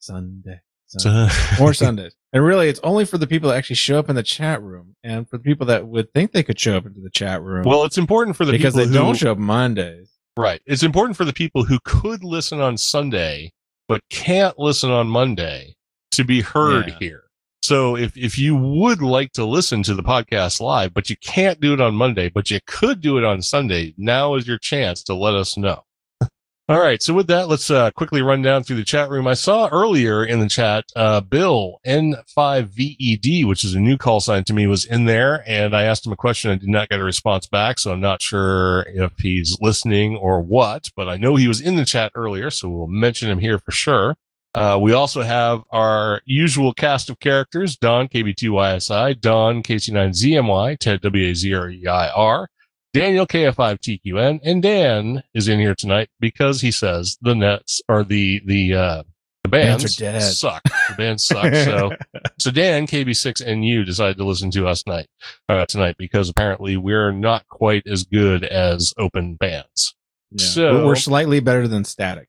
Sunday, 0.00 0.60
Sunday. 0.86 1.32
More 1.58 1.74
Sundays, 1.74 2.14
and 2.32 2.44
really, 2.44 2.68
it's 2.68 2.80
only 2.82 3.04
for 3.04 3.18
the 3.18 3.26
people 3.26 3.50
that 3.50 3.56
actually 3.56 3.76
show 3.76 3.98
up 3.98 4.08
in 4.10 4.16
the 4.16 4.22
chat 4.22 4.62
room, 4.62 4.96
and 5.02 5.28
for 5.28 5.38
the 5.38 5.42
people 5.44 5.66
that 5.66 5.86
would 5.86 6.12
think 6.12 6.32
they 6.32 6.42
could 6.42 6.58
show 6.58 6.76
up 6.76 6.86
into 6.86 7.00
the 7.00 7.10
chat 7.10 7.42
room. 7.42 7.64
well, 7.64 7.84
it's 7.84 7.98
important 7.98 8.36
for 8.36 8.44
the 8.44 8.52
because 8.52 8.74
people 8.74 8.86
they 8.86 8.92
who, 8.98 9.04
don't 9.04 9.16
show 9.16 9.32
up 9.32 9.38
Mondays. 9.38 10.10
Right. 10.36 10.60
It's 10.66 10.82
important 10.82 11.16
for 11.16 11.24
the 11.24 11.32
people 11.32 11.64
who 11.64 11.78
could 11.84 12.24
listen 12.24 12.60
on 12.60 12.76
Sunday 12.76 13.52
but 13.86 14.00
can't 14.10 14.58
listen 14.58 14.90
on 14.90 15.06
Monday 15.06 15.76
to 16.12 16.24
be 16.24 16.40
heard 16.40 16.88
Yeah. 16.88 16.98
here. 16.98 17.23
So 17.64 17.96
if, 17.96 18.14
if 18.14 18.36
you 18.36 18.54
would 18.54 19.00
like 19.00 19.32
to 19.32 19.44
listen 19.46 19.82
to 19.84 19.94
the 19.94 20.02
podcast 20.02 20.60
live, 20.60 20.92
but 20.92 21.08
you 21.08 21.16
can't 21.16 21.60
do 21.60 21.72
it 21.72 21.80
on 21.80 21.94
Monday, 21.94 22.28
but 22.28 22.50
you 22.50 22.60
could 22.66 23.00
do 23.00 23.16
it 23.16 23.24
on 23.24 23.40
Sunday, 23.40 23.94
now 23.96 24.34
is 24.34 24.46
your 24.46 24.58
chance 24.58 25.02
to 25.04 25.14
let 25.14 25.34
us 25.34 25.56
know. 25.56 25.82
All 26.68 26.78
right. 26.78 27.02
So 27.02 27.14
with 27.14 27.26
that, 27.28 27.48
let's 27.48 27.70
uh, 27.70 27.90
quickly 27.92 28.20
run 28.20 28.42
down 28.42 28.64
through 28.64 28.76
the 28.76 28.84
chat 28.84 29.08
room. 29.08 29.26
I 29.26 29.32
saw 29.32 29.70
earlier 29.72 30.22
in 30.22 30.40
the 30.40 30.48
chat, 30.50 30.84
uh, 30.94 31.22
Bill 31.22 31.80
N5VED, 31.86 33.24
E 33.24 33.44
which 33.46 33.64
is 33.64 33.74
a 33.74 33.80
new 33.80 33.96
call 33.96 34.20
sign 34.20 34.44
to 34.44 34.52
me, 34.52 34.66
was 34.66 34.84
in 34.84 35.06
there 35.06 35.42
and 35.46 35.74
I 35.74 35.84
asked 35.84 36.04
him 36.04 36.12
a 36.12 36.16
question. 36.16 36.50
I 36.50 36.56
did 36.56 36.68
not 36.68 36.90
get 36.90 37.00
a 37.00 37.04
response 37.04 37.46
back. 37.46 37.78
So 37.78 37.92
I'm 37.92 38.00
not 38.00 38.20
sure 38.20 38.82
if 38.88 39.12
he's 39.16 39.56
listening 39.62 40.16
or 40.16 40.42
what, 40.42 40.90
but 40.94 41.08
I 41.08 41.16
know 41.16 41.36
he 41.36 41.48
was 41.48 41.62
in 41.62 41.76
the 41.76 41.86
chat 41.86 42.12
earlier. 42.14 42.50
So 42.50 42.68
we'll 42.68 42.88
mention 42.88 43.30
him 43.30 43.38
here 43.38 43.58
for 43.58 43.72
sure. 43.72 44.16
Uh, 44.54 44.78
we 44.80 44.92
also 44.92 45.22
have 45.22 45.62
our 45.70 46.20
usual 46.26 46.72
cast 46.72 47.10
of 47.10 47.18
characters, 47.18 47.76
Don 47.76 48.06
KB2YSI, 48.06 49.20
Don 49.20 49.62
KC9ZMY, 49.62 50.78
Ted 50.78 51.00
WAZREIR, 51.02 52.46
Daniel 52.92 53.26
KF5TQN, 53.26 54.38
and 54.44 54.62
Dan 54.62 55.24
is 55.34 55.48
in 55.48 55.58
here 55.58 55.74
tonight 55.74 56.08
because 56.20 56.60
he 56.60 56.70
says 56.70 57.18
the 57.20 57.34
Nets 57.34 57.80
are 57.88 58.04
the, 58.04 58.40
the, 58.46 58.74
uh, 58.74 59.02
the 59.42 59.48
Bands 59.48 59.96
bands, 59.96 60.38
suck. 60.38 60.62
The 60.62 60.94
bands 60.96 61.24
suck. 61.24 61.52
So, 61.52 61.90
so 62.38 62.50
Dan, 62.52 62.86
KB6NU 62.86 63.84
decided 63.84 64.16
to 64.18 64.24
listen 64.24 64.52
to 64.52 64.68
us 64.68 64.84
tonight, 64.84 65.08
uh, 65.48 65.66
tonight 65.66 65.96
because 65.98 66.28
apparently 66.28 66.76
we're 66.76 67.10
not 67.10 67.46
quite 67.48 67.86
as 67.88 68.04
good 68.04 68.44
as 68.44 68.94
open 68.96 69.34
bands. 69.34 69.96
Yeah. 70.30 70.46
So- 70.46 70.86
we're 70.86 70.94
slightly 70.94 71.40
better 71.40 71.66
than 71.66 71.84
static. 71.84 72.28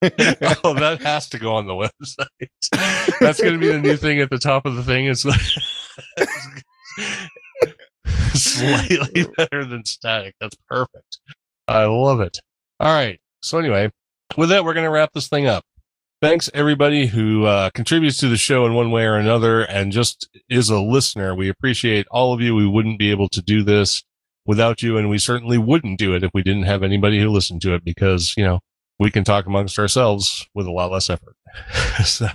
oh, 0.62 0.74
that 0.74 1.00
has 1.02 1.28
to 1.30 1.38
go 1.38 1.54
on 1.56 1.66
the 1.66 1.72
website. 1.72 3.18
That's 3.20 3.40
going 3.40 3.54
to 3.54 3.58
be 3.58 3.68
the 3.68 3.80
new 3.80 3.96
thing 3.96 4.20
at 4.20 4.30
the 4.30 4.38
top 4.38 4.64
of 4.64 4.76
the 4.76 4.82
thing. 4.84 5.06
It's 5.06 5.24
like 5.24 5.40
slightly 8.34 9.26
better 9.36 9.64
than 9.64 9.84
static. 9.84 10.34
That's 10.40 10.56
perfect. 10.68 11.18
I 11.66 11.86
love 11.86 12.20
it. 12.20 12.38
All 12.78 12.94
right. 12.94 13.18
So 13.42 13.58
anyway, 13.58 13.90
with 14.36 14.50
that, 14.50 14.64
we're 14.64 14.74
going 14.74 14.86
to 14.86 14.90
wrap 14.90 15.12
this 15.12 15.28
thing 15.28 15.46
up. 15.46 15.64
Thanks 16.20 16.50
everybody 16.54 17.06
who 17.06 17.44
uh, 17.44 17.70
contributes 17.70 18.18
to 18.18 18.28
the 18.28 18.36
show 18.36 18.66
in 18.66 18.74
one 18.74 18.90
way 18.90 19.04
or 19.04 19.16
another 19.16 19.62
and 19.62 19.92
just 19.92 20.28
is 20.48 20.70
a 20.70 20.80
listener. 20.80 21.34
We 21.34 21.48
appreciate 21.48 22.06
all 22.10 22.32
of 22.32 22.40
you. 22.40 22.54
We 22.54 22.66
wouldn't 22.66 22.98
be 22.98 23.10
able 23.10 23.28
to 23.30 23.42
do 23.42 23.62
this 23.62 24.02
without 24.44 24.82
you, 24.82 24.96
and 24.96 25.10
we 25.10 25.18
certainly 25.18 25.58
wouldn't 25.58 25.98
do 25.98 26.14
it 26.14 26.24
if 26.24 26.30
we 26.34 26.42
didn't 26.42 26.64
have 26.64 26.82
anybody 26.82 27.20
who 27.20 27.28
listened 27.28 27.62
to 27.62 27.74
it 27.74 27.84
because, 27.84 28.34
you 28.36 28.44
know, 28.44 28.60
we 28.98 29.10
can 29.10 29.24
talk 29.24 29.46
amongst 29.46 29.78
ourselves 29.78 30.46
with 30.54 30.66
a 30.66 30.70
lot 30.72 30.90
less 30.90 31.08
effort. 31.10 31.36
so, 32.04 32.28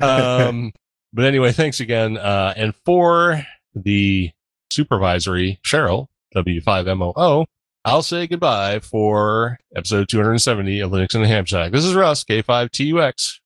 um, 0.00 0.72
but 1.12 1.24
anyway, 1.24 1.52
thanks 1.52 1.80
again. 1.80 2.16
Uh, 2.16 2.52
and 2.56 2.74
for 2.84 3.42
the 3.74 4.30
supervisory 4.70 5.60
Cheryl 5.64 6.06
W5MOO, 6.34 7.46
I'll 7.84 8.02
say 8.02 8.26
goodbye 8.26 8.80
for 8.80 9.58
episode 9.74 10.08
270 10.08 10.80
of 10.80 10.90
Linux 10.90 11.14
and 11.14 11.24
the 11.24 11.28
Ham 11.28 11.44
Shack. 11.44 11.72
This 11.72 11.84
is 11.84 11.94
Russ 11.94 12.24
K5TUX. 12.24 13.38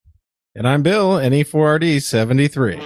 and 0.55 0.67
I'm 0.67 0.83
Bill, 0.83 1.21
E 1.21 1.29
NE4RD73. 1.29 2.83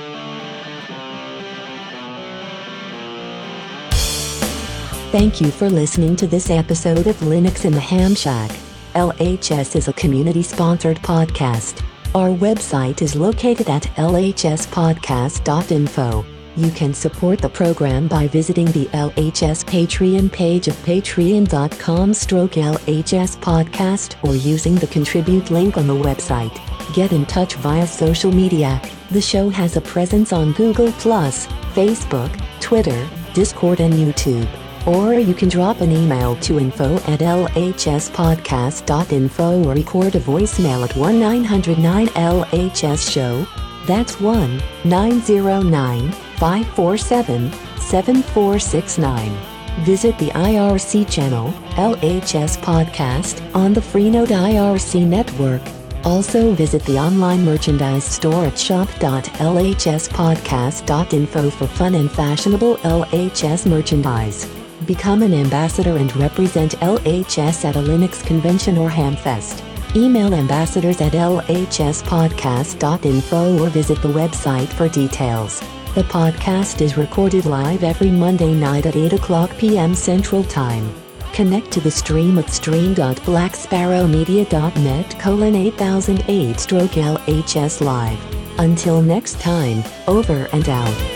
Thank 5.13 5.41
you 5.41 5.51
for 5.51 5.71
listening 5.71 6.15
to 6.17 6.27
this 6.27 6.51
episode 6.51 7.07
of 7.07 7.17
Linux 7.21 7.65
in 7.65 7.73
the 7.73 7.81
Ham 7.81 8.15
Shack. 8.15 8.51
LHS 8.97 9.77
is 9.77 9.87
a 9.89 9.93
community 9.93 10.43
sponsored 10.43 10.97
podcast. 11.01 11.83
Our 12.15 12.31
website 12.31 13.03
is 13.03 13.15
located 13.15 13.69
at 13.69 13.83
lhspodcast.info. 13.83 16.25
You 16.57 16.71
can 16.71 16.95
support 16.95 17.41
the 17.41 17.51
program 17.51 18.09
by 18.09 18.27
visiting 18.27 18.65
the 18.73 18.87
LHS 18.87 19.67
Patreon 19.67 20.33
page 20.33 20.69
of 20.69 20.75
patreon.com 20.77 22.15
stroke 22.15 22.53
LHS 22.53 23.37
podcast 23.37 24.17
or 24.27 24.35
using 24.35 24.77
the 24.77 24.87
contribute 24.87 25.51
link 25.51 25.77
on 25.77 25.87
the 25.87 25.93
website. 25.93 26.59
Get 26.95 27.13
in 27.13 27.27
touch 27.27 27.57
via 27.57 27.87
social 27.87 28.33
media. 28.33 28.81
The 29.11 29.21
show 29.21 29.51
has 29.51 29.77
a 29.77 29.83
presence 29.83 30.33
on 30.33 30.55
Google 30.55 30.89
Facebook, 30.89 32.61
Twitter, 32.63 33.07
Discord, 33.35 33.81
and 33.81 33.93
YouTube. 33.93 34.49
Or 34.87 35.15
you 35.15 35.35
can 35.35 35.49
drop 35.49 35.81
an 35.81 35.91
email 35.91 36.37
to 36.37 36.61
info 36.61 36.95
at 37.09 37.19
lhspodcast.info 37.21 39.65
or 39.65 39.75
record 39.75 40.15
a 40.15 40.21
voicemail 40.21 40.89
at 40.89 40.97
1 40.97 41.19
909 41.19 42.07
LHS 42.09 43.11
Show. 43.11 43.45
That's 43.87 44.21
1 44.21 44.63
909 44.85 46.13
547 46.13 47.51
7469. 47.79 49.37
Visit 49.85 50.17
the 50.19 50.31
IRC 50.31 51.11
channel, 51.11 51.53
LHS 51.75 52.57
Podcast, 52.59 53.43
on 53.55 53.75
the 53.75 53.81
Freenode 53.81 54.29
IRC 54.29 55.05
network. 55.05 55.61
Also 56.05 56.55
visit 56.55 56.85
the 56.85 56.99
online 56.99 57.45
merchandise 57.45 58.05
store 58.05 58.47
at 58.47 58.57
shop.lhspodcast.info 58.57 61.51
for 61.51 61.67
fun 61.67 61.97
and 61.97 62.11
fashionable 62.11 62.77
LHS 62.77 63.67
merchandise. 63.69 64.47
Become 64.87 65.23
an 65.23 65.35
ambassador 65.35 65.97
and 65.97 66.15
represent 66.17 66.79
LHS 66.79 67.65
at 67.65 67.75
a 67.75 67.81
Linux 67.81 68.25
convention 68.25 68.79
or 68.79 68.89
Hamfest. 68.89 69.65
Email 69.97 70.33
ambassadors 70.33 71.01
at 71.01 71.13
lhspodcast.info 71.13 73.61
or 73.61 73.69
visit 73.69 74.01
the 74.01 74.09
website 74.09 74.69
for 74.69 74.89
details. 74.89 75.61
The 75.97 76.05
podcast 76.05 76.83
is 76.83 76.97
recorded 76.97 77.47
live 77.47 77.83
every 77.83 78.11
Monday 78.11 78.55
night 78.55 78.87
at 78.87 78.95
8 78.95 79.15
o'clock 79.15 79.51
p.m. 79.59 79.93
Central 79.95 80.45
Time. 80.45 80.95
Connect 81.33 81.73
to 81.73 81.81
the 81.81 81.91
stream 81.91 82.39
at 82.39 82.49
stream.blacksparrowmedia.net 82.51 85.19
colon 85.19 85.57
8008 85.57 86.61
stroke 86.61 86.93
LHS 86.93 87.81
live. 87.81 88.21
Until 88.61 89.03
next 89.03 89.41
time, 89.41 89.83
over 90.07 90.49
and 90.53 90.69
out. 90.69 91.16